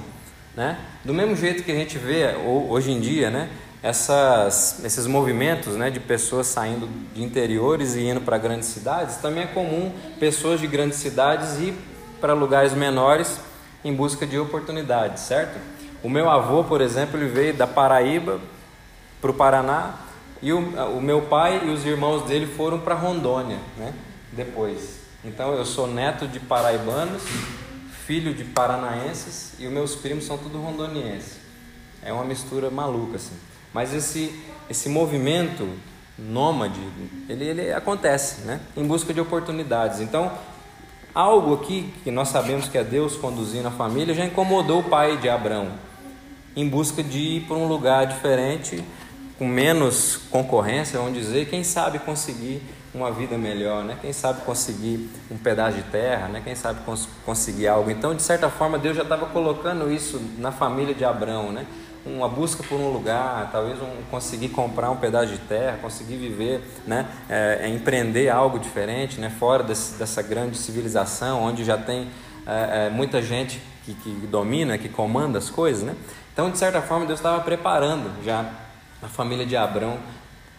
Né? 0.55 0.77
Do 1.05 1.13
mesmo 1.13 1.35
jeito 1.35 1.63
que 1.63 1.71
a 1.71 1.75
gente 1.75 1.97
vê 1.97 2.35
hoje 2.35 2.91
em 2.91 2.99
dia, 2.99 3.29
né? 3.29 3.49
Essas, 3.81 4.83
esses 4.83 5.07
movimentos 5.07 5.77
né, 5.77 5.89
de 5.89 6.01
pessoas 6.01 6.47
saindo 6.47 6.89
de 7.13 7.23
interiores 7.23 7.95
e 7.95 8.01
indo 8.01 8.19
para 8.19 8.37
grandes 8.37 8.67
cidades, 8.67 9.15
também 9.17 9.43
é 9.43 9.47
comum 9.47 9.93
pessoas 10.19 10.59
de 10.59 10.67
grandes 10.67 10.97
cidades 10.97 11.57
ir 11.59 11.73
para 12.19 12.33
lugares 12.33 12.73
menores 12.73 13.39
em 13.83 13.93
busca 13.93 14.27
de 14.27 14.37
oportunidades, 14.37 15.23
certo? 15.23 15.57
O 16.03 16.09
meu 16.09 16.29
avô, 16.29 16.63
por 16.65 16.81
exemplo, 16.81 17.17
ele 17.17 17.29
veio 17.29 17.53
da 17.53 17.65
Paraíba 17.65 18.41
para 19.21 19.31
o 19.31 19.33
Paraná 19.33 19.93
e 20.41 20.51
o, 20.51 20.59
o 20.97 21.01
meu 21.01 21.21
pai 21.21 21.61
e 21.65 21.69
os 21.69 21.85
irmãos 21.85 22.23
dele 22.23 22.47
foram 22.47 22.79
para 22.79 22.95
Rondônia, 22.95 23.59
né? 23.77 23.93
Depois. 24.33 24.99
Então 25.23 25.53
eu 25.53 25.65
sou 25.65 25.87
neto 25.87 26.27
de 26.27 26.39
paraibanos 26.39 27.23
filho 28.09 28.33
de 28.33 28.43
paranaenses 28.43 29.53
e 29.59 29.67
os 29.67 29.71
meus 29.71 29.93
primos 29.93 30.25
são 30.25 30.35
tudo 30.35 30.59
rondonienses. 30.59 31.37
É 32.01 32.11
uma 32.11 32.23
mistura 32.23 32.71
maluca 32.71 33.17
assim. 33.17 33.35
Mas 33.71 33.93
esse 33.93 34.33
esse 34.67 34.89
movimento 34.89 35.69
nômade, 36.17 36.79
ele, 37.27 37.45
ele 37.45 37.71
acontece, 37.71 38.41
né? 38.41 38.61
Em 38.75 38.83
busca 38.83 39.13
de 39.13 39.21
oportunidades. 39.21 39.99
Então, 39.99 40.31
algo 41.13 41.53
aqui 41.53 41.93
que 42.03 42.09
nós 42.09 42.29
sabemos 42.29 42.67
que 42.67 42.79
é 42.79 42.83
Deus 42.83 43.15
conduzindo 43.15 43.67
a 43.67 43.71
família 43.71 44.15
já 44.15 44.25
incomodou 44.25 44.79
o 44.79 44.83
pai 44.85 45.17
de 45.17 45.29
Abraão 45.29 45.71
em 46.55 46.67
busca 46.67 47.03
de 47.03 47.19
ir 47.19 47.41
para 47.41 47.57
um 47.57 47.67
lugar 47.67 48.07
diferente, 48.07 48.83
com 49.37 49.47
menos 49.47 50.17
concorrência, 50.31 50.97
vamos 50.97 51.13
dizer, 51.13 51.47
quem 51.47 51.63
sabe 51.63 51.99
conseguir 51.99 52.59
uma 52.93 53.11
vida 53.11 53.37
melhor, 53.37 53.83
né? 53.83 53.97
Quem 54.01 54.11
sabe 54.11 54.41
conseguir 54.41 55.09
um 55.29 55.37
pedaço 55.37 55.77
de 55.77 55.83
terra, 55.83 56.27
né? 56.27 56.41
Quem 56.43 56.55
sabe 56.55 56.81
cons 56.81 57.07
conseguir 57.25 57.67
algo. 57.67 57.91
Então, 57.91 58.15
de 58.15 58.21
certa 58.21 58.49
forma, 58.49 58.77
Deus 58.79 58.95
já 58.95 59.03
estava 59.03 59.27
colocando 59.27 59.91
isso 59.91 60.19
na 60.37 60.51
família 60.51 60.95
de 60.95 61.05
Abraão, 61.05 61.51
né? 61.51 61.65
Uma 62.05 62.27
busca 62.27 62.63
por 62.63 62.79
um 62.79 62.91
lugar, 62.91 63.49
talvez 63.51 63.79
um, 63.79 64.03
conseguir 64.09 64.49
comprar 64.49 64.89
um 64.89 64.95
pedaço 64.95 65.27
de 65.27 65.37
terra, 65.37 65.77
conseguir 65.81 66.17
viver, 66.17 66.61
né? 66.87 67.05
É, 67.29 67.59
é 67.63 67.69
empreender 67.69 68.29
algo 68.29 68.57
diferente, 68.57 69.19
né? 69.19 69.29
Fora 69.29 69.63
desse, 69.63 69.93
dessa 69.95 70.21
grande 70.23 70.57
civilização, 70.57 71.43
onde 71.43 71.63
já 71.63 71.77
tem 71.77 72.07
é, 72.47 72.87
é, 72.87 72.89
muita 72.89 73.21
gente 73.21 73.61
que, 73.85 73.93
que 73.93 74.09
domina, 74.27 74.77
que 74.77 74.89
comanda 74.89 75.37
as 75.37 75.49
coisas, 75.49 75.83
né? 75.83 75.95
Então, 76.33 76.49
de 76.49 76.57
certa 76.57 76.81
forma, 76.81 77.05
Deus 77.05 77.19
estava 77.19 77.41
preparando 77.41 78.11
já 78.23 78.49
a 79.03 79.07
família 79.07 79.45
de 79.45 79.55
Abraão 79.55 79.97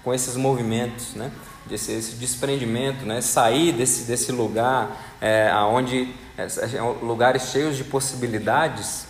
com 0.04 0.14
esses 0.14 0.36
movimentos, 0.36 1.14
né? 1.14 1.30
Esse, 1.70 1.92
esse 1.92 2.16
desprendimento, 2.16 3.04
né? 3.04 3.20
sair 3.20 3.72
desse, 3.72 4.04
desse 4.04 4.32
lugar 4.32 5.16
é, 5.20 5.52
onde 5.54 6.12
é, 6.36 6.42
é, 6.42 6.80
lugares 7.02 7.50
cheios 7.50 7.76
de 7.76 7.84
possibilidades 7.84 9.06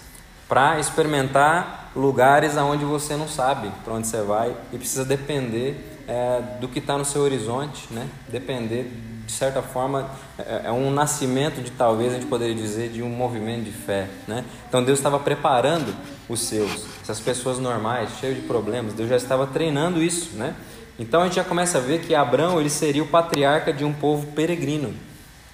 para 0.49 0.79
experimentar 0.81 1.91
lugares 1.95 2.57
aonde 2.57 2.85
você 2.85 3.17
não 3.17 3.29
sabe 3.29 3.71
para 3.85 3.95
onde 3.95 4.07
você 4.07 4.23
vai 4.23 4.55
e 4.73 4.79
precisa 4.79 5.05
depender 5.05 6.03
é, 6.09 6.43
do 6.61 6.69
que 6.69 6.81
está 6.81 6.99
no 6.99 7.05
seu 7.05 7.23
horizonte, 7.23 7.87
né? 7.93 8.09
depender 8.29 8.91
de 9.31 9.37
certa 9.37 9.63
forma 9.63 10.11
é, 10.37 10.63
é 10.65 10.73
um 10.73 10.91
nascimento 10.91 11.63
de 11.63 11.71
talvez 11.71 12.13
a 12.13 12.17
gente 12.17 12.27
poderia 12.27 12.55
dizer 12.55 12.91
de 12.91 13.01
um 13.01 13.09
movimento 13.09 13.63
de 13.63 13.71
fé, 13.71 14.09
né? 14.27 14.45
Então 14.69 14.83
Deus 14.83 14.99
estava 14.99 15.21
preparando 15.21 15.95
os 16.29 16.41
seus, 16.41 16.85
essas 17.01 17.21
pessoas 17.21 17.59
normais, 17.59 18.11
cheias 18.21 18.35
de 18.35 18.43
problemas, 18.43 18.93
Deus 18.93 19.09
já 19.09 19.17
estava 19.17 19.47
treinando 19.47 20.03
isso, 20.03 20.37
né? 20.37 20.55
Então 21.01 21.23
a 21.23 21.25
gente 21.25 21.37
já 21.37 21.45
começa 21.45 21.79
a 21.79 21.81
ver 21.81 22.03
que 22.03 22.15
Abraão 22.15 22.61
ele 22.61 22.69
seria 22.69 23.03
o 23.03 23.07
patriarca 23.07 23.73
de 23.73 23.87
um 23.87 23.93
povo 23.93 24.27
peregrino. 24.33 24.95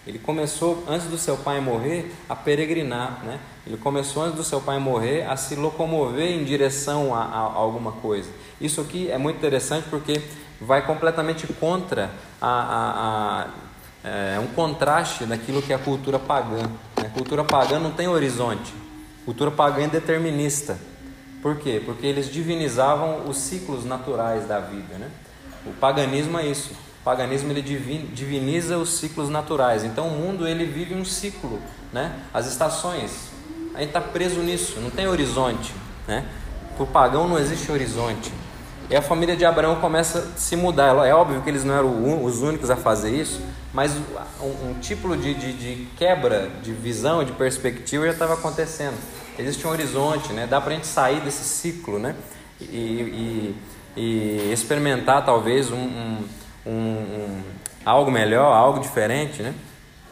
Ele 0.05 0.19
começou 0.19 0.83
antes 0.89 1.07
do 1.07 1.17
seu 1.17 1.37
pai 1.37 1.61
morrer 1.61 2.13
a 2.29 2.35
peregrinar, 2.35 3.25
né? 3.25 3.39
Ele 3.65 3.77
começou 3.77 4.25
antes 4.25 4.37
do 4.37 4.43
seu 4.43 4.61
pai 4.61 4.81
morrer 4.81 5.23
a 5.23 5.37
se 5.37 5.55
locomover 5.55 6.33
em 6.33 6.43
direção 6.43 7.15
a, 7.15 7.23
a, 7.23 7.39
alguma 7.39 7.93
coisa. 7.93 8.29
Isso 8.61 8.81
aqui 8.81 9.09
é 9.09 9.17
muito 9.19 9.37
interessante 9.37 9.87
porque 9.89 10.21
vai 10.61 10.85
completamente 10.85 11.47
contra 11.47 12.11
a, 12.43 13.45
a 13.45 13.47
é 14.09 14.39
um 14.41 14.49
contraste 14.49 15.27
daquilo 15.27 15.63
que 15.63 15.73
é 15.73 15.77
a 15.77 15.81
cultura 15.81 16.19
pagã. 16.19 16.63
Né? 16.97 17.07
A 17.07 17.09
cultura 17.09 17.45
pagã 17.45 17.79
não 17.79 17.93
tem 17.93 18.09
horizonte. 18.09 18.75
A 19.23 19.25
cultura 19.25 19.53
pagã 19.53 19.85
é 19.85 19.89
determinista. 19.89 20.77
Por 21.41 21.57
quê? 21.57 21.81
Porque 21.85 22.05
eles 22.05 22.29
divinizavam 22.31 23.29
os 23.29 23.37
ciclos 23.37 23.85
naturais 23.85 24.47
da 24.47 24.59
vida, 24.59 24.99
né? 24.99 25.09
O 25.67 25.73
paganismo 25.75 26.39
é 26.39 26.47
isso. 26.47 26.73
O 26.73 27.05
paganismo 27.05 27.51
ele 27.51 27.63
diviniza 27.63 28.79
os 28.79 28.99
ciclos 28.99 29.29
naturais. 29.29 29.85
Então 29.85 30.09
o 30.09 30.11
mundo 30.11 30.47
ele 30.47 30.65
vive 30.65 30.95
um 30.95 31.05
ciclo, 31.05 31.61
né? 31.93 32.13
As 32.33 32.47
estações. 32.47 33.31
A 33.75 33.81
gente 33.81 33.89
está 33.89 34.01
preso 34.01 34.41
nisso. 34.41 34.81
Não 34.81 34.91
tem 34.91 35.07
horizonte, 35.07 35.75
né? 36.07 36.25
Para 36.77 36.85
o 36.85 36.87
pagão 36.87 37.29
não 37.29 37.39
existe 37.39 37.71
horizonte. 37.71 38.33
E 38.89 38.95
a 38.95 39.03
família 39.03 39.37
de 39.37 39.45
Abraão 39.45 39.77
começa 39.77 40.19
a 40.19 40.39
se 40.39 40.55
mudar. 40.55 40.95
É 41.07 41.13
óbvio 41.13 41.43
que 41.43 41.51
eles 41.51 41.65
não 41.65 41.75
eram 41.75 42.25
os 42.25 42.41
únicos 42.43 42.71
a 42.71 42.77
fazer 42.77 43.11
isso, 43.11 43.41
mas 43.73 43.93
um, 44.41 44.75
tipo 44.81 45.17
de, 45.17 45.35
de, 45.35 45.53
de, 45.53 45.89
quebra 45.97 46.51
de 46.63 46.73
visão, 46.73 47.25
de 47.25 47.33
perspectiva 47.33 48.07
já 48.07 48.13
estava 48.13 48.35
acontecendo. 48.35 48.95
Existe 49.37 49.67
um 49.67 49.71
horizonte, 49.71 50.33
né? 50.33 50.47
Dá 50.47 50.61
para 50.61 50.71
a 50.71 50.75
gente 50.75 50.87
sair 50.87 51.21
desse 51.21 51.43
ciclo, 51.43 51.99
né? 51.99 52.15
E, 52.61 52.65
e, 52.65 53.57
e 53.97 54.51
experimentar 54.53 55.25
talvez 55.25 55.71
um, 55.73 55.79
um, 56.67 56.71
um, 56.71 57.43
algo 57.85 58.11
melhor, 58.11 58.53
algo 58.53 58.81
diferente, 58.81 59.43
né? 59.43 59.55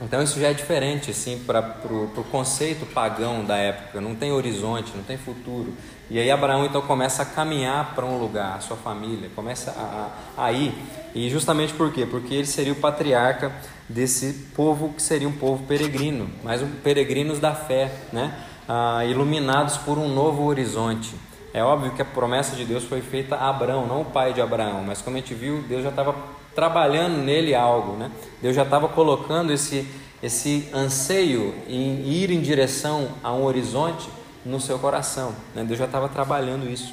Então 0.01 0.22
isso 0.22 0.41
já 0.41 0.49
é 0.49 0.55
diferente 0.55 1.11
assim 1.11 1.39
para 1.47 1.78
o 1.93 2.24
conceito 2.30 2.85
pagão 2.87 3.45
da 3.45 3.57
época. 3.57 4.01
Não 4.01 4.14
tem 4.14 4.32
horizonte, 4.32 4.93
não 4.95 5.05
tem 5.05 5.16
futuro. 5.16 5.72
E 6.11 6.18
aí 6.18 6.30
Abraão 6.30 6.66
então 6.66 6.82
começa 6.82 7.22
a 7.22 7.26
caminhar 7.26 7.95
para 7.95 8.05
um 8.05 8.18
lugar, 8.18 8.57
a 8.57 8.61
sua 8.61 8.76
família 8.76 9.30
começa 9.35 9.70
a, 9.70 10.11
a, 10.37 10.47
a 10.47 10.53
ir. 10.53 10.74
E 11.14 11.30
justamente 11.30 11.72
por 11.72 11.93
quê? 11.93 12.05
Porque 12.05 12.35
ele 12.35 12.47
seria 12.47 12.72
o 12.72 12.76
patriarca 12.76 13.53
desse 13.89 14.51
povo 14.55 14.93
que 14.93 15.03
seria 15.03 15.28
um 15.28 15.32
povo 15.32 15.64
peregrino, 15.64 16.28
mas 16.43 16.61
um 16.61 16.68
peregrinos 16.82 17.39
da 17.39 17.55
fé, 17.55 17.93
né? 18.12 18.35
Ah, 18.68 19.05
iluminados 19.05 19.76
por 19.76 19.99
um 19.99 20.09
novo 20.09 20.45
horizonte. 20.45 21.14
É 21.55 21.62
óbvio 21.62 21.92
que 21.92 22.02
a 22.02 22.05
promessa 22.05 22.57
de 22.57 22.64
Deus 22.64 22.82
foi 22.82 23.00
feita 23.00 23.36
a 23.36 23.48
Abraão, 23.48 23.86
não 23.86 24.00
o 24.00 24.05
pai 24.05 24.32
de 24.32 24.40
Abraão, 24.40 24.82
mas 24.84 25.00
como 25.00 25.16
a 25.16 25.20
gente 25.20 25.34
viu, 25.34 25.62
Deus 25.68 25.84
já 25.84 25.90
estava 25.90 26.12
trabalhando 26.52 27.18
nele 27.18 27.55
algo, 27.55 27.96
né? 27.96 28.11
Deus 28.42 28.57
já 28.57 28.64
estava 28.64 28.88
colocando 28.88 29.52
esse, 29.52 29.88
esse 30.20 30.68
anseio 30.74 31.55
em 31.68 32.09
ir 32.09 32.32
em 32.32 32.40
direção 32.40 33.09
a 33.22 33.32
um 33.32 33.44
horizonte 33.44 34.09
no 34.44 34.59
seu 34.61 34.80
coração, 34.80 35.32
né? 35.55 35.62
Deus 35.62 35.78
já 35.78 35.84
estava 35.84 36.09
trabalhando 36.09 36.68
isso. 36.68 36.92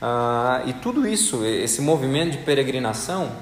Ah, 0.00 0.60
e 0.66 0.74
tudo 0.74 1.08
isso, 1.08 1.42
esse 1.46 1.80
movimento 1.80 2.32
de 2.32 2.38
peregrinação, 2.44 3.32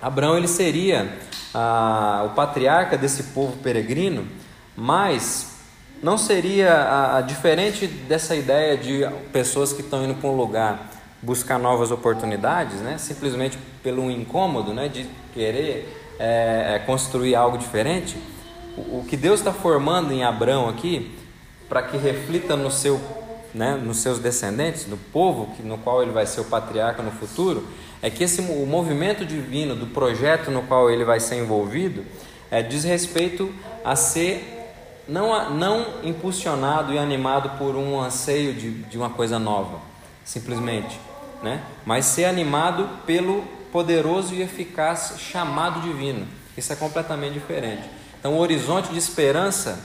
Abraão 0.00 0.34
ele 0.34 0.48
seria 0.48 1.14
ah, 1.52 2.22
o 2.24 2.30
patriarca 2.30 2.96
desse 2.96 3.24
povo 3.34 3.58
peregrino, 3.58 4.26
mas 4.74 5.59
não 6.02 6.16
seria 6.16 6.72
a, 6.72 7.18
a, 7.18 7.20
diferente 7.20 7.86
dessa 7.86 8.34
ideia 8.34 8.76
de 8.76 9.06
pessoas 9.32 9.72
que 9.72 9.82
estão 9.82 10.04
indo 10.04 10.14
para 10.14 10.28
um 10.28 10.36
lugar 10.36 10.90
buscar 11.22 11.58
novas 11.58 11.90
oportunidades, 11.90 12.80
né? 12.80 12.96
simplesmente 12.98 13.58
pelo 13.82 14.10
incômodo 14.10 14.72
né? 14.72 14.88
de 14.88 15.06
querer 15.34 16.14
é, 16.18 16.74
é, 16.74 16.78
construir 16.80 17.34
algo 17.34 17.58
diferente. 17.58 18.16
O, 18.76 19.00
o 19.00 19.04
que 19.06 19.16
Deus 19.16 19.40
está 19.40 19.52
formando 19.52 20.12
em 20.12 20.24
Abraão 20.24 20.68
aqui, 20.68 21.14
para 21.68 21.82
que 21.82 21.98
reflita 21.98 22.56
no 22.56 22.70
seu, 22.70 22.98
né? 23.52 23.74
nos 23.74 23.98
seus 23.98 24.18
descendentes, 24.18 24.86
no 24.86 24.96
povo 24.96 25.54
no 25.62 25.76
qual 25.76 26.02
ele 26.02 26.12
vai 26.12 26.26
ser 26.26 26.40
o 26.40 26.44
patriarca 26.44 27.02
no 27.02 27.10
futuro, 27.10 27.66
é 28.00 28.08
que 28.08 28.24
esse, 28.24 28.40
o 28.40 28.66
movimento 28.66 29.26
divino 29.26 29.76
do 29.76 29.86
projeto 29.88 30.50
no 30.50 30.62
qual 30.62 30.90
ele 30.90 31.04
vai 31.04 31.20
ser 31.20 31.36
envolvido 31.36 32.04
é, 32.50 32.62
diz 32.62 32.84
respeito 32.84 33.52
a 33.84 33.94
ser 33.94 34.59
não, 35.10 35.50
não 35.50 35.86
impulsionado 36.04 36.94
e 36.94 36.98
animado 36.98 37.58
por 37.58 37.74
um 37.74 38.00
anseio 38.00 38.54
de, 38.54 38.70
de 38.70 38.96
uma 38.96 39.10
coisa 39.10 39.40
nova, 39.40 39.80
simplesmente, 40.24 41.00
né? 41.42 41.62
mas 41.84 42.06
ser 42.06 42.26
animado 42.26 42.88
pelo 43.04 43.42
poderoso 43.72 44.34
e 44.34 44.40
eficaz 44.40 45.14
chamado 45.18 45.80
divino. 45.80 46.26
Isso 46.56 46.72
é 46.72 46.76
completamente 46.76 47.34
diferente. 47.34 47.82
Então, 48.18 48.34
o 48.34 48.38
horizonte 48.38 48.90
de 48.90 48.98
esperança 48.98 49.80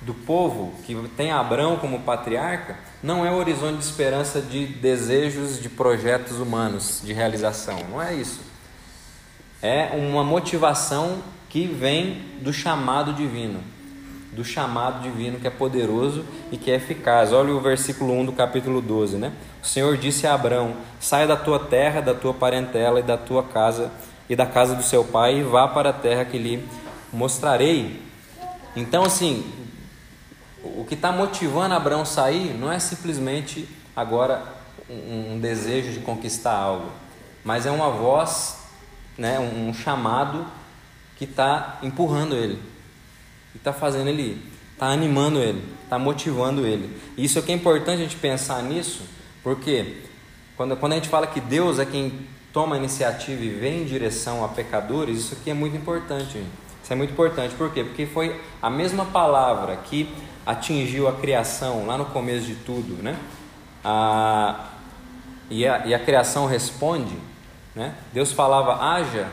do 0.00 0.14
povo 0.14 0.72
que 0.84 0.94
tem 1.16 1.32
Abraão 1.32 1.76
como 1.76 2.00
patriarca 2.00 2.78
não 3.02 3.24
é 3.24 3.30
o 3.30 3.34
horizonte 3.34 3.78
de 3.78 3.84
esperança 3.84 4.40
de 4.40 4.66
desejos, 4.66 5.60
de 5.60 5.68
projetos 5.68 6.38
humanos, 6.38 7.02
de 7.04 7.12
realização. 7.12 7.78
Não 7.90 8.00
é 8.00 8.14
isso. 8.14 8.40
É 9.60 9.90
uma 9.94 10.24
motivação 10.24 11.22
que 11.48 11.66
vem 11.66 12.22
do 12.40 12.52
chamado 12.52 13.12
divino 13.12 13.75
do 14.36 14.44
chamado 14.44 15.02
divino 15.02 15.40
que 15.40 15.46
é 15.46 15.50
poderoso 15.50 16.22
e 16.52 16.58
que 16.58 16.70
é 16.70 16.74
eficaz. 16.74 17.32
Olha 17.32 17.54
o 17.54 17.60
versículo 17.60 18.12
1 18.12 18.26
do 18.26 18.32
capítulo 18.32 18.82
12, 18.82 19.16
né? 19.16 19.32
O 19.62 19.66
Senhor 19.66 19.96
disse 19.96 20.26
a 20.26 20.34
Abraão: 20.34 20.76
Saia 21.00 21.26
da 21.26 21.36
tua 21.36 21.58
terra, 21.58 22.02
da 22.02 22.12
tua 22.12 22.34
parentela 22.34 23.00
e 23.00 23.02
da 23.02 23.16
tua 23.16 23.42
casa 23.42 23.90
e 24.28 24.36
da 24.36 24.44
casa 24.44 24.74
do 24.74 24.82
seu 24.82 25.02
pai 25.02 25.38
e 25.38 25.42
vá 25.42 25.66
para 25.66 25.88
a 25.90 25.92
terra 25.92 26.26
que 26.26 26.36
lhe 26.36 26.62
mostrarei. 27.10 28.02
Então, 28.76 29.04
assim, 29.04 29.50
o 30.62 30.84
que 30.84 30.94
está 30.94 31.10
motivando 31.10 31.74
Abraão 31.74 32.02
a 32.02 32.04
sair 32.04 32.54
não 32.54 32.70
é 32.70 32.78
simplesmente 32.78 33.66
agora 33.94 34.42
um, 34.90 35.40
desejo 35.40 35.92
de 35.92 36.00
conquistar 36.00 36.56
algo, 36.56 36.92
mas 37.42 37.64
é 37.64 37.70
uma 37.70 37.88
voz, 37.88 38.58
né, 39.16 39.38
um 39.40 39.72
chamado 39.72 40.46
que 41.16 41.24
está 41.24 41.78
empurrando 41.82 42.36
ele, 42.36 42.60
que 43.56 43.60
está 43.60 43.72
fazendo 43.72 44.08
ele 44.08 44.56
está 44.76 44.88
animando 44.88 45.38
ele, 45.38 45.64
está 45.82 45.98
motivando 45.98 46.66
ele. 46.66 46.94
E 47.16 47.24
isso 47.24 47.38
aqui 47.38 47.50
é 47.50 47.54
importante 47.54 48.00
a 48.00 48.04
gente 48.04 48.16
pensar 48.16 48.62
nisso, 48.62 49.02
porque 49.42 50.02
quando, 50.54 50.76
quando 50.76 50.92
a 50.92 50.96
gente 50.96 51.08
fala 51.08 51.26
que 51.26 51.40
Deus 51.40 51.78
é 51.78 51.86
quem 51.86 52.26
toma 52.52 52.76
a 52.76 52.78
iniciativa 52.78 53.42
e 53.42 53.48
vem 53.48 53.82
em 53.82 53.84
direção 53.84 54.44
a 54.44 54.48
pecadores, 54.48 55.18
isso 55.18 55.34
aqui 55.34 55.50
é 55.50 55.54
muito 55.54 55.76
importante. 55.76 56.42
Isso 56.82 56.92
é 56.92 56.96
muito 56.96 57.10
importante, 57.10 57.54
por 57.54 57.72
quê? 57.72 57.82
Porque 57.82 58.06
foi 58.06 58.40
a 58.60 58.68
mesma 58.68 59.06
palavra 59.06 59.76
que 59.76 60.08
atingiu 60.44 61.08
a 61.08 61.12
criação 61.14 61.86
lá 61.86 61.98
no 61.98 62.04
começo 62.06 62.46
de 62.46 62.54
tudo, 62.54 63.02
né? 63.02 63.18
A, 63.82 64.68
e, 65.50 65.66
a, 65.66 65.86
e 65.86 65.94
a 65.94 65.98
criação 65.98 66.46
responde, 66.46 67.16
né? 67.74 67.94
Deus 68.12 68.30
falava 68.30 68.84
haja 68.84 69.28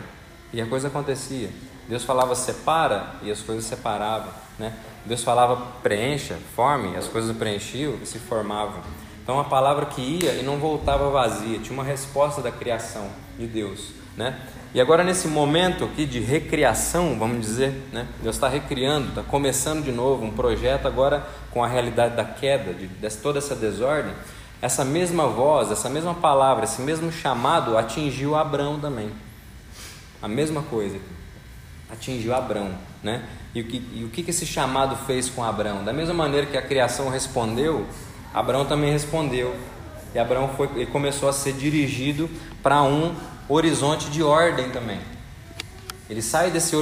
e 0.51 0.61
a 0.61 0.65
coisa 0.65 0.88
acontecia. 0.88 1.49
Deus 1.88 2.04
falava 2.04 2.36
separa 2.36 3.16
e 3.22 3.32
as 3.32 3.42
coisas 3.42 3.66
separavam, 3.66 4.32
né? 4.58 4.74
Deus 5.06 5.24
falava 5.24 5.56
preencha, 5.82 6.38
forme, 6.56 6.96
as 6.96 7.08
coisas 7.08 7.36
preenchiam 7.36 7.96
e 8.02 8.06
se 8.06 8.20
formavam. 8.20 8.82
Então 9.22 9.40
a 9.40 9.44
palavra 9.44 9.86
que 9.86 10.02
ia 10.02 10.34
e 10.34 10.44
não 10.44 10.58
voltava 10.58 11.10
vazia, 11.10 11.60
tinha 11.60 11.74
uma 11.74 11.84
resposta 11.84 12.42
da 12.42 12.52
criação 12.52 13.10
de 13.38 13.48
Deus, 13.48 13.90
né? 14.16 14.40
E 14.74 14.82
agora 14.82 15.04
nesse 15.04 15.28
momento 15.28 15.84
aqui 15.86 16.06
de 16.06 16.20
recriação, 16.20 17.18
vamos 17.20 17.42
dizer, 17.46 17.74
né? 17.92 18.08
Deus 18.22 18.36
está 18.36 18.48
recriando, 18.48 19.10
está 19.10 19.22
começando 19.22 19.84
de 19.84 19.92
novo 19.92 20.26
um 20.26 20.32
projeto 20.32 20.88
agora 20.88 21.26
com 21.52 21.64
a 21.64 21.68
realidade 21.68 22.16
da 22.16 22.26
queda, 22.26 22.74
de, 22.74 22.88
de 22.88 23.18
toda 23.18 23.40
essa 23.40 23.56
desordem. 23.56 24.14
Essa 24.62 24.86
mesma 24.86 25.28
voz, 25.28 25.70
essa 25.72 25.90
mesma 25.90 26.14
palavra, 26.14 26.64
esse 26.64 26.82
mesmo 26.82 27.12
chamado 27.12 27.78
atingiu 27.78 28.36
Abraão 28.36 28.80
também. 28.80 29.12
A 30.22 30.28
mesma 30.28 30.62
coisa 30.64 30.98
atingiu 31.94 32.34
Abraão, 32.34 32.72
né? 33.02 33.24
E 33.54 33.62
o 33.62 33.66
que, 33.66 33.78
e 33.94 34.04
o 34.04 34.10
que 34.10 34.30
esse 34.30 34.46
chamado 34.46 34.96
fez 35.06 35.30
com 35.30 35.44
Abraão? 35.44 35.84
Da 35.84 35.94
mesma 35.94 36.14
maneira 36.14 36.48
que 36.48 36.58
a 36.58 36.62
criação 36.62 37.10
respondeu, 37.10 37.86
Abraão 38.34 38.66
também 38.66 38.91
respondeu. 38.91 39.56
E 40.14 40.20
Abraão 40.20 40.50
foi, 40.50 40.70
ele 40.76 40.88
começou 40.88 41.30
a 41.30 41.34
ser 41.34 41.54
dirigido 41.54 42.30
para 42.62 42.82
um 42.84 43.16
horizonte 43.48 44.10
de 44.10 44.24
ordem 44.24 44.70
também. 44.70 45.00
Ele 46.10 46.22
sai 46.22 46.52
desse 46.52 46.76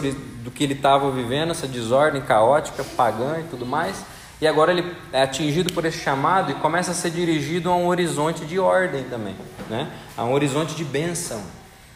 do 0.43 0.49
que 0.49 0.63
ele 0.63 0.73
estava 0.73 1.11
vivendo, 1.11 1.51
essa 1.51 1.67
desordem 1.67 2.21
caótica, 2.21 2.83
pagã 2.83 3.39
e 3.39 3.43
tudo 3.43 3.65
mais, 3.65 4.03
e 4.41 4.47
agora 4.47 4.71
ele 4.71 4.95
é 5.13 5.21
atingido 5.21 5.71
por 5.71 5.85
esse 5.85 5.99
chamado 5.99 6.51
e 6.51 6.55
começa 6.55 6.91
a 6.91 6.93
ser 6.93 7.11
dirigido 7.11 7.69
a 7.69 7.75
um 7.75 7.87
horizonte 7.87 8.43
de 8.43 8.57
ordem 8.57 9.03
também, 9.03 9.35
né? 9.69 9.91
a 10.17 10.23
um 10.23 10.33
horizonte 10.33 10.73
de 10.73 10.83
bênção. 10.83 11.41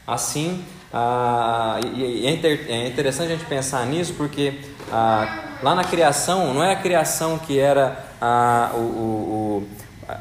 Assim, 0.05 0.63
ah, 0.97 1.77
e, 1.93 2.25
é, 2.25 2.29
é 2.29 2.87
interessante 2.87 3.33
a 3.33 3.35
gente 3.35 3.43
pensar 3.43 3.85
nisso 3.85 4.13
porque 4.13 4.61
ah, 4.89 5.57
lá 5.61 5.75
na 5.75 5.83
criação, 5.83 6.53
não 6.53 6.63
é 6.63 6.71
a 6.71 6.75
criação 6.77 7.37
que 7.37 7.59
era 7.59 8.05
ah, 8.21 8.71
o, 8.73 8.77
o, 8.77 9.67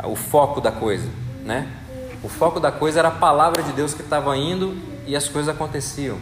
o, 0.04 0.10
o 0.10 0.16
foco 0.16 0.60
da 0.60 0.72
coisa, 0.72 1.08
né? 1.44 1.68
O 2.24 2.28
foco 2.28 2.58
da 2.58 2.72
coisa 2.72 2.98
era 2.98 3.08
a 3.08 3.12
palavra 3.12 3.62
de 3.62 3.70
Deus 3.70 3.94
que 3.94 4.02
estava 4.02 4.36
indo 4.36 4.76
e 5.06 5.14
as 5.14 5.28
coisas 5.28 5.54
aconteciam. 5.54 6.18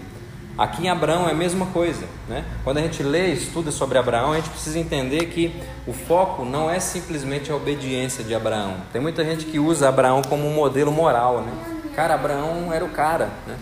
Aqui 0.59 0.85
em 0.85 0.91
Abraão 0.91 1.27
é 1.29 1.31
a 1.31 1.35
mesma 1.35 1.65
coisa. 1.67 2.05
Né? 2.29 2.45
Quando 2.63 2.77
a 2.77 2.83
gente 2.83 3.03
lê 3.03 3.31
e 3.31 3.33
estuda 3.33 3.71
sobre 3.71 3.97
Abraão, 3.97 4.33
a 4.33 4.37
gente 4.37 4.51
precisa 4.51 4.79
entender 4.79 5.27
que 5.27 5.55
o 5.87 5.95
foco 5.95 6.45
não 6.45 6.71
é 6.71 6.79
simplesmente 6.79 7.51
a 7.51 7.57
obediência 7.57 8.23
de 8.23 8.35
Abraão. 8.35 8.75
Tem 8.93 9.01
muita 9.01 9.25
gente 9.25 9.47
que 9.47 9.59
usa 9.59 9.89
Abraão 9.89 10.21
como 10.29 10.47
um 10.47 10.53
modelo 10.53 10.93
moral. 10.93 11.41
Né? 11.41 11.53
Cara, 11.97 12.15
Abraão 12.15 12.71
era 12.71 12.85
o 12.85 12.91
cara. 12.91 13.31
Né? 13.47 13.57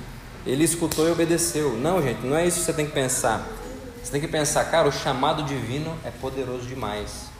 Ele 0.46 0.64
escutou 0.64 1.06
e 1.06 1.10
obedeceu. 1.10 1.76
Não, 1.76 2.02
gente, 2.02 2.24
não 2.24 2.36
é 2.36 2.46
isso 2.46 2.60
que 2.60 2.64
você 2.64 2.72
tem 2.72 2.86
que 2.86 2.92
pensar. 2.92 3.46
Você 4.02 4.10
tem 4.10 4.20
que 4.20 4.28
pensar, 4.28 4.64
cara, 4.64 4.88
o 4.88 4.92
chamado 4.92 5.42
divino 5.42 5.94
é 6.04 6.10
poderoso 6.10 6.66
demais 6.66 7.30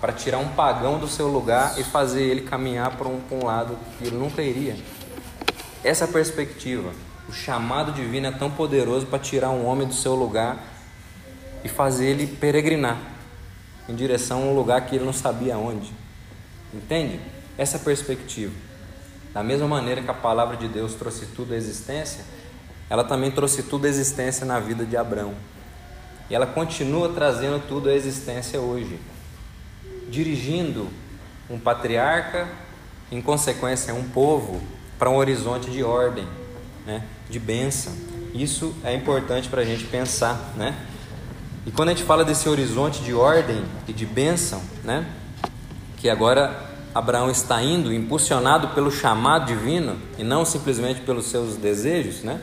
para 0.00 0.12
tirar 0.12 0.38
um 0.38 0.48
pagão 0.48 0.98
do 0.98 1.08
seu 1.08 1.28
lugar 1.28 1.78
e 1.78 1.84
fazer 1.84 2.22
ele 2.22 2.42
caminhar 2.42 2.96
para 2.96 3.08
um, 3.08 3.20
um 3.30 3.44
lado 3.44 3.78
que 3.98 4.06
ele 4.06 4.16
nunca 4.16 4.42
iria. 4.42 4.76
Essa 5.82 6.06
perspectiva, 6.06 6.92
o 7.28 7.32
chamado 7.32 7.92
divino 7.92 8.26
é 8.26 8.30
tão 8.30 8.50
poderoso 8.50 9.06
para 9.06 9.18
tirar 9.18 9.50
um 9.50 9.66
homem 9.66 9.86
do 9.86 9.94
seu 9.94 10.14
lugar 10.14 10.58
e 11.64 11.68
fazer 11.68 12.06
ele 12.06 12.26
peregrinar 12.26 12.98
em 13.88 13.94
direção 13.94 14.42
a 14.42 14.46
um 14.46 14.54
lugar 14.54 14.86
que 14.86 14.96
ele 14.96 15.04
não 15.04 15.12
sabia 15.12 15.56
onde. 15.56 15.92
Entende? 16.72 17.20
Essa 17.56 17.78
perspectiva. 17.78 18.52
Da 19.32 19.42
mesma 19.42 19.68
maneira 19.68 20.02
que 20.02 20.10
a 20.10 20.14
palavra 20.14 20.56
de 20.56 20.66
Deus 20.68 20.94
trouxe 20.94 21.26
tudo 21.26 21.54
à 21.54 21.56
existência, 21.56 22.24
ela 22.88 23.04
também 23.04 23.30
trouxe 23.30 23.64
tudo 23.64 23.86
à 23.86 23.88
existência 23.88 24.46
na 24.46 24.60
vida 24.60 24.84
de 24.84 24.96
Abraão. 24.96 25.34
E 26.28 26.34
ela 26.34 26.46
continua 26.46 27.08
trazendo 27.10 27.62
tudo 27.66 27.88
à 27.88 27.94
existência 27.94 28.60
hoje 28.60 28.98
dirigindo 30.08 30.88
um 31.50 31.58
patriarca, 31.58 32.48
em 33.10 33.20
consequência, 33.20 33.94
um 33.94 34.04
povo, 34.04 34.60
para 34.98 35.10
um 35.10 35.16
horizonte 35.16 35.70
de 35.70 35.82
ordem, 35.82 36.26
né? 36.84 37.02
de 37.28 37.38
bênção. 37.38 37.92
Isso 38.34 38.74
é 38.84 38.94
importante 38.94 39.48
para 39.48 39.62
a 39.62 39.64
gente 39.64 39.84
pensar. 39.84 40.52
Né? 40.56 40.74
E 41.64 41.70
quando 41.70 41.90
a 41.90 41.92
gente 41.92 42.04
fala 42.04 42.24
desse 42.24 42.48
horizonte 42.48 43.00
de 43.02 43.12
ordem 43.12 43.64
e 43.86 43.92
de 43.92 44.06
bênção, 44.06 44.60
né? 44.82 45.06
que 45.96 46.08
agora 46.08 46.66
Abraão 46.94 47.30
está 47.30 47.62
indo, 47.62 47.92
impulsionado 47.92 48.68
pelo 48.68 48.90
chamado 48.90 49.46
divino 49.46 49.96
e 50.18 50.24
não 50.24 50.44
simplesmente 50.44 51.00
pelos 51.00 51.26
seus 51.26 51.56
desejos, 51.56 52.22
né? 52.22 52.40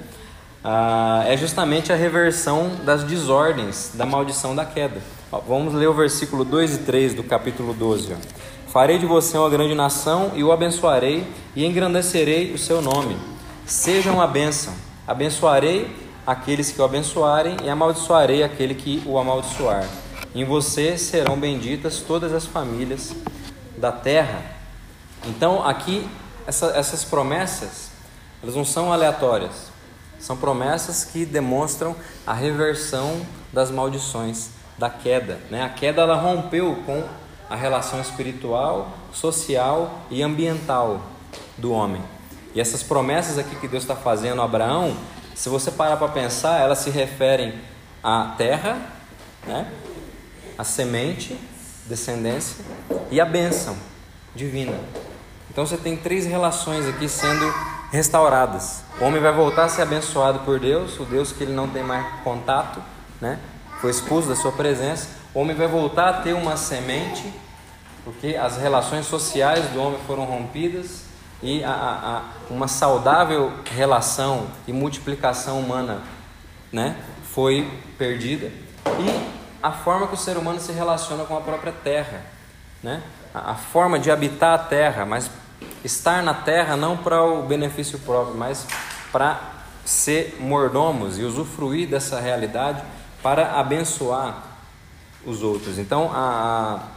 Ah, 0.66 1.26
é 1.28 1.36
justamente 1.36 1.92
a 1.92 1.96
reversão 1.96 2.72
das 2.86 3.04
desordens, 3.04 3.92
da 3.96 4.06
maldição 4.06 4.56
da 4.56 4.64
queda. 4.64 5.02
Vamos 5.46 5.74
ler 5.74 5.88
o 5.88 5.94
versículo 5.94 6.46
2 6.46 6.76
e 6.76 6.78
3 6.80 7.14
do 7.16 7.24
capítulo 7.24 7.74
12. 7.74 8.16
Farei 8.68 8.98
de 8.98 9.06
você 9.06 9.38
uma 9.38 9.50
grande 9.50 9.76
nação 9.76 10.32
e 10.36 10.44
o 10.44 10.54
abençoarei 10.54 11.28
e 11.54 11.66
engrandecerei 11.66 12.54
o 12.54 12.58
seu 12.58 12.82
nome. 12.82 13.18
Seja 13.66 14.10
uma 14.10 14.26
bênção. 14.26 14.74
Abençoarei 15.06 15.94
aqueles 16.26 16.72
que 16.72 16.80
o 16.80 16.86
abençoarem 16.86 17.58
e 17.62 17.70
amaldiçoarei 17.70 18.42
aquele 18.42 18.74
que 18.74 19.04
o 19.06 19.18
amaldiçoar. 19.18 19.86
Em 20.34 20.46
você 20.46 20.98
serão 20.98 21.38
benditas 21.38 22.00
todas 22.00 22.32
as 22.32 22.46
famílias 22.46 23.14
da 23.78 23.92
terra. 23.92 24.42
Então, 25.28 25.62
aqui, 25.68 26.08
essa, 26.48 26.68
essas 26.68 27.04
promessas, 27.04 27.90
elas 28.42 28.56
não 28.56 28.64
são 28.64 28.94
aleatórias. 28.94 29.73
São 30.24 30.38
promessas 30.38 31.04
que 31.04 31.26
demonstram 31.26 31.94
a 32.26 32.34
reversão 32.34 33.26
das 33.52 33.70
maldições 33.70 34.52
da 34.78 34.90
queda. 34.90 35.38
Né? 35.52 35.62
A 35.62 35.68
queda 35.68 36.02
ela 36.02 36.16
rompeu 36.16 36.82
com 36.86 37.04
a 37.50 37.58
relação 37.58 38.00
espiritual, 38.00 38.94
social 39.12 40.00
e 40.10 40.24
ambiental 40.24 41.02
do 41.58 41.74
homem. 41.74 42.02
E 42.56 42.62
essas 42.62 42.82
promessas 42.82 43.38
aqui 43.38 43.54
que 43.58 43.68
Deus 43.68 43.84
está 43.84 43.98
fazendo 43.98 44.42
a 44.42 44.46
Abraão, 44.46 44.96
se 45.36 45.50
você 45.50 45.70
parar 45.70 45.98
para 45.98 46.08
pensar, 46.08 46.58
elas 46.62 46.78
se 46.80 46.90
referem 46.90 47.60
à 48.02 48.34
terra, 48.38 48.78
né? 49.46 49.70
à 50.58 50.64
semente, 50.64 51.38
descendência 51.86 52.64
e 53.12 53.20
à 53.20 53.26
bênção 53.26 53.76
divina. 54.34 54.80
Então 55.52 55.68
você 55.68 55.76
tem 55.76 55.98
três 55.98 56.26
relações 56.26 56.88
aqui 56.88 57.10
sendo 57.10 57.73
restauradas. 57.94 58.84
O 59.00 59.04
homem 59.04 59.22
vai 59.22 59.32
voltar 59.32 59.66
a 59.66 59.70
ser 59.70 59.84
abençoado 59.84 60.40
por 60.40 60.60
Deus, 60.60 61.00
o 61.00 61.06
Deus 61.06 61.32
que 61.32 61.44
ele 61.44 61.54
não 61.54 61.68
tem 61.68 61.84
mais 61.84 62.04
contato, 62.24 62.82
né? 63.22 63.38
foi 63.80 63.92
expulso 63.92 64.28
da 64.28 64.36
sua 64.36 64.52
presença, 64.52 65.10
o 65.32 65.40
homem 65.40 65.56
vai 65.56 65.68
voltar 65.68 66.10
a 66.10 66.14
ter 66.14 66.34
uma 66.34 66.58
semente, 66.58 67.32
porque 68.04 68.36
as 68.36 68.58
relações 68.58 69.06
sociais 69.06 69.68
do 69.68 69.80
homem 69.80 70.00
foram 70.08 70.26
rompidas 70.26 71.04
e 71.44 71.64
a, 71.64 71.70
a, 71.70 72.18
a 72.18 72.24
uma 72.50 72.68
saudável 72.68 73.54
relação 73.66 74.48
e 74.68 74.74
multiplicação 74.74 75.60
humana 75.60 76.02
né, 76.72 76.96
foi 77.32 77.72
perdida. 77.96 78.48
E 78.88 79.34
a 79.62 79.72
forma 79.72 80.08
que 80.08 80.16
o 80.16 80.18
ser 80.18 80.36
humano 80.36 80.60
se 80.60 80.72
relaciona 80.72 81.26
com 81.26 81.38
a 81.38 81.42
própria 81.42 81.72
terra, 81.72 82.22
né? 82.82 83.04
a, 83.32 83.52
a 83.52 83.56
forma 83.56 84.00
de 84.00 84.10
habitar 84.10 84.56
a 84.56 84.64
terra, 84.64 85.06
mas 85.06 85.30
estar 85.84 86.24
na 86.24 86.34
terra 86.34 86.76
não 86.76 86.98
para 86.98 87.24
o 87.24 87.44
benefício 87.44 88.00
próprio, 88.00 88.36
mas 88.36 88.66
para 89.12 89.40
ser 89.86 90.38
mordomos 90.40 91.20
e 91.20 91.24
usufruir 91.24 91.90
dessa 91.90 92.20
realidade 92.20 92.84
para 93.22 93.60
abençoar 93.60 94.44
os 95.26 95.42
outros. 95.42 95.78
Então, 95.78 96.12
a, 96.14 96.88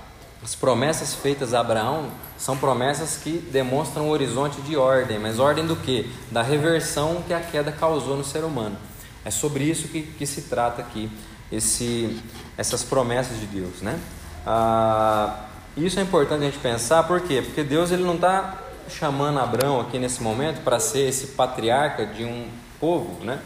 as 0.43 0.55
promessas 0.55 1.15
feitas 1.15 1.55
a 1.55 1.61
Abraão 1.61 2.11
são 2.39 2.57
promessas 2.57 3.17
que 3.17 3.39
demonstram 3.51 4.07
um 4.07 4.11
horizonte 4.11 4.61
de 4.61 4.77
ordem, 4.77 5.19
mas 5.19 5.39
ordem 5.39 5.67
do 5.67 5.77
que? 5.77 6.11
Da 6.31 6.43
reversão 6.43 7.23
que 7.27 7.33
a 7.33 7.41
queda 7.41 7.73
causou 7.73 8.17
no 8.17 8.25
ser 8.25 8.45
humano. 8.45 8.77
É 9.25 9.31
sobre 9.31 9.65
isso 9.65 9.89
que, 9.89 10.03
que 10.03 10.27
se 10.27 10.43
trata 10.43 10.83
aqui, 10.83 11.11
esse, 11.51 12.23
essas 12.57 12.83
promessas 12.83 13.39
de 13.41 13.47
Deus, 13.47 13.81
né? 13.81 13.99
Ah, 14.47 15.47
isso 15.77 15.99
é 15.99 16.03
importante 16.03 16.43
a 16.43 16.47
gente 16.47 16.59
pensar, 16.59 17.03
por 17.05 17.21
quê? 17.21 17.43
Porque 17.43 17.63
Deus 17.63 17.91
ele 17.91 18.05
não 18.05 18.15
está 18.15 18.66
chamando 18.89 19.39
Abraão 19.39 19.81
aqui 19.81 19.99
nesse 19.99 20.23
momento 20.23 20.63
para 20.63 20.79
ser 20.79 21.09
esse 21.09 21.29
patriarca 21.29 22.07
de 22.07 22.25
um 22.25 22.49
povo, 22.79 23.25
né? 23.25 23.41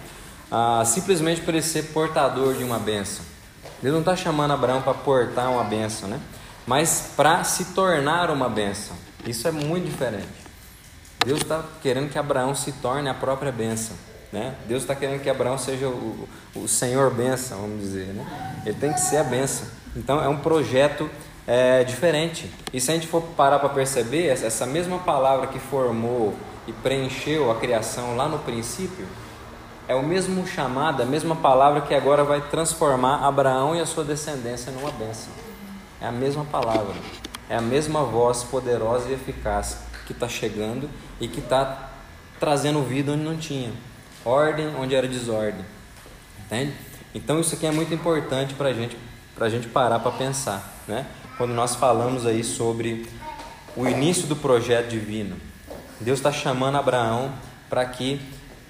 Ah, 0.50 0.82
simplesmente 0.84 1.40
para 1.40 1.52
ele 1.52 1.62
ser 1.62 1.84
portador 1.92 2.54
de 2.54 2.64
uma 2.64 2.78
benção. 2.78 3.24
Deus 3.82 3.92
não 3.92 4.00
está 4.00 4.16
chamando 4.16 4.52
Abraão 4.52 4.82
para 4.82 4.94
portar 4.94 5.50
uma 5.50 5.64
benção, 5.64 6.08
né? 6.08 6.20
Mas 6.66 7.12
para 7.16 7.44
se 7.44 7.66
tornar 7.66 8.30
uma 8.30 8.48
benção. 8.48 8.96
Isso 9.26 9.46
é 9.46 9.50
muito 9.50 9.86
diferente. 9.86 10.28
Deus 11.24 11.40
está 11.40 11.62
querendo 11.82 12.10
que 12.10 12.18
Abraão 12.18 12.54
se 12.54 12.72
torne 12.72 13.08
a 13.08 13.14
própria 13.14 13.52
benção. 13.52 13.96
Né? 14.32 14.54
Deus 14.66 14.82
está 14.82 14.94
querendo 14.94 15.20
que 15.20 15.28
Abraão 15.28 15.58
seja 15.58 15.88
o, 15.88 16.28
o 16.54 16.68
Senhor 16.68 17.12
benção, 17.12 17.62
vamos 17.62 17.80
dizer. 17.80 18.06
Né? 18.06 18.62
Ele 18.64 18.76
tem 18.78 18.92
que 18.92 19.00
ser 19.00 19.18
a 19.18 19.24
benção. 19.24 19.66
Então 19.96 20.22
é 20.22 20.28
um 20.28 20.36
projeto 20.36 21.10
é, 21.46 21.84
diferente. 21.84 22.50
E 22.72 22.80
se 22.80 22.90
a 22.90 22.94
gente 22.94 23.06
for 23.06 23.22
parar 23.36 23.58
para 23.58 23.68
perceber, 23.68 24.26
essa 24.26 24.66
mesma 24.66 24.98
palavra 24.98 25.46
que 25.46 25.58
formou 25.58 26.34
e 26.66 26.72
preencheu 26.72 27.50
a 27.50 27.56
criação 27.56 28.16
lá 28.16 28.28
no 28.28 28.38
princípio, 28.38 29.06
é 29.88 29.94
o 29.94 30.02
mesmo 30.04 30.46
chamado, 30.46 31.02
a 31.02 31.04
mesma 31.04 31.34
palavra 31.34 31.80
que 31.80 31.92
agora 31.92 32.22
vai 32.22 32.40
transformar 32.40 33.26
Abraão 33.26 33.74
e 33.74 33.80
a 33.80 33.86
sua 33.86 34.04
descendência 34.04 34.70
numa 34.70 34.92
bênção. 34.92 35.32
É 36.00 36.06
a 36.06 36.12
mesma 36.12 36.44
palavra, 36.44 36.94
é 37.48 37.56
a 37.56 37.60
mesma 37.60 38.04
voz 38.04 38.44
poderosa 38.44 39.08
e 39.08 39.14
eficaz 39.14 39.78
que 40.06 40.12
está 40.12 40.28
chegando 40.28 40.88
e 41.20 41.26
que 41.26 41.40
está 41.40 41.90
trazendo 42.38 42.82
vida 42.82 43.12
onde 43.12 43.22
não 43.22 43.36
tinha, 43.36 43.72
ordem 44.24 44.74
onde 44.76 44.94
era 44.94 45.08
desordem. 45.08 45.64
Entende? 46.46 46.72
Então 47.14 47.40
isso 47.40 47.54
aqui 47.54 47.66
é 47.66 47.72
muito 47.72 47.92
importante 47.92 48.54
para 48.54 48.72
gente, 48.72 48.96
a 49.40 49.48
gente 49.48 49.66
parar 49.68 49.98
para 49.98 50.12
pensar, 50.12 50.72
né? 50.86 51.04
Quando 51.40 51.54
nós 51.54 51.74
falamos 51.74 52.26
aí 52.26 52.44
sobre 52.44 53.06
o 53.74 53.88
início 53.88 54.26
do 54.26 54.36
projeto 54.36 54.88
divino, 54.90 55.38
Deus 55.98 56.18
está 56.18 56.30
chamando 56.30 56.76
Abraão 56.76 57.32
para 57.70 57.82
que 57.86 58.20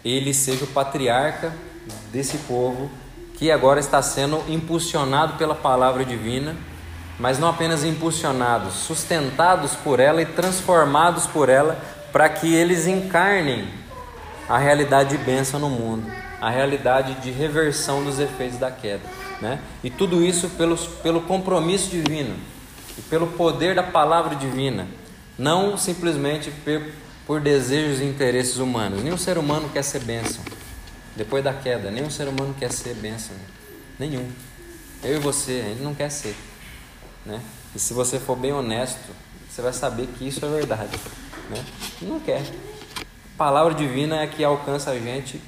ele 0.04 0.32
seja 0.32 0.62
o 0.62 0.68
patriarca 0.68 1.52
desse 2.12 2.38
povo 2.38 2.88
que 3.34 3.50
agora 3.50 3.80
está 3.80 4.00
sendo 4.02 4.40
impulsionado 4.48 5.36
pela 5.36 5.52
palavra 5.52 6.04
divina, 6.04 6.54
mas 7.18 7.40
não 7.40 7.48
apenas 7.48 7.82
impulsionados, 7.82 8.74
sustentados 8.74 9.74
por 9.74 9.98
ela 9.98 10.22
e 10.22 10.26
transformados 10.26 11.26
por 11.26 11.48
ela 11.48 11.76
para 12.12 12.28
que 12.28 12.54
eles 12.54 12.86
encarnem 12.86 13.66
a 14.48 14.58
realidade 14.58 15.16
de 15.16 15.24
bênção 15.24 15.58
no 15.58 15.68
mundo, 15.68 16.08
a 16.40 16.48
realidade 16.48 17.14
de 17.14 17.32
reversão 17.32 18.04
dos 18.04 18.20
efeitos 18.20 18.60
da 18.60 18.70
queda. 18.70 19.02
Né? 19.40 19.58
E 19.82 19.90
tudo 19.90 20.24
isso 20.24 20.50
pelo, 20.50 20.76
pelo 20.76 21.22
compromisso 21.22 21.90
divino 21.90 22.59
e 22.98 23.02
pelo 23.02 23.28
poder 23.28 23.74
da 23.74 23.82
palavra 23.82 24.34
divina, 24.34 24.86
não 25.38 25.76
simplesmente 25.76 26.52
por 27.26 27.40
desejos 27.40 28.00
e 28.00 28.04
interesses 28.04 28.56
humanos. 28.56 29.02
Nenhum 29.02 29.16
ser 29.16 29.38
humano 29.38 29.68
quer 29.70 29.82
ser 29.82 30.00
bênção. 30.00 30.42
Depois 31.16 31.42
da 31.42 31.52
queda, 31.52 31.90
nenhum 31.90 32.10
ser 32.10 32.28
humano 32.28 32.54
quer 32.58 32.72
ser 32.72 32.94
bênção. 32.94 33.34
Nenhum. 33.98 34.28
Eu 35.02 35.16
e 35.16 35.18
você, 35.18 35.62
a 35.64 35.68
gente 35.68 35.82
não 35.82 35.94
quer 35.94 36.10
ser. 36.10 36.34
Né? 37.24 37.40
E 37.74 37.78
se 37.78 37.92
você 37.92 38.18
for 38.18 38.36
bem 38.36 38.52
honesto, 38.52 39.14
você 39.48 39.62
vai 39.62 39.72
saber 39.72 40.06
que 40.06 40.26
isso 40.26 40.44
é 40.44 40.48
verdade. 40.48 40.98
Né? 41.48 41.64
Não 42.02 42.20
quer. 42.20 42.42
A 42.42 43.38
palavra 43.38 43.74
divina 43.74 44.20
é 44.22 44.26
que 44.26 44.44
alcança 44.44 44.90
a 44.90 44.98
gente 44.98 45.40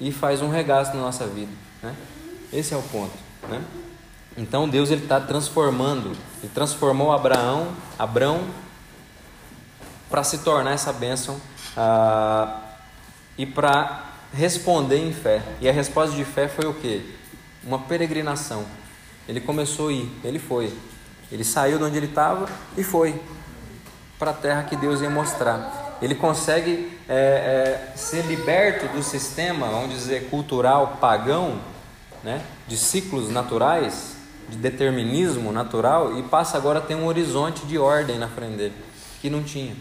e 0.00 0.10
faz 0.10 0.42
um 0.42 0.48
regaço 0.48 0.94
na 0.94 1.02
nossa 1.02 1.26
vida. 1.26 1.52
Né? 1.82 1.94
Esse 2.52 2.74
é 2.74 2.76
o 2.76 2.82
ponto. 2.82 3.12
Né? 3.48 3.62
Então 4.36 4.68
Deus 4.68 4.90
ele 4.90 5.02
está 5.02 5.20
transformando, 5.20 6.08
ele 6.42 6.50
transformou 6.52 7.12
Abraão, 7.12 7.68
Abraão 7.98 8.42
para 10.10 10.24
se 10.24 10.38
tornar 10.38 10.72
essa 10.72 10.92
bênção 10.92 11.40
ah, 11.76 12.60
e 13.38 13.46
para 13.46 14.04
responder 14.32 14.98
em 14.98 15.12
fé. 15.12 15.42
E 15.60 15.68
a 15.68 15.72
resposta 15.72 16.14
de 16.16 16.24
fé 16.24 16.48
foi 16.48 16.66
o 16.66 16.74
que? 16.74 17.14
Uma 17.62 17.78
peregrinação. 17.78 18.64
Ele 19.28 19.40
começou 19.40 19.88
a 19.88 19.92
ir, 19.92 20.10
ele 20.22 20.38
foi. 20.38 20.72
Ele 21.30 21.44
saiu 21.44 21.78
de 21.78 21.84
onde 21.84 21.96
ele 21.96 22.06
estava 22.06 22.48
e 22.76 22.84
foi 22.84 23.20
para 24.18 24.32
a 24.32 24.34
terra 24.34 24.64
que 24.64 24.76
Deus 24.76 25.00
ia 25.00 25.10
mostrar. 25.10 25.96
Ele 26.02 26.14
consegue 26.14 26.98
é, 27.08 27.90
é, 27.92 27.96
ser 27.96 28.22
liberto 28.26 28.86
do 28.94 29.02
sistema, 29.02 29.68
vamos 29.68 29.90
dizer, 29.90 30.28
cultural 30.28 30.98
pagão, 31.00 31.60
né, 32.22 32.42
de 32.66 32.76
ciclos 32.76 33.30
naturais, 33.30 34.13
de 34.48 34.56
determinismo 34.56 35.52
natural, 35.52 36.18
e 36.18 36.22
passa 36.22 36.56
agora 36.56 36.78
a 36.78 36.82
ter 36.82 36.94
um 36.94 37.06
horizonte 37.06 37.66
de 37.66 37.78
ordem 37.78 38.18
na 38.18 38.28
frente 38.28 38.56
dele, 38.56 38.74
que 39.20 39.30
não 39.30 39.42
tinha 39.42 39.74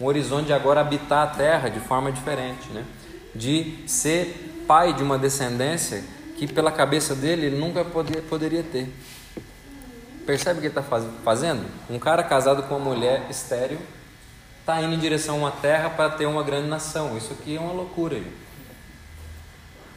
um 0.00 0.06
horizonte 0.06 0.46
de 0.46 0.52
agora 0.52 0.80
habitar 0.80 1.24
a 1.24 1.26
terra 1.26 1.68
de 1.68 1.80
forma 1.80 2.12
diferente, 2.12 2.68
né? 2.70 2.84
de 3.34 3.84
ser 3.86 4.64
pai 4.66 4.92
de 4.92 5.02
uma 5.02 5.18
descendência 5.18 6.04
que 6.36 6.46
pela 6.46 6.70
cabeça 6.70 7.14
dele 7.14 7.46
ele 7.46 7.56
nunca 7.56 7.84
poder, 7.84 8.22
poderia 8.22 8.62
ter. 8.62 8.92
Percebe 10.26 10.58
o 10.58 10.60
que 10.60 10.66
ele 10.66 10.72
está 10.72 10.82
faz, 10.82 11.04
fazendo? 11.24 11.64
Um 11.88 11.98
cara 11.98 12.22
casado 12.22 12.62
com 12.64 12.76
uma 12.76 12.94
mulher 12.94 13.26
estéril 13.30 13.78
está 14.60 14.80
indo 14.82 14.94
em 14.94 14.98
direção 14.98 15.36
a 15.36 15.38
uma 15.38 15.50
terra 15.50 15.88
para 15.90 16.10
ter 16.10 16.26
uma 16.26 16.42
grande 16.42 16.68
nação. 16.68 17.16
Isso 17.16 17.32
aqui 17.32 17.56
é 17.56 17.60
uma 17.60 17.72
loucura. 17.72 18.16
Gente. 18.16 18.48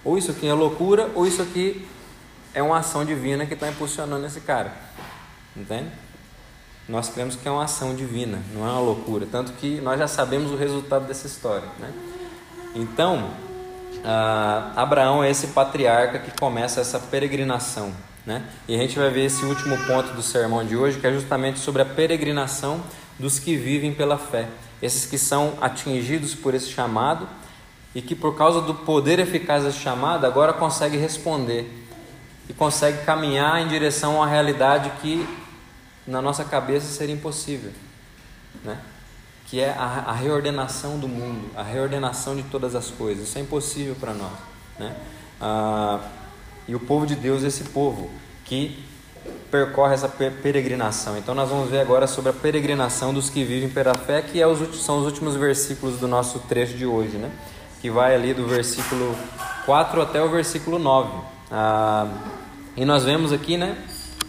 Ou 0.03 0.17
isso 0.17 0.31
aqui 0.31 0.47
é 0.47 0.53
loucura, 0.53 1.11
ou 1.13 1.27
isso 1.27 1.41
aqui 1.41 1.85
é 2.53 2.61
uma 2.61 2.79
ação 2.79 3.05
divina 3.05 3.45
que 3.45 3.53
está 3.53 3.67
impulsionando 3.67 4.25
esse 4.25 4.41
cara. 4.41 4.73
Entende? 5.55 5.89
nós 6.91 7.09
cremos 7.09 7.37
que 7.37 7.47
é 7.47 7.51
uma 7.51 7.63
ação 7.63 7.95
divina, 7.95 8.39
não 8.53 8.67
é 8.67 8.69
uma 8.69 8.81
loucura. 8.81 9.25
Tanto 9.31 9.53
que 9.53 9.79
nós 9.81 9.97
já 9.97 10.07
sabemos 10.07 10.51
o 10.51 10.57
resultado 10.57 11.07
dessa 11.07 11.25
história. 11.25 11.67
Né? 11.79 11.89
Então, 12.75 13.29
ah, 14.03 14.73
Abraão 14.75 15.23
é 15.23 15.29
esse 15.29 15.47
patriarca 15.47 16.19
que 16.19 16.37
começa 16.37 16.81
essa 16.81 16.99
peregrinação. 16.99 17.93
Né? 18.25 18.43
E 18.67 18.75
a 18.75 18.77
gente 18.77 18.99
vai 18.99 19.09
ver 19.09 19.25
esse 19.25 19.45
último 19.45 19.77
ponto 19.85 20.13
do 20.13 20.21
sermão 20.21 20.65
de 20.65 20.75
hoje, 20.75 20.99
que 20.99 21.07
é 21.07 21.13
justamente 21.13 21.59
sobre 21.59 21.81
a 21.81 21.85
peregrinação 21.85 22.81
dos 23.17 23.39
que 23.39 23.55
vivem 23.55 23.93
pela 23.93 24.17
fé. 24.17 24.47
Esses 24.81 25.05
que 25.05 25.17
são 25.17 25.53
atingidos 25.61 26.35
por 26.35 26.53
esse 26.53 26.69
chamado 26.69 27.27
e 27.95 28.01
que, 28.01 28.15
por 28.15 28.35
causa 28.35 28.61
do 28.61 28.73
poder 28.73 29.17
eficaz 29.19 29.63
desse 29.63 29.79
chamado, 29.79 30.25
agora 30.25 30.51
consegue 30.51 30.97
responder 30.97 31.80
e 32.51 32.53
consegue 32.53 33.05
caminhar 33.05 33.61
em 33.61 33.67
direção 33.69 34.21
à 34.21 34.27
realidade 34.27 34.91
que 35.01 35.25
na 36.05 36.21
nossa 36.21 36.43
cabeça 36.43 36.85
seria 36.85 37.15
impossível, 37.15 37.71
né? 38.61 38.77
que 39.47 39.61
é 39.61 39.69
a, 39.69 40.03
a, 40.07 40.11
reordenação 40.11 40.99
do 40.99 41.07
mundo, 41.07 41.49
a 41.55 41.63
reordenação 41.63 42.35
de 42.35 42.43
todas 42.43 42.75
as 42.75 42.89
coisas. 42.89 43.29
Isso 43.29 43.37
é 43.37 43.41
impossível 43.41 43.95
para 43.97 44.13
nós. 44.13 44.33
Né? 44.77 44.93
Ah, 45.39 46.01
e 46.67 46.75
o 46.75 46.79
povo 46.81 47.05
de 47.05 47.15
Deus 47.15 47.45
é 47.45 47.47
esse 47.47 47.63
povo 47.63 48.09
que 48.43 48.83
percorre 49.49 49.93
essa 49.93 50.09
peregrinação. 50.09 51.17
Então 51.17 51.33
nós 51.33 51.49
vamos 51.49 51.69
ver 51.69 51.79
agora 51.79 52.05
sobre 52.05 52.31
a 52.31 52.33
peregrinação 52.33 53.13
dos 53.13 53.29
que 53.29 53.45
vivem 53.45 53.69
pela 53.69 53.93
fé, 53.93 54.21
que 54.21 54.41
é 54.41 54.45
os, 54.45 54.83
são 54.83 54.99
os 54.99 55.05
últimos 55.05 55.37
versículos 55.37 56.01
do 56.01 56.07
nosso 56.07 56.39
trecho 56.39 56.73
de 56.73 56.85
hoje, 56.85 57.15
né? 57.15 57.31
que 57.81 57.89
vai 57.89 58.13
ali 58.13 58.33
do 58.33 58.45
versículo 58.45 59.15
4 59.65 60.01
até 60.01 60.21
o 60.21 60.29
versículo 60.29 60.77
9. 60.77 61.31
Ah, 61.49 62.07
e 62.75 62.85
nós 62.85 63.03
vemos 63.03 63.31
aqui, 63.33 63.57
né, 63.57 63.77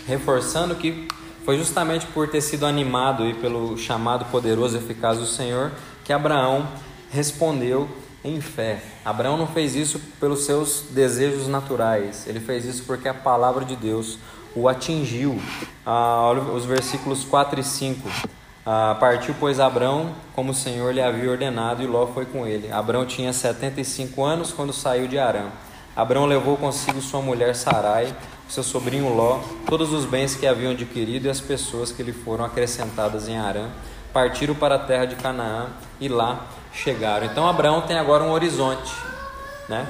reforçando 0.07 0.75
que 0.75 1.09
foi 1.45 1.59
justamente 1.59 2.07
por 2.07 2.29
ter 2.29 2.41
sido 2.41 2.67
animado 2.67 3.27
e 3.27 3.35
pelo 3.35 3.77
chamado 3.77 4.25
poderoso 4.27 4.77
e 4.77 4.81
eficaz 4.81 5.19
do 5.19 5.27
Senhor 5.27 5.73
que 6.05 6.13
Abraão 6.13 6.67
respondeu 7.11 7.89
em 8.25 8.41
fé. 8.41 8.83
Abraão 9.05 9.37
não 9.37 9.47
fez 9.47 9.75
isso 9.75 10.01
pelos 10.21 10.45
seus 10.45 10.85
desejos 10.91 11.49
naturais, 11.49 12.27
ele 12.27 12.41
fez 12.41 12.65
isso 12.65 12.85
porque 12.85 13.09
a 13.09 13.15
palavra 13.15 13.65
de 13.65 13.77
Deus 13.77 14.19
o 14.55 14.69
atingiu. 14.69 15.41
Ah, 15.85 16.23
olha 16.25 16.43
os 16.43 16.65
versículos 16.65 17.25
4 17.25 17.61
e 17.61 17.65
5. 17.65 18.09
Ah, 18.65 18.97
partiu, 19.01 19.35
pois, 19.41 19.59
Abraão, 19.59 20.15
como 20.35 20.53
o 20.53 20.55
Senhor 20.55 20.95
lhe 20.95 21.01
havia 21.01 21.31
ordenado, 21.31 21.83
e 21.83 21.87
Ló 21.87 22.07
foi 22.07 22.25
com 22.25 22.47
ele. 22.47 22.71
Abraão 22.71 23.05
tinha 23.05 23.33
75 23.33 24.23
anos 24.23 24.53
quando 24.53 24.73
saiu 24.73 25.09
de 25.09 25.19
Arã. 25.19 25.47
Abraão 25.97 26.27
levou 26.27 26.57
consigo 26.57 27.01
sua 27.01 27.21
mulher 27.21 27.55
Sarai, 27.55 28.15
seu 28.53 28.63
sobrinho 28.63 29.09
Ló, 29.09 29.41
todos 29.67 29.95
os 29.95 30.05
bens 30.05 30.37
que 30.37 30.47
haviam 30.47 30.73
adquirido 30.73 31.25
e 31.25 31.31
as 31.31 31.41
pessoas 31.41 31.91
que 31.91 32.03
lhe 32.03 32.13
foram 32.13 32.45
acrescentadas 32.45 33.27
em 33.27 33.39
Arã, 33.39 33.71
partiram 34.13 34.55
para 34.55 34.75
a 34.75 34.79
terra 34.79 35.07
de 35.07 35.17
Canaã 35.17 35.69
e 35.99 36.07
lá 36.07 36.49
chegaram. 36.71 37.27
Então 37.27 37.49
Abraão 37.49 37.81
tem 37.81 37.97
agora 37.97 38.23
um 38.23 38.31
horizonte, 38.31 38.93
né? 39.71 39.89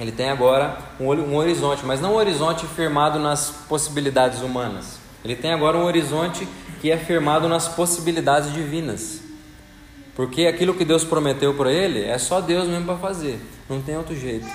Ele 0.00 0.10
tem 0.10 0.30
agora 0.30 0.78
um, 0.98 1.12
um 1.12 1.36
horizonte, 1.36 1.84
mas 1.84 2.00
não 2.00 2.12
um 2.12 2.16
horizonte 2.16 2.64
firmado 2.66 3.18
nas 3.18 3.50
possibilidades 3.68 4.40
humanas. 4.40 4.98
Ele 5.22 5.36
tem 5.36 5.52
agora 5.52 5.76
um 5.76 5.84
horizonte 5.84 6.48
que 6.80 6.90
é 6.90 6.96
firmado 6.96 7.46
nas 7.46 7.68
possibilidades 7.68 8.54
divinas. 8.54 9.20
Porque 10.16 10.46
aquilo 10.46 10.72
que 10.72 10.86
Deus 10.86 11.04
prometeu 11.04 11.52
para 11.52 11.70
ele 11.70 12.02
é 12.02 12.16
só 12.16 12.40
Deus 12.40 12.66
mesmo 12.66 12.86
para 12.86 12.96
fazer, 12.96 13.38
não 13.68 13.82
tem 13.82 13.98
outro 13.98 14.16
jeito. 14.16 14.46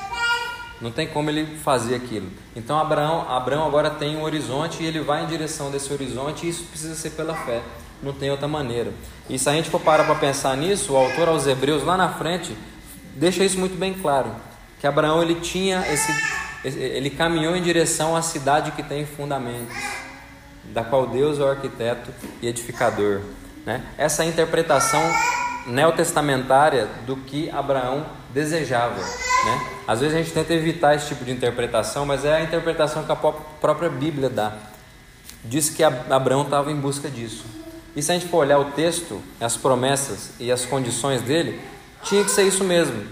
Não 0.79 0.91
tem 0.91 1.07
como 1.07 1.29
ele 1.29 1.57
fazer 1.57 1.95
aquilo. 1.95 2.29
Então 2.55 2.79
Abraão, 2.79 3.29
Abraão 3.29 3.65
agora 3.65 3.89
tem 3.89 4.15
um 4.15 4.23
horizonte 4.23 4.83
e 4.83 4.85
ele 4.85 4.99
vai 4.99 5.23
em 5.23 5.27
direção 5.27 5.71
desse 5.71 5.91
horizonte 5.91 6.45
e 6.45 6.49
isso 6.49 6.63
precisa 6.65 6.95
ser 6.95 7.11
pela 7.11 7.35
fé. 7.35 7.61
Não 8.01 8.13
tem 8.13 8.29
outra 8.29 8.47
maneira. 8.47 8.93
E 9.27 9.39
se 9.39 9.49
a 9.49 9.53
gente 9.53 9.69
for 9.69 9.81
parar 9.81 10.03
para 10.03 10.15
pensar 10.15 10.55
nisso, 10.55 10.93
o 10.93 10.97
autor 10.97 11.29
aos 11.29 11.47
Hebreus 11.47 11.83
lá 11.83 11.97
na 11.97 12.09
frente 12.09 12.55
deixa 13.15 13.43
isso 13.43 13.57
muito 13.57 13.75
bem 13.77 13.93
claro, 13.95 14.29
que 14.79 14.85
Abraão 14.85 15.23
ele 15.23 15.35
tinha 15.35 15.83
esse 15.91 16.11
ele 16.63 17.09
caminhou 17.09 17.55
em 17.55 17.61
direção 17.61 18.15
à 18.15 18.21
cidade 18.21 18.71
que 18.71 18.83
tem 18.83 19.05
fundamentos, 19.05 19.75
da 20.65 20.83
qual 20.83 21.07
Deus 21.07 21.39
é 21.39 21.43
o 21.43 21.47
arquiteto 21.47 22.11
e 22.41 22.47
edificador. 22.47 23.21
Né? 23.65 23.83
Essa 23.97 24.23
é 24.23 24.27
interpretação 24.27 25.01
neotestamentária 25.67 26.87
do 27.05 27.15
que 27.17 27.49
Abraão 27.51 28.05
desejava. 28.37 28.99
Né? 28.99 29.67
Às 29.87 30.01
vezes 30.01 30.15
a 30.15 30.19
gente 30.19 30.31
tenta 30.31 30.53
evitar 30.53 30.95
esse 30.95 31.07
tipo 31.07 31.25
de 31.25 31.31
interpretação, 31.31 32.05
mas 32.05 32.23
é 32.23 32.35
a 32.35 32.41
interpretação 32.41 33.03
que 33.03 33.11
a 33.11 33.15
própria 33.15 33.89
Bíblia 33.89 34.29
dá. 34.29 34.53
Diz 35.43 35.69
que 35.69 35.83
Abraão 35.83 36.43
estava 36.43 36.71
em 36.71 36.75
busca 36.75 37.09
disso. 37.09 37.45
E 37.95 38.01
se 38.01 38.11
a 38.11 38.13
gente 38.13 38.27
for 38.27 38.37
olhar 38.37 38.59
o 38.59 38.65
texto, 38.65 39.21
as 39.41 39.57
promessas 39.57 40.31
e 40.39 40.51
as 40.51 40.65
condições 40.65 41.21
dele, 41.23 41.59
tinha 42.03 42.23
que 42.23 42.29
ser 42.29 42.43
isso 42.43 42.63
mesmo. 42.63 43.07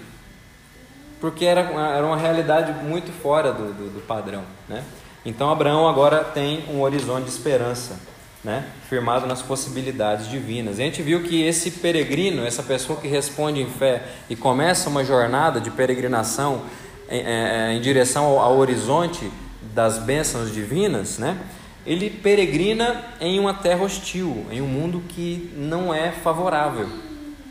Porque 1.19 1.43
era, 1.45 1.61
era 1.61 2.05
uma 2.05 2.17
realidade 2.17 2.71
muito 2.83 3.11
fora 3.11 3.51
do, 3.51 3.73
do, 3.73 3.93
do 3.95 4.01
padrão. 4.01 4.43
Né? 4.69 4.83
Então 5.25 5.49
Abraão 5.49 5.87
agora 5.87 6.23
tem 6.23 6.65
um 6.69 6.81
horizonte 6.81 7.23
de 7.23 7.31
esperança 7.31 7.95
né, 8.45 8.63
firmado 8.87 9.25
nas 9.25 9.41
possibilidades 9.41 10.29
divinas. 10.29 10.77
E 10.77 10.83
a 10.83 10.85
gente 10.85 11.01
viu 11.01 11.23
que 11.23 11.41
esse 11.41 11.71
peregrino, 11.71 12.45
essa 12.45 12.61
pessoa 12.61 13.01
que 13.01 13.07
responde 13.07 13.59
em 13.59 13.65
fé 13.65 14.03
e 14.29 14.35
começa 14.35 14.87
uma 14.87 15.03
jornada 15.03 15.59
de 15.59 15.71
peregrinação 15.71 16.61
em, 17.09 17.21
em, 17.21 17.77
em 17.77 17.81
direção 17.81 18.25
ao, 18.25 18.39
ao, 18.39 18.57
horizonte 18.59 19.31
das 19.73 19.97
bênçãos 19.97 20.53
divinas, 20.53 21.17
né, 21.17 21.35
ele 21.87 22.07
peregrina 22.07 23.03
em 23.19 23.39
uma 23.39 23.53
terra 23.55 23.83
hostil, 23.83 24.45
em 24.51 24.61
um 24.61 24.67
mundo 24.67 25.01
que 25.09 25.51
não 25.57 25.91
é 25.91 26.11
favorável. 26.11 26.87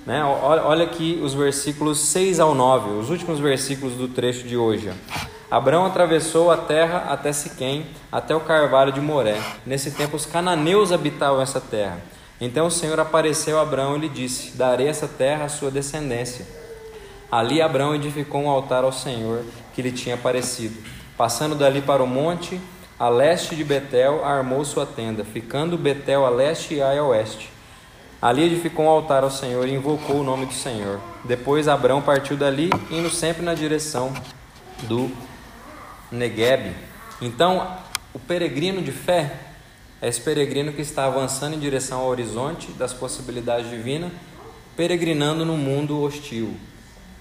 Né? 0.07 0.23
Olha 0.25 0.85
aqui 0.85 1.19
os 1.21 1.35
versículos 1.35 1.99
6 1.99 2.39
ao 2.39 2.55
9, 2.55 2.91
os 3.01 3.11
últimos 3.11 3.41
versículos 3.41 3.95
do 3.95 4.07
trecho 4.07 4.47
de 4.47 4.57
hoje. 4.57 4.93
Abraão 5.55 5.87
atravessou 5.87 6.51
a 6.51 6.57
terra 6.57 7.05
até 7.11 7.33
Siquém, 7.33 7.87
até 8.11 8.35
o 8.35 8.41
carvalho 8.41 8.91
de 8.91 9.01
Moré. 9.01 9.41
Nesse 9.65 9.93
tempo 9.93 10.17
os 10.17 10.27
cananeus 10.27 10.91
habitavam 10.91 11.41
essa 11.41 11.61
terra. 11.61 12.01
Então 12.41 12.67
o 12.67 12.71
Senhor 12.73 12.99
apareceu 12.99 13.61
a 13.61 13.63
Abraão 13.63 13.95
e 13.95 14.01
lhe 14.01 14.09
disse: 14.09 14.57
Darei 14.57 14.89
essa 14.89 15.07
terra 15.07 15.45
à 15.45 15.49
sua 15.49 15.71
descendência. 15.71 16.45
Ali 17.31 17.63
Abraão 17.63 17.95
edificou 17.95 18.43
um 18.43 18.51
altar 18.51 18.83
ao 18.83 18.91
Senhor 18.91 19.45
que 19.73 19.81
lhe 19.81 19.93
tinha 19.93 20.17
aparecido. 20.17 20.75
Passando 21.17 21.55
dali 21.55 21.81
para 21.81 22.03
o 22.03 22.07
monte, 22.09 22.61
a 22.99 23.09
leste 23.09 23.55
de 23.55 23.63
Betel, 23.63 24.25
armou 24.25 24.65
sua 24.65 24.85
tenda, 24.85 25.25
ficando 25.25 25.79
Betel 25.79 26.27
a 26.27 26.31
leste 26.31 26.75
e 26.75 26.83
Ai 26.83 26.99
a 26.99 27.05
oeste. 27.05 27.49
Ali 28.21 28.43
edificou 28.43 28.87
um 28.87 28.91
altar 28.91 29.23
ao 29.23 29.31
Senhor 29.31 29.69
e 29.69 29.75
invocou 29.75 30.17
o 30.17 30.25
nome 30.25 30.47
do 30.47 30.53
Senhor. 30.53 30.99
Depois 31.23 31.69
Abraão 31.69 32.03
partiu 32.03 32.37
dali, 32.37 32.71
indo 32.91 33.09
sempre 33.09 33.45
na 33.45 33.55
direção 33.55 34.13
do 34.83 35.13
Negueb. 36.15 36.73
Então, 37.21 37.77
o 38.13 38.19
peregrino 38.19 38.81
de 38.81 38.93
fé 38.93 39.33
é 40.01 40.09
esse 40.09 40.21
peregrino 40.21 40.73
que 40.73 40.83
está 40.83 41.07
avançando 41.07 41.55
em 41.55 41.59
direção 41.59 42.01
ao 42.01 42.09
horizonte 42.09 42.71
das 42.73 42.93
possibilidades 42.93 43.69
divinas, 43.69 44.13
peregrinando 44.77 45.45
num 45.45 45.57
mundo 45.57 46.01
hostil, 46.01 46.57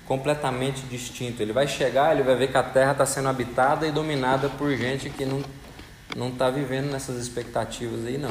completamente 0.05 0.81
distinto. 0.83 1.41
Ele 1.41 1.53
vai 1.53 1.67
chegar, 1.67 2.13
ele 2.13 2.23
vai 2.23 2.35
ver 2.35 2.51
que 2.51 2.57
a 2.57 2.63
terra 2.63 2.91
está 2.91 3.05
sendo 3.05 3.29
habitada 3.29 3.87
e 3.87 3.91
dominada 3.91 4.49
por 4.49 4.75
gente 4.75 5.09
que 5.09 5.25
não 5.25 5.41
não 6.15 6.27
está 6.27 6.47
vivendo 6.47 6.91
nessas 6.91 7.19
expectativas 7.19 8.05
aí 8.05 8.19
não. 8.19 8.29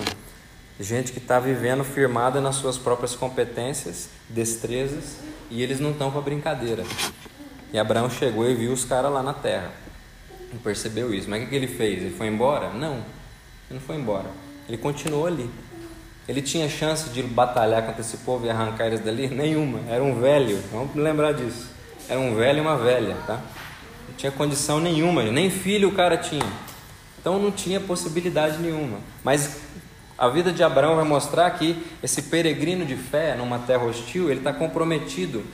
Gente 0.78 1.10
que 1.10 1.18
está 1.18 1.40
vivendo 1.40 1.82
firmada 1.82 2.40
nas 2.40 2.54
suas 2.54 2.78
próprias 2.78 3.16
competências, 3.16 4.08
destrezas, 4.28 5.16
e 5.50 5.62
eles 5.62 5.80
não 5.80 5.90
estão 5.90 6.08
para 6.08 6.20
brincadeira. 6.20 6.84
E 7.72 7.78
Abraão 7.78 8.08
chegou 8.08 8.48
e 8.48 8.54
viu 8.54 8.72
os 8.72 8.84
caras 8.84 9.12
lá 9.12 9.20
na 9.20 9.34
terra 9.34 9.72
percebeu 10.58 11.12
isso. 11.14 11.28
Mas 11.28 11.44
o 11.44 11.46
que 11.46 11.54
ele 11.54 11.66
fez? 11.66 12.02
Ele 12.02 12.14
foi 12.16 12.26
embora? 12.26 12.70
Não, 12.70 12.94
ele 12.94 13.78
não 13.78 13.80
foi 13.80 13.96
embora. 13.96 14.26
Ele 14.68 14.76
continuou 14.76 15.26
ali. 15.26 15.48
Ele 16.28 16.40
tinha 16.40 16.68
chance 16.68 17.10
de 17.10 17.22
batalhar 17.22 17.84
contra 17.84 18.00
esse 18.00 18.18
povo 18.18 18.46
e 18.46 18.50
arrancar 18.50 18.86
eles 18.86 19.00
dali? 19.00 19.28
Nenhuma. 19.28 19.80
Era 19.88 20.02
um 20.02 20.20
velho. 20.20 20.62
Vamos 20.70 20.94
lembrar 20.94 21.32
disso. 21.32 21.70
Era 22.08 22.20
um 22.20 22.34
velho 22.34 22.58
e 22.58 22.60
uma 22.60 22.76
velha, 22.76 23.16
tá? 23.26 23.40
Não 24.08 24.14
tinha 24.16 24.30
condição 24.30 24.78
nenhuma. 24.78 25.22
Nem 25.24 25.50
filho 25.50 25.88
o 25.88 25.92
cara 25.92 26.16
tinha. 26.16 26.46
Então 27.20 27.38
não 27.38 27.50
tinha 27.50 27.80
possibilidade 27.80 28.58
nenhuma. 28.58 28.98
Mas 29.24 29.60
a 30.16 30.28
vida 30.28 30.52
de 30.52 30.62
Abraão 30.62 30.96
vai 30.96 31.04
mostrar 31.04 31.50
que 31.50 31.84
esse 32.02 32.22
peregrino 32.22 32.84
de 32.84 32.96
fé 32.96 33.34
numa 33.34 33.58
terra 33.58 33.84
hostil, 33.84 34.30
ele 34.30 34.40
está 34.40 34.52
comprometido 34.52 35.44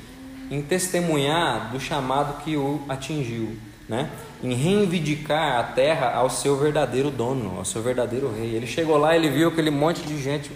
em 0.50 0.60
testemunhar 0.60 1.70
do 1.72 1.80
chamado 1.80 2.42
que 2.42 2.56
o 2.56 2.82
atingiu 2.88 3.56
né? 3.88 4.10
em 4.42 4.54
reivindicar 4.54 5.58
a 5.58 5.62
terra 5.62 6.12
ao 6.14 6.28
seu 6.28 6.56
verdadeiro 6.56 7.10
dono, 7.10 7.56
ao 7.58 7.64
seu 7.64 7.82
verdadeiro 7.82 8.32
rei. 8.32 8.54
Ele 8.54 8.66
chegou 8.66 8.96
lá, 8.96 9.16
ele 9.16 9.30
viu 9.30 9.48
aquele 9.48 9.70
monte 9.70 10.02
de 10.02 10.20
gente 10.20 10.50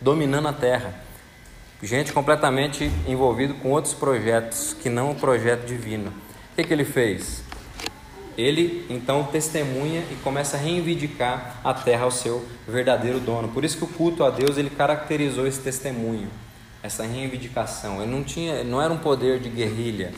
dominando 0.00 0.48
a 0.48 0.52
terra, 0.52 0.94
gente 1.82 2.12
completamente 2.12 2.90
envolvido 3.06 3.54
com 3.54 3.70
outros 3.70 3.92
projetos 3.92 4.74
que 4.80 4.88
não 4.88 5.10
o 5.10 5.14
projeto 5.14 5.66
divino. 5.66 6.10
O 6.52 6.56
que, 6.56 6.64
que 6.64 6.72
ele 6.72 6.84
fez? 6.84 7.44
Ele 8.36 8.84
então 8.90 9.24
testemunha 9.24 10.02
e 10.10 10.14
começa 10.16 10.56
a 10.56 10.60
reivindicar 10.60 11.56
a 11.64 11.72
terra 11.72 12.04
ao 12.04 12.10
seu 12.10 12.44
verdadeiro 12.68 13.18
dono. 13.18 13.48
Por 13.48 13.64
isso 13.64 13.78
que 13.78 13.84
o 13.84 13.88
culto 13.88 14.24
a 14.24 14.30
Deus 14.30 14.58
ele 14.58 14.70
caracterizou 14.70 15.46
esse 15.46 15.60
testemunho, 15.60 16.28
essa 16.82 17.02
reivindicação. 17.02 18.02
Ele 18.02 18.10
não 18.10 18.22
tinha, 18.22 18.62
não 18.62 18.80
era 18.80 18.92
um 18.92 18.98
poder 18.98 19.40
de 19.40 19.48
guerrilha 19.48 20.12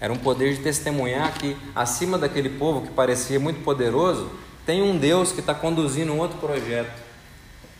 era 0.00 0.12
um 0.12 0.16
poder 0.16 0.54
de 0.54 0.62
testemunhar 0.62 1.34
que 1.34 1.56
acima 1.74 2.16
daquele 2.16 2.48
povo 2.48 2.86
que 2.86 2.92
parecia 2.92 3.38
muito 3.38 3.62
poderoso, 3.62 4.30
tem 4.64 4.82
um 4.82 4.96
Deus 4.96 5.32
que 5.32 5.40
está 5.40 5.54
conduzindo 5.54 6.12
um 6.12 6.18
outro 6.18 6.38
projeto. 6.38 6.92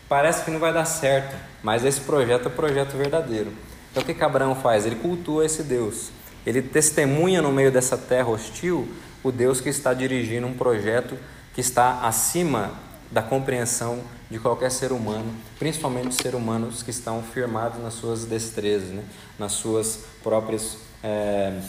Parece 0.07 0.43
que 0.43 0.51
não 0.51 0.59
vai 0.59 0.71
dar 0.71 0.85
certo, 0.85 1.35
mas 1.63 1.83
esse 1.83 2.01
projeto 2.01 2.45
é 2.45 2.47
o 2.47 2.51
projeto 2.51 2.97
verdadeiro. 2.97 3.51
Então 3.91 4.03
o 4.03 4.05
que, 4.05 4.13
que 4.13 4.23
Abraão 4.23 4.55
faz? 4.55 4.85
Ele 4.85 4.97
cultua 4.97 5.45
esse 5.45 5.63
Deus. 5.63 6.09
Ele 6.45 6.61
testemunha 6.61 7.41
no 7.41 7.51
meio 7.51 7.71
dessa 7.71 7.97
terra 7.97 8.29
hostil 8.29 8.87
o 9.23 9.31
Deus 9.31 9.61
que 9.61 9.69
está 9.69 9.93
dirigindo 9.93 10.47
um 10.47 10.53
projeto 10.53 11.17
que 11.53 11.61
está 11.61 12.01
acima 12.01 12.73
da 13.11 13.21
compreensão 13.21 14.01
de 14.29 14.39
qualquer 14.39 14.71
ser 14.71 14.91
humano, 14.93 15.33
principalmente 15.59 16.07
os 16.07 16.15
seres 16.15 16.39
humanos 16.39 16.81
que 16.81 16.89
estão 16.89 17.21
firmados 17.21 17.81
nas 17.83 17.93
suas 17.93 18.25
destrezas, 18.25 18.89
né? 18.89 19.03
nas 19.37 19.51
suas 19.51 20.05
próprias 20.23 20.77
é, 21.03 21.59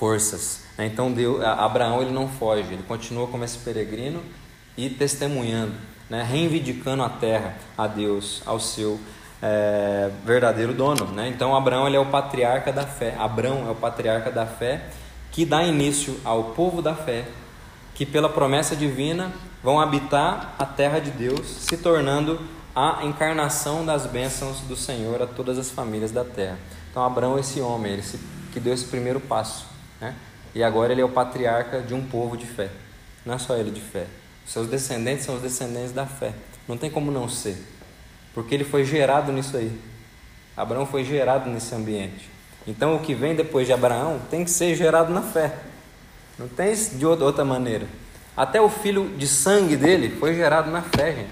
forças. 0.00 0.62
Né? 0.78 0.86
Então 0.86 1.12
Deus, 1.12 1.44
Abraão 1.44 2.00
ele 2.00 2.10
não 2.10 2.26
foge, 2.26 2.72
ele 2.72 2.82
continua 2.82 3.28
como 3.28 3.44
esse 3.44 3.58
peregrino 3.58 4.22
e 4.76 4.88
testemunhando, 4.88 5.74
né? 6.08 6.26
reivindicando 6.28 7.02
a 7.02 7.10
terra 7.10 7.54
a 7.76 7.86
Deus, 7.86 8.42
ao 8.46 8.58
seu 8.58 8.98
é, 9.42 10.10
verdadeiro 10.24 10.72
dono. 10.72 11.04
Né? 11.12 11.28
Então 11.28 11.54
Abraão 11.54 11.86
ele 11.86 11.96
é 11.96 12.00
o 12.00 12.06
patriarca 12.06 12.72
da 12.72 12.86
fé. 12.86 13.14
Abraão 13.18 13.68
é 13.68 13.70
o 13.70 13.74
patriarca 13.74 14.30
da 14.30 14.46
fé 14.46 14.86
que 15.30 15.44
dá 15.44 15.62
início 15.62 16.18
ao 16.24 16.44
povo 16.54 16.82
da 16.82 16.94
fé, 16.94 17.24
que 17.94 18.04
pela 18.04 18.28
promessa 18.28 18.74
divina 18.74 19.30
vão 19.62 19.78
habitar 19.78 20.54
a 20.58 20.64
terra 20.64 20.98
de 20.98 21.10
Deus, 21.10 21.46
se 21.46 21.76
tornando 21.76 22.40
a 22.74 23.04
encarnação 23.04 23.84
das 23.84 24.06
bênçãos 24.06 24.60
do 24.60 24.74
Senhor 24.74 25.22
a 25.22 25.26
todas 25.26 25.58
as 25.58 25.70
famílias 25.70 26.10
da 26.10 26.24
terra. 26.24 26.58
Então 26.90 27.04
Abraão 27.04 27.36
é 27.36 27.40
esse 27.40 27.60
homem, 27.60 27.92
ele 27.92 28.02
que 28.52 28.58
deu 28.58 28.74
esse 28.74 28.86
primeiro 28.86 29.20
passo. 29.20 29.69
Né? 30.00 30.14
E 30.54 30.62
agora 30.62 30.92
ele 30.92 31.00
é 31.00 31.04
o 31.04 31.08
patriarca 31.08 31.80
de 31.80 31.94
um 31.94 32.04
povo 32.04 32.36
de 32.36 32.46
fé. 32.46 32.70
Não 33.24 33.34
é 33.34 33.38
só 33.38 33.56
ele 33.56 33.70
de 33.70 33.80
fé. 33.80 34.06
Seus 34.46 34.66
descendentes 34.66 35.24
são 35.24 35.36
os 35.36 35.42
descendentes 35.42 35.92
da 35.92 36.06
fé. 36.06 36.32
Não 36.66 36.76
tem 36.76 36.90
como 36.90 37.10
não 37.10 37.28
ser. 37.28 37.56
Porque 38.34 38.54
ele 38.54 38.64
foi 38.64 38.84
gerado 38.84 39.32
nisso 39.32 39.56
aí. 39.56 39.78
Abraão 40.56 40.86
foi 40.86 41.04
gerado 41.04 41.48
nesse 41.48 41.74
ambiente. 41.74 42.28
Então 42.66 42.96
o 42.96 43.00
que 43.00 43.14
vem 43.14 43.34
depois 43.34 43.66
de 43.66 43.72
Abraão 43.72 44.20
tem 44.30 44.44
que 44.44 44.50
ser 44.50 44.74
gerado 44.74 45.12
na 45.12 45.22
fé. 45.22 45.54
Não 46.38 46.48
tem 46.48 46.74
de 46.74 47.06
outra 47.06 47.44
maneira. 47.44 47.86
Até 48.36 48.60
o 48.60 48.68
filho 48.68 49.10
de 49.16 49.26
sangue 49.26 49.76
dele 49.76 50.16
foi 50.18 50.34
gerado 50.34 50.70
na 50.70 50.82
fé, 50.82 51.14
gente. 51.14 51.30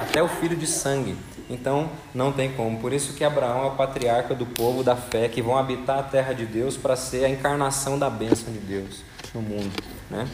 Até 0.00 0.22
o 0.22 0.28
filho 0.28 0.56
de 0.56 0.66
sangue. 0.66 1.16
Então 1.48 1.90
não 2.14 2.32
tem 2.32 2.52
como. 2.52 2.78
Por 2.78 2.92
isso 2.92 3.14
que 3.14 3.24
Abraão 3.24 3.64
é 3.64 3.66
o 3.66 3.70
patriarca 3.70 4.34
do 4.34 4.44
povo 4.44 4.82
da 4.82 4.94
fé 4.94 5.28
que 5.28 5.40
vão 5.40 5.56
habitar 5.56 5.98
a 5.98 6.02
terra 6.02 6.32
de 6.32 6.44
Deus 6.44 6.76
para 6.76 6.94
ser 6.94 7.24
a 7.24 7.28
encarnação 7.28 7.98
da 7.98 8.10
bênção 8.10 8.52
de 8.52 8.58
Deus 8.58 9.02
no 9.34 9.40
mundo, 9.40 9.72
né? 10.10 10.28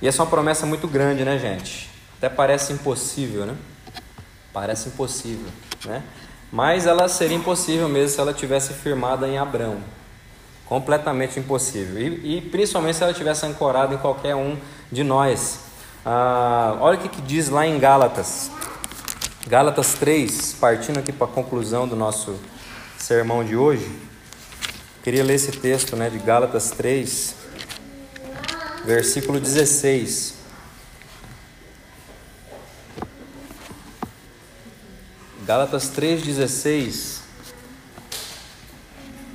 E 0.00 0.08
essa 0.08 0.22
é 0.22 0.24
uma 0.24 0.30
promessa 0.30 0.64
muito 0.64 0.88
grande, 0.88 1.24
né, 1.24 1.38
gente? 1.38 1.90
Até 2.16 2.28
parece 2.28 2.72
impossível, 2.72 3.44
né? 3.44 3.54
Parece 4.52 4.88
impossível, 4.88 5.50
né? 5.84 6.02
Mas 6.50 6.86
ela 6.86 7.08
seria 7.08 7.36
impossível 7.36 7.88
mesmo 7.88 8.08
se 8.08 8.20
ela 8.20 8.32
tivesse 8.32 8.72
firmada 8.72 9.28
em 9.28 9.38
Abraão. 9.38 9.78
Completamente 10.66 11.38
impossível. 11.38 12.00
E, 12.00 12.38
e 12.38 12.40
principalmente 12.40 12.96
se 12.96 13.02
ela 13.02 13.12
tivesse 13.12 13.44
ancorado 13.44 13.94
em 13.94 13.98
qualquer 13.98 14.34
um 14.34 14.56
de 14.90 15.04
nós. 15.04 15.60
Ah, 16.04 16.76
olha 16.80 16.98
o 16.98 17.00
que, 17.00 17.08
que 17.08 17.22
diz 17.22 17.48
lá 17.48 17.66
em 17.66 17.78
Gálatas. 17.78 18.50
Gálatas 19.46 19.94
3, 19.94 20.56
partindo 20.60 20.98
aqui 20.98 21.12
para 21.12 21.26
a 21.26 21.30
conclusão 21.30 21.88
do 21.88 21.96
nosso 21.96 22.38
sermão 22.98 23.42
de 23.42 23.56
hoje. 23.56 23.90
Queria 25.02 25.24
ler 25.24 25.34
esse 25.34 25.50
texto 25.50 25.96
né, 25.96 26.10
de 26.10 26.18
Gálatas 26.18 26.70
3, 26.72 27.34
versículo 28.84 29.40
16. 29.40 30.34
Gálatas 35.46 35.90
3,16 35.90 37.20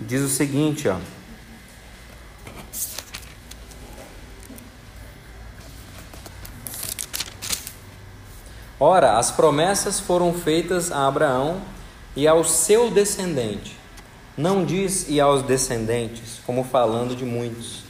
diz 0.02 0.22
o 0.22 0.30
seguinte, 0.30 0.88
ó. 0.88 0.98
Ora, 8.80 9.18
as 9.18 9.32
promessas 9.32 10.00
foram 10.00 10.34
feitas 10.34 10.92
a 10.92 11.08
Abraão 11.08 11.62
e 12.16 12.28
ao 12.28 12.44
seu 12.44 12.92
descendente. 12.92 13.78
Não 14.38 14.66
diz 14.66 15.08
e 15.08 15.22
aos 15.22 15.42
descendentes, 15.42 16.42
como 16.46 16.64
falando 16.64 17.16
de 17.16 17.24
muitos, 17.24 17.84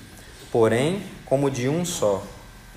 porém 0.52 1.02
como 1.26 1.50
de 1.50 1.68
um 1.68 1.84
só, 1.84 2.22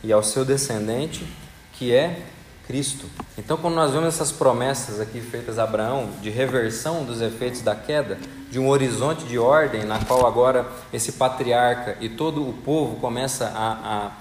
e 0.02 0.10
ao 0.10 0.22
seu 0.22 0.42
descendente, 0.42 1.26
que 1.74 1.94
é 1.94 2.22
Cristo. 2.66 3.06
Então, 3.36 3.58
quando 3.58 3.74
nós 3.74 3.92
vemos 3.92 4.08
essas 4.08 4.32
promessas 4.32 5.00
aqui 5.00 5.20
feitas 5.20 5.58
a 5.58 5.64
Abraão 5.64 6.08
de 6.22 6.30
reversão 6.30 7.04
dos 7.04 7.20
efeitos 7.20 7.60
da 7.60 7.74
queda, 7.74 8.18
de 8.50 8.58
um 8.58 8.68
horizonte 8.68 9.24
de 9.24 9.38
ordem 9.38 9.84
na 9.84 10.02
qual 10.04 10.26
agora 10.26 10.66
esse 10.92 11.12
patriarca 11.12 11.98
e 12.00 12.08
todo 12.08 12.46
o 12.46 12.54
povo 12.54 12.96
começa 12.96 13.52
a, 13.54 14.12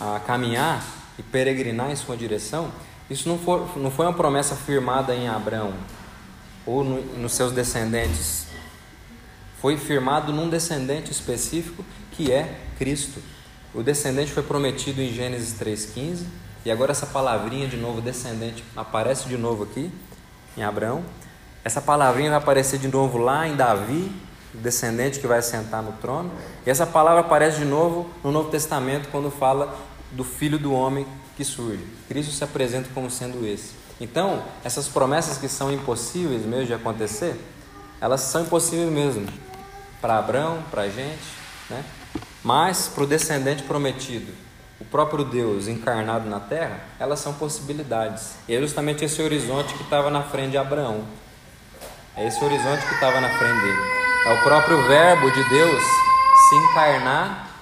a, 0.00 0.16
a 0.16 0.20
caminhar 0.20 0.82
e 1.18 1.22
peregrinar 1.22 1.90
em 1.90 1.96
sua 1.96 2.16
direção, 2.16 2.70
isso 3.10 3.28
não 3.28 3.38
foi, 3.38 3.60
não 3.76 3.90
foi 3.90 4.06
uma 4.06 4.14
promessa 4.14 4.54
firmada 4.54 5.14
em 5.14 5.28
Abraão 5.28 5.74
ou 6.66 6.82
no, 6.82 7.02
nos 7.18 7.32
seus 7.32 7.52
descendentes. 7.52 8.46
Foi 9.60 9.76
firmado 9.76 10.32
num 10.32 10.48
descendente 10.48 11.10
específico 11.10 11.84
que 12.12 12.32
é 12.32 12.60
Cristo. 12.78 13.20
O 13.74 13.82
descendente 13.82 14.32
foi 14.32 14.42
prometido 14.42 15.02
em 15.02 15.12
Gênesis 15.12 15.58
3,15 15.58 16.24
e 16.64 16.70
agora 16.70 16.92
essa 16.92 17.06
palavrinha 17.06 17.68
de 17.68 17.76
novo, 17.76 18.00
descendente, 18.00 18.64
aparece 18.74 19.28
de 19.28 19.36
novo 19.36 19.64
aqui 19.64 19.90
em 20.56 20.62
Abraão. 20.62 21.04
Essa 21.62 21.80
palavrinha 21.80 22.30
vai 22.30 22.38
aparecer 22.38 22.78
de 22.78 22.88
novo 22.88 23.18
lá 23.18 23.46
em 23.46 23.56
Davi, 23.56 24.10
descendente 24.54 25.18
que 25.18 25.26
vai 25.26 25.42
sentar 25.42 25.82
no 25.82 25.92
trono. 25.92 26.30
E 26.64 26.70
essa 26.70 26.86
palavra 26.86 27.20
aparece 27.20 27.58
de 27.58 27.64
novo 27.64 28.08
no 28.22 28.30
Novo 28.30 28.50
Testamento 28.50 29.08
quando 29.10 29.30
fala 29.30 29.76
do 30.12 30.24
filho 30.24 30.58
do 30.58 30.72
homem 30.72 31.06
que 31.36 31.44
surge. 31.44 31.84
Cristo 32.08 32.32
se 32.32 32.44
apresenta 32.44 32.88
como 32.94 33.10
sendo 33.10 33.46
esse. 33.46 33.72
Então, 34.00 34.42
essas 34.64 34.88
promessas 34.88 35.38
que 35.38 35.48
são 35.48 35.72
impossíveis 35.72 36.44
mesmo 36.44 36.66
de 36.66 36.74
acontecer, 36.74 37.36
elas 38.00 38.20
são 38.22 38.42
impossíveis 38.42 38.90
mesmo 38.90 39.26
para 40.00 40.18
Abraão, 40.18 40.62
para 40.70 40.82
a 40.82 40.88
gente, 40.88 41.22
né? 41.70 41.84
mas 42.42 42.88
para 42.88 43.04
o 43.04 43.06
descendente 43.06 43.62
prometido, 43.62 44.32
o 44.80 44.84
próprio 44.84 45.24
Deus 45.24 45.68
encarnado 45.68 46.28
na 46.28 46.40
terra, 46.40 46.80
elas 46.98 47.20
são 47.20 47.32
possibilidades. 47.34 48.34
E 48.48 48.54
é 48.54 48.60
justamente 48.60 49.04
esse 49.04 49.22
horizonte 49.22 49.72
que 49.74 49.82
estava 49.82 50.10
na 50.10 50.22
frente 50.22 50.50
de 50.50 50.58
Abraão. 50.58 51.04
É 52.16 52.26
esse 52.26 52.44
horizonte 52.44 52.84
que 52.86 52.94
estava 52.94 53.20
na 53.20 53.28
frente 53.38 53.60
dele. 53.62 53.80
É 54.26 54.32
o 54.32 54.42
próprio 54.42 54.86
Verbo 54.86 55.30
de 55.30 55.48
Deus 55.48 55.82
se 56.48 56.54
encarnar 56.56 57.53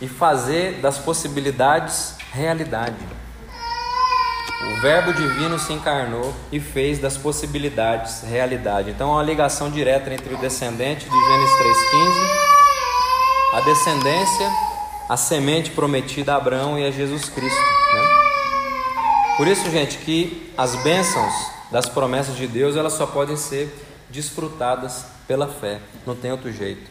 e 0.00 0.08
fazer 0.08 0.80
das 0.80 0.98
possibilidades 0.98 2.16
realidade. 2.32 2.96
O 4.72 4.80
Verbo 4.80 5.12
divino 5.12 5.58
se 5.58 5.72
encarnou 5.72 6.34
e 6.52 6.60
fez 6.60 6.98
das 6.98 7.16
possibilidades 7.16 8.22
realidade. 8.22 8.90
Então, 8.90 9.10
há 9.10 9.14
uma 9.14 9.22
ligação 9.22 9.70
direta 9.70 10.12
entre 10.12 10.34
o 10.34 10.38
descendente 10.38 11.08
de 11.08 11.10
Gênesis 11.10 11.56
3,15, 11.58 13.56
a 13.56 13.60
descendência 13.62 14.70
a 15.10 15.16
semente 15.16 15.72
prometida 15.72 16.34
a 16.34 16.36
Abraão 16.36 16.78
e 16.78 16.86
a 16.86 16.90
Jesus 16.92 17.28
Cristo. 17.28 17.58
Né? 17.58 18.02
Por 19.36 19.48
isso, 19.48 19.68
gente, 19.68 19.98
que 19.98 20.52
as 20.56 20.76
bênçãos 20.84 21.34
das 21.68 21.88
promessas 21.88 22.36
de 22.36 22.46
Deus 22.46 22.76
elas 22.76 22.92
só 22.92 23.08
podem 23.08 23.36
ser 23.36 23.74
desfrutadas 24.08 25.04
pela 25.26 25.48
fé, 25.48 25.80
não 26.06 26.14
tem 26.14 26.30
outro 26.30 26.52
jeito. 26.52 26.88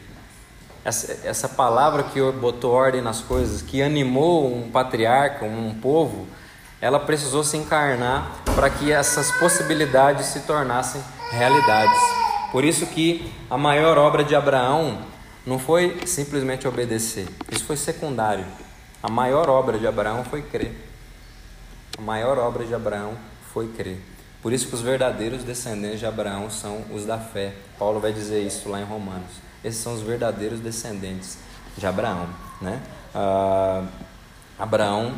Essa, 0.84 1.28
essa 1.28 1.48
palavra 1.48 2.04
que 2.04 2.20
botou 2.32 2.72
ordem 2.72 3.02
nas 3.02 3.20
coisas, 3.20 3.60
que 3.60 3.82
animou 3.82 4.54
um 4.54 4.70
patriarca, 4.70 5.44
um 5.44 5.74
povo, 5.74 6.26
ela 6.80 6.98
precisou 6.98 7.44
se 7.44 7.56
encarnar 7.56 8.42
para 8.54 8.70
que 8.70 8.90
essas 8.90 9.30
possibilidades 9.32 10.26
se 10.26 10.40
tornassem 10.40 11.02
realidades. 11.30 12.00
Por 12.50 12.64
isso 12.64 12.86
que 12.86 13.32
a 13.50 13.58
maior 13.58 13.98
obra 13.98 14.24
de 14.24 14.34
Abraão 14.34 15.02
não 15.46 15.58
foi 15.58 16.00
simplesmente 16.06 16.66
obedecer, 16.66 17.28
isso 17.50 17.64
foi 17.64 17.76
secundário. 17.76 18.46
A 19.02 19.10
maior 19.10 19.48
obra 19.48 19.78
de 19.78 19.86
Abraão 19.86 20.24
foi 20.24 20.42
crer. 20.42 20.74
A 21.96 22.02
maior 22.02 22.38
obra 22.38 22.64
de 22.64 22.74
Abraão 22.74 23.16
foi 23.52 23.68
crer. 23.68 24.00
Por 24.42 24.52
isso 24.52 24.68
que 24.68 24.74
os 24.74 24.80
verdadeiros 24.80 25.44
descendentes 25.44 26.00
de 26.00 26.06
Abraão 26.06 26.50
são 26.50 26.84
os 26.90 27.04
da 27.04 27.18
fé. 27.18 27.54
Paulo 27.78 28.00
vai 28.00 28.12
dizer 28.12 28.42
isso 28.42 28.68
lá 28.68 28.80
em 28.80 28.84
Romanos. 28.84 29.49
Esses 29.64 29.82
são 29.82 29.94
os 29.94 30.02
verdadeiros 30.02 30.60
descendentes 30.60 31.38
de 31.76 31.86
Abraão. 31.86 32.28
Né? 32.60 32.80
Ah, 33.14 33.84
Abraão, 34.58 35.14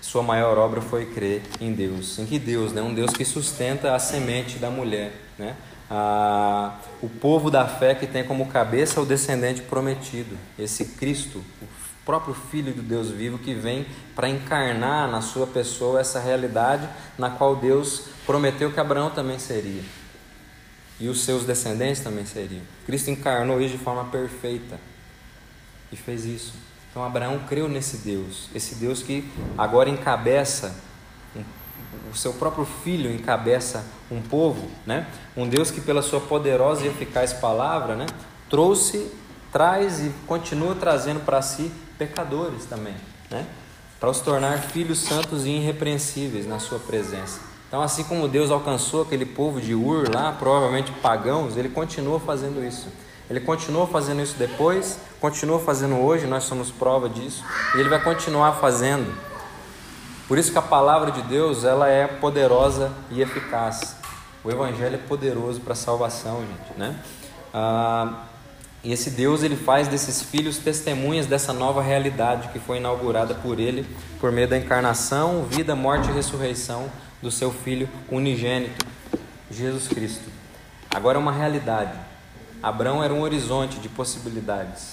sua 0.00 0.22
maior 0.22 0.58
obra 0.58 0.80
foi 0.80 1.06
crer 1.06 1.42
em 1.60 1.72
Deus. 1.72 2.18
Em 2.18 2.26
que 2.26 2.38
Deus? 2.38 2.72
Né? 2.72 2.82
Um 2.82 2.94
Deus 2.94 3.12
que 3.12 3.24
sustenta 3.24 3.94
a 3.94 3.98
semente 3.98 4.58
da 4.58 4.70
mulher. 4.70 5.12
Né? 5.38 5.54
ah, 5.90 6.78
o 7.00 7.08
povo 7.08 7.50
da 7.50 7.66
fé 7.66 7.94
que 7.94 8.06
tem 8.06 8.24
como 8.24 8.46
cabeça 8.46 9.00
o 9.00 9.06
descendente 9.06 9.62
prometido, 9.62 10.36
esse 10.58 10.84
Cristo, 10.84 11.38
o 11.62 11.66
próprio 12.04 12.34
Filho 12.34 12.72
do 12.72 12.82
Deus 12.82 13.10
vivo 13.10 13.38
que 13.38 13.54
vem 13.54 13.86
para 14.14 14.28
encarnar 14.28 15.10
na 15.10 15.20
sua 15.20 15.46
pessoa 15.46 16.00
essa 16.00 16.20
realidade 16.20 16.88
na 17.18 17.30
qual 17.30 17.56
Deus 17.56 18.04
prometeu 18.24 18.72
que 18.72 18.80
Abraão 18.80 19.10
também 19.10 19.38
seria 19.38 19.82
e 20.98 21.08
os 21.08 21.24
seus 21.24 21.44
descendentes 21.44 22.02
também 22.02 22.24
seriam. 22.24 22.62
Cristo 22.86 23.10
encarnou 23.10 23.60
isso 23.60 23.76
de 23.76 23.82
forma 23.82 24.04
perfeita 24.04 24.78
e 25.92 25.96
fez 25.96 26.24
isso. 26.24 26.54
Então 26.90 27.04
Abraão 27.04 27.40
creu 27.48 27.68
nesse 27.68 27.98
Deus, 27.98 28.48
esse 28.54 28.74
Deus 28.76 29.02
que 29.02 29.28
agora 29.58 29.90
encabeça 29.90 30.74
o 32.10 32.16
seu 32.16 32.32
próprio 32.32 32.64
filho 32.64 33.12
encabeça 33.12 33.84
um 34.10 34.20
povo, 34.22 34.70
né? 34.86 35.06
Um 35.36 35.48
Deus 35.48 35.70
que 35.70 35.80
pela 35.80 36.02
sua 36.02 36.20
poderosa 36.20 36.84
e 36.84 36.88
eficaz 36.88 37.32
palavra, 37.32 37.94
né, 37.94 38.06
trouxe, 38.48 39.10
traz 39.52 40.00
e 40.00 40.10
continua 40.26 40.74
trazendo 40.74 41.20
para 41.20 41.42
si 41.42 41.70
pecadores 41.98 42.64
também, 42.64 42.94
né? 43.30 43.46
Para 43.98 44.10
os 44.10 44.20
tornar 44.20 44.58
filhos 44.62 44.98
santos 45.00 45.46
e 45.46 45.50
irrepreensíveis 45.50 46.46
na 46.46 46.58
sua 46.58 46.78
presença. 46.78 47.40
Então, 47.76 47.84
assim 47.84 48.04
como 48.04 48.26
Deus 48.26 48.50
alcançou 48.50 49.02
aquele 49.02 49.26
povo 49.26 49.60
de 49.60 49.74
Ur 49.74 50.08
lá, 50.10 50.32
provavelmente 50.32 50.90
pagãos, 50.92 51.58
ele 51.58 51.68
continua 51.68 52.18
fazendo 52.18 52.66
isso. 52.66 52.88
Ele 53.28 53.38
continua 53.38 53.86
fazendo 53.86 54.22
isso 54.22 54.34
depois, 54.38 54.98
continua 55.20 55.60
fazendo 55.60 55.96
hoje, 55.96 56.26
nós 56.26 56.44
somos 56.44 56.70
prova 56.70 57.06
disso, 57.06 57.44
e 57.74 57.80
ele 57.80 57.90
vai 57.90 58.02
continuar 58.02 58.52
fazendo 58.54 59.14
por 60.26 60.38
isso 60.38 60.52
que 60.52 60.56
a 60.56 60.62
palavra 60.62 61.10
de 61.10 61.20
Deus 61.24 61.64
ela 61.64 61.86
é 61.86 62.06
poderosa 62.06 62.90
e 63.10 63.20
eficaz. 63.20 63.94
O 64.42 64.50
Evangelho 64.50 64.94
é 64.94 64.98
poderoso 65.06 65.60
para 65.60 65.74
a 65.74 65.76
salvação, 65.76 66.40
gente, 66.40 66.78
né? 66.78 66.96
Ah, 67.52 68.22
e 68.82 68.90
esse 68.90 69.10
Deus 69.10 69.42
ele 69.42 69.54
faz 69.56 69.86
desses 69.86 70.22
filhos 70.22 70.56
testemunhas 70.56 71.26
dessa 71.26 71.52
nova 71.52 71.82
realidade 71.82 72.48
que 72.48 72.58
foi 72.58 72.78
inaugurada 72.78 73.34
por 73.34 73.60
ele 73.60 73.86
por 74.18 74.32
meio 74.32 74.48
da 74.48 74.56
encarnação, 74.56 75.44
vida, 75.44 75.76
morte 75.76 76.08
e 76.08 76.12
ressurreição 76.14 76.88
do 77.26 77.30
seu 77.32 77.50
Filho 77.50 77.88
unigênito, 78.08 78.86
Jesus 79.50 79.88
Cristo. 79.88 80.30
Agora 80.88 81.18
é 81.18 81.20
uma 81.20 81.32
realidade. 81.32 81.98
Abraão 82.62 83.02
era 83.02 83.12
um 83.12 83.20
horizonte 83.20 83.80
de 83.80 83.88
possibilidades. 83.88 84.92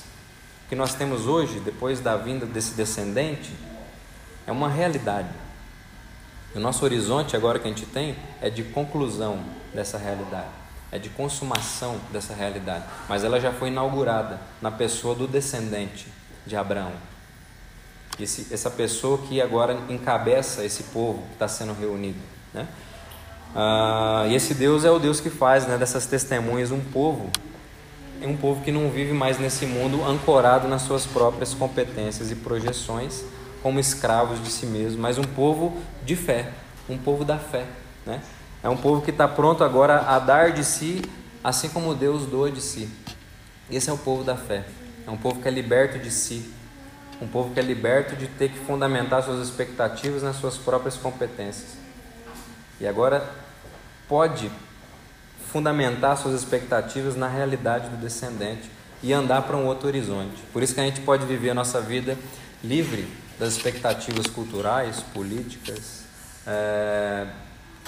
O 0.65 0.69
que 0.69 0.75
nós 0.75 0.95
temos 0.95 1.27
hoje, 1.27 1.59
depois 1.59 1.99
da 1.99 2.17
vinda 2.17 2.47
desse 2.47 2.73
descendente, 2.73 3.51
é 4.47 4.51
uma 4.51 4.67
realidade. 4.67 5.29
O 6.55 6.59
nosso 6.59 6.84
horizonte 6.84 7.36
agora 7.36 7.59
que 7.59 7.67
a 7.67 7.69
gente 7.69 7.86
tem 7.86 8.15
é 8.41 8.49
de 8.49 8.63
conclusão 8.63 9.39
dessa 9.71 9.99
realidade, 9.99 10.49
é 10.91 10.97
de 10.97 11.09
consumação 11.09 11.99
dessa 12.11 12.34
realidade, 12.34 12.84
mas 13.07 13.23
ela 13.23 13.39
já 13.39 13.53
foi 13.53 13.67
inaugurada 13.67 14.41
na 14.59 14.71
pessoa 14.71 15.13
do 15.13 15.27
descendente 15.27 16.07
de 16.47 16.55
Abraão. 16.55 17.12
Esse, 18.20 18.53
essa 18.53 18.70
pessoa 18.70 19.18
que 19.18 19.41
agora 19.41 19.78
encabeça 19.89 20.64
esse 20.64 20.84
povo 20.84 21.24
que 21.28 21.34
está 21.34 21.47
sendo 21.47 21.74
reunido. 21.74 22.20
Né? 22.53 22.68
Ah, 23.55 24.26
e 24.28 24.36
esse 24.36 24.53
Deus 24.53 24.86
é 24.86 24.91
o 24.91 24.99
Deus 24.99 25.20
que 25.20 25.30
faz 25.30 25.66
né, 25.68 25.78
dessas 25.78 26.05
testemunhas 26.05 26.72
um 26.72 26.80
povo 26.80 27.30
é 28.24 28.28
um 28.28 28.38
povo 28.38 28.64
que 28.64 28.72
não 28.72 28.89
vive 28.89 29.11
mais 29.11 29.38
nesse 29.38 29.66
mundo 29.66 30.01
ancorado 30.05 30.66
nas 30.68 30.84
suas 30.84 31.05
próprias 31.05 31.53
competências 31.53 32.32
e 32.32 32.36
projeções, 32.36 33.26
como 33.61 33.82
escravos 33.82 34.41
de 34.41 34.49
si 34.49 34.66
mesmo, 34.66 35.01
mas 35.01 35.18
um 35.18 35.24
povo 35.24 35.78
de 36.05 36.16
fé, 36.16 36.51
um 36.88 36.97
povo 36.97 37.26
da 37.26 37.38
fé. 37.38 37.66
Né? 38.05 38.22
É 38.64 38.70
um 38.70 38.78
povo 38.78 39.01
que 39.01 39.11
está 39.11 39.28
pronto 39.28 39.61
agora 39.61 40.07
a 40.07 40.20
dar 40.20 40.53
de 40.53 40.64
si, 40.64 41.01
assim 41.43 41.68
como 41.68 41.93
Deus 41.93 42.26
doa 42.26 42.49
de 42.49 42.61
si. 42.61 42.89
Esse 43.70 43.89
é 43.89 43.93
o 43.93 43.97
povo 43.97 44.24
da 44.24 44.38
fé. 44.38 44.64
É 45.05 45.11
um 45.11 45.18
povo 45.18 45.41
que 45.41 45.47
é 45.49 45.51
liberto 45.51 45.99
de 45.99 46.09
si, 46.09 46.49
um 47.22 47.28
povo 47.28 47.53
que 47.53 47.59
é 47.59 47.64
liberto 47.64 48.16
de 48.16 48.28
ter 48.28 48.49
que 48.49 48.57
fundamentar 48.59 49.24
suas 49.24 49.47
expectativas 49.47 50.24
nas 50.24 50.36
suas 50.36 50.57
próprias 50.57 50.95
competências. 50.95 51.78
E 52.80 52.88
agora 52.88 53.30
pode 54.07 54.51
fundamentar 55.51 56.18
suas 56.18 56.34
expectativas 56.34 57.16
na 57.16 57.28
realidade 57.28 57.89
do 57.89 57.97
descendente 57.97 58.70
e 59.01 59.14
andar 59.14 59.43
para 59.43 59.55
um 59.55 59.66
outro 59.66 59.88
horizonte. 59.88 60.41
Por 60.51 60.64
isso 60.64 60.74
que 60.74 60.82
a 60.82 60.84
gente 60.84 61.01
pode 61.01 61.26
viver 61.26 61.51
a 61.51 61.53
nossa 61.53 61.80
vida 61.80 62.18
livre 62.64 63.07
das 63.38 63.53
expectativas 63.53 64.28
culturais, 64.28 65.01
políticas, 65.14 66.03
é, 66.47 67.28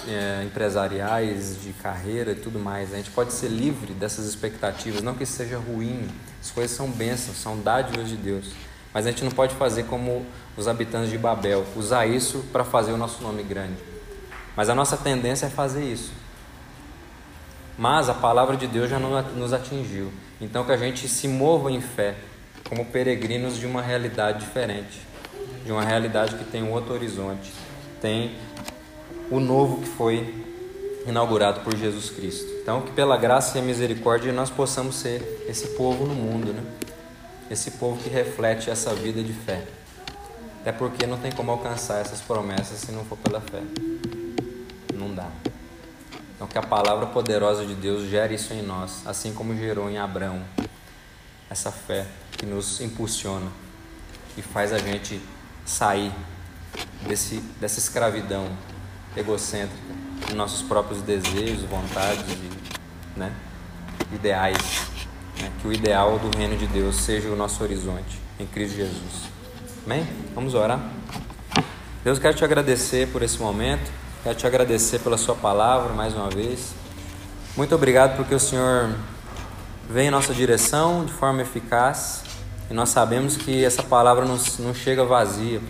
é, 0.07 0.43
empresariais, 0.43 1.61
de 1.61 1.71
carreira 1.73 2.31
e 2.33 2.35
tudo 2.35 2.59
mais. 2.59 2.93
A 2.93 2.97
gente 2.97 3.11
pode 3.11 3.33
ser 3.33 3.47
livre 3.47 3.93
dessas 3.93 4.25
expectativas, 4.25 5.01
não 5.01 5.15
que 5.15 5.25
seja 5.25 5.57
ruim, 5.57 6.07
as 6.41 6.51
coisas 6.51 6.75
são 6.75 6.89
bênçãos, 6.89 7.37
são 7.37 7.59
dádivas 7.59 8.09
de 8.09 8.17
Deus. 8.17 8.51
Mas 8.95 9.05
a 9.05 9.11
gente 9.11 9.25
não 9.25 9.31
pode 9.31 9.53
fazer 9.55 9.83
como 9.83 10.25
os 10.55 10.69
habitantes 10.69 11.09
de 11.09 11.17
Babel, 11.17 11.65
usar 11.75 12.05
isso 12.05 12.45
para 12.53 12.63
fazer 12.63 12.93
o 12.93 12.97
nosso 12.97 13.21
nome 13.21 13.43
grande. 13.43 13.75
Mas 14.55 14.69
a 14.69 14.73
nossa 14.73 14.95
tendência 14.95 15.47
é 15.47 15.49
fazer 15.49 15.83
isso. 15.83 16.13
Mas 17.77 18.07
a 18.07 18.13
palavra 18.13 18.55
de 18.55 18.67
Deus 18.67 18.89
já 18.89 18.97
nos 18.97 19.51
atingiu. 19.51 20.13
Então 20.39 20.63
que 20.63 20.71
a 20.71 20.77
gente 20.77 21.09
se 21.09 21.27
mova 21.27 21.69
em 21.69 21.81
fé, 21.81 22.15
como 22.69 22.85
peregrinos 22.85 23.57
de 23.57 23.65
uma 23.65 23.81
realidade 23.81 24.39
diferente, 24.39 25.01
de 25.65 25.73
uma 25.73 25.83
realidade 25.83 26.37
que 26.37 26.45
tem 26.45 26.63
um 26.63 26.71
outro 26.71 26.93
horizonte, 26.93 27.51
tem 27.99 28.33
o 29.29 29.41
novo 29.41 29.81
que 29.81 29.89
foi 29.89 30.41
inaugurado 31.05 31.59
por 31.59 31.75
Jesus 31.75 32.09
Cristo. 32.09 32.49
Então 32.61 32.79
que 32.79 32.93
pela 32.93 33.17
graça 33.17 33.59
e 33.59 33.61
misericórdia 33.61 34.31
nós 34.31 34.49
possamos 34.49 34.95
ser 34.95 35.45
esse 35.49 35.67
povo 35.75 36.05
no 36.05 36.15
mundo, 36.15 36.53
né? 36.53 36.63
Esse 37.49 37.71
povo 37.71 38.01
que 38.01 38.09
reflete 38.09 38.69
essa 38.69 38.93
vida 38.93 39.21
de 39.23 39.33
fé. 39.33 39.63
Até 40.61 40.71
porque 40.71 41.05
não 41.05 41.17
tem 41.17 41.31
como 41.31 41.51
alcançar 41.51 41.99
essas 41.99 42.21
promessas 42.21 42.79
se 42.79 42.91
não 42.91 43.05
for 43.05 43.17
pela 43.17 43.39
fé. 43.39 43.61
Não 44.93 45.13
dá. 45.13 45.29
Então, 46.35 46.47
que 46.47 46.57
a 46.57 46.63
palavra 46.63 47.05
poderosa 47.05 47.65
de 47.65 47.75
Deus 47.75 48.09
gere 48.09 48.35
isso 48.35 48.53
em 48.53 48.61
nós, 48.61 49.05
assim 49.05 49.33
como 49.33 49.55
gerou 49.55 49.89
em 49.89 49.97
Abraão, 49.97 50.43
essa 51.49 51.71
fé 51.71 52.05
que 52.31 52.45
nos 52.45 52.81
impulsiona 52.81 53.49
e 54.37 54.41
faz 54.41 54.73
a 54.73 54.77
gente 54.77 55.21
sair 55.65 56.11
desse, 57.07 57.37
dessa 57.59 57.79
escravidão 57.79 58.49
egocêntrica, 59.15 59.81
de 60.27 60.35
nossos 60.35 60.61
próprios 60.61 61.01
desejos, 61.01 61.63
vontades 61.63 62.25
e 62.27 63.19
né, 63.19 63.31
ideais. 64.13 64.57
Né, 65.41 65.51
que 65.61 65.67
o 65.67 65.73
ideal 65.73 66.17
do 66.19 66.35
reino 66.37 66.57
de 66.57 66.67
Deus 66.67 66.95
seja 66.97 67.29
o 67.29 67.35
nosso 67.35 67.63
horizonte 67.63 68.19
em 68.39 68.45
Cristo 68.45 68.77
Jesus. 68.77 69.29
Amém? 69.85 70.07
Vamos 70.33 70.53
orar. 70.53 70.79
Deus, 72.03 72.19
quero 72.19 72.35
te 72.35 72.43
agradecer 72.43 73.07
por 73.09 73.21
esse 73.21 73.39
momento. 73.39 73.91
Quero 74.23 74.35
te 74.35 74.47
agradecer 74.47 74.99
pela 74.99 75.17
Sua 75.17 75.35
palavra 75.35 75.93
mais 75.93 76.13
uma 76.13 76.29
vez. 76.29 76.73
Muito 77.55 77.75
obrigado 77.75 78.17
porque 78.17 78.33
o 78.33 78.39
Senhor 78.39 78.95
vem 79.89 80.07
em 80.07 80.11
nossa 80.11 80.33
direção 80.33 81.05
de 81.05 81.13
forma 81.13 81.41
eficaz 81.41 82.23
e 82.69 82.73
nós 82.73 82.89
sabemos 82.89 83.37
que 83.37 83.63
essa 83.63 83.83
palavra 83.83 84.25
não, 84.25 84.37
não 84.59 84.73
chega 84.73 85.05
vazia. 85.05 85.61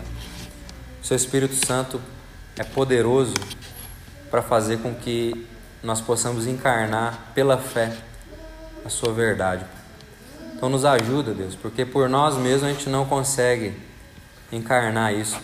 O 1.02 1.06
Seu 1.06 1.16
Espírito 1.16 1.54
Santo 1.66 2.00
é 2.58 2.64
poderoso 2.64 3.34
para 4.30 4.40
fazer 4.42 4.78
com 4.78 4.94
que 4.94 5.46
nós 5.82 6.00
possamos 6.00 6.46
encarnar 6.46 7.32
pela 7.34 7.58
fé 7.58 7.96
a 8.86 8.88
Sua 8.88 9.12
verdade. 9.12 9.66
Então 10.54 10.70
nos 10.70 10.84
ajuda, 10.84 11.34
Deus, 11.34 11.54
porque 11.54 11.84
por 11.84 12.08
nós 12.08 12.36
mesmos 12.36 12.64
a 12.64 12.72
gente 12.72 12.88
não 12.88 13.04
consegue 13.04 13.74
encarnar 14.50 15.12
isso 15.12 15.38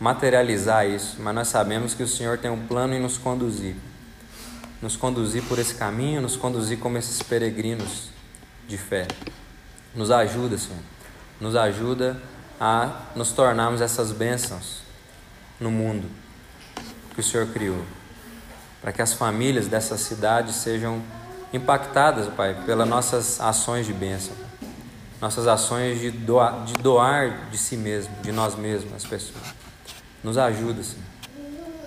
materializar 0.00 0.86
isso, 0.86 1.16
mas 1.18 1.34
nós 1.34 1.48
sabemos 1.48 1.94
que 1.94 2.02
o 2.02 2.08
Senhor 2.08 2.38
tem 2.38 2.50
um 2.50 2.66
plano 2.66 2.94
em 2.94 3.00
nos 3.00 3.18
conduzir. 3.18 3.74
Nos 4.80 4.96
conduzir 4.96 5.42
por 5.44 5.58
esse 5.58 5.74
caminho, 5.74 6.20
nos 6.20 6.36
conduzir 6.36 6.78
como 6.78 6.96
esses 6.96 7.20
peregrinos 7.22 8.10
de 8.68 8.78
fé. 8.78 9.08
Nos 9.94 10.10
ajuda, 10.10 10.56
Senhor. 10.56 10.82
Nos 11.40 11.56
ajuda 11.56 12.20
a 12.60 13.02
nos 13.16 13.32
tornarmos 13.32 13.80
essas 13.80 14.12
bênçãos 14.12 14.82
no 15.58 15.70
mundo 15.70 16.08
que 17.14 17.20
o 17.20 17.24
Senhor 17.24 17.48
criou. 17.48 17.84
Para 18.80 18.92
que 18.92 19.02
as 19.02 19.12
famílias 19.12 19.66
dessa 19.66 19.98
cidade 19.98 20.52
sejam 20.52 21.02
impactadas, 21.52 22.28
Pai, 22.34 22.54
pelas 22.66 22.88
nossas 22.88 23.40
ações 23.40 23.86
de 23.86 23.92
bênção. 23.92 24.34
Nossas 25.20 25.48
ações 25.48 26.00
de 26.00 26.10
doar, 26.10 26.64
de 26.64 26.74
doar 26.74 27.48
de 27.50 27.58
si 27.58 27.76
mesmo, 27.76 28.14
de 28.22 28.30
nós 28.30 28.54
mesmos, 28.54 28.92
as 28.94 29.04
pessoas. 29.04 29.54
Nos 30.22 30.38
ajuda, 30.38 30.82
Senhor, 30.82 31.04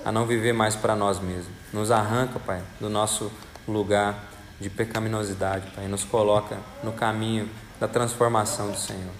a 0.04 0.12
não 0.12 0.26
viver 0.26 0.54
mais 0.54 0.76
para 0.76 0.96
nós 0.96 1.20
mesmos. 1.20 1.48
Nos 1.72 1.92
arranca, 1.92 2.40
Pai, 2.40 2.62
do 2.80 2.90
nosso 2.90 3.32
lugar 3.68 4.26
de 4.60 4.70
pecaminosidade, 4.70 5.72
Pai, 5.76 5.88
nos 5.88 6.04
coloca 6.04 6.58
no 6.84 6.92
caminho 6.92 7.50
da 7.80 7.88
transformação 7.88 8.70
do 8.70 8.78
Senhor. 8.78 9.14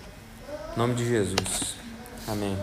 Em 0.76 0.80
nome 0.80 0.94
de 0.94 1.08
Jesus. 1.08 1.76
Amém. 2.28 2.58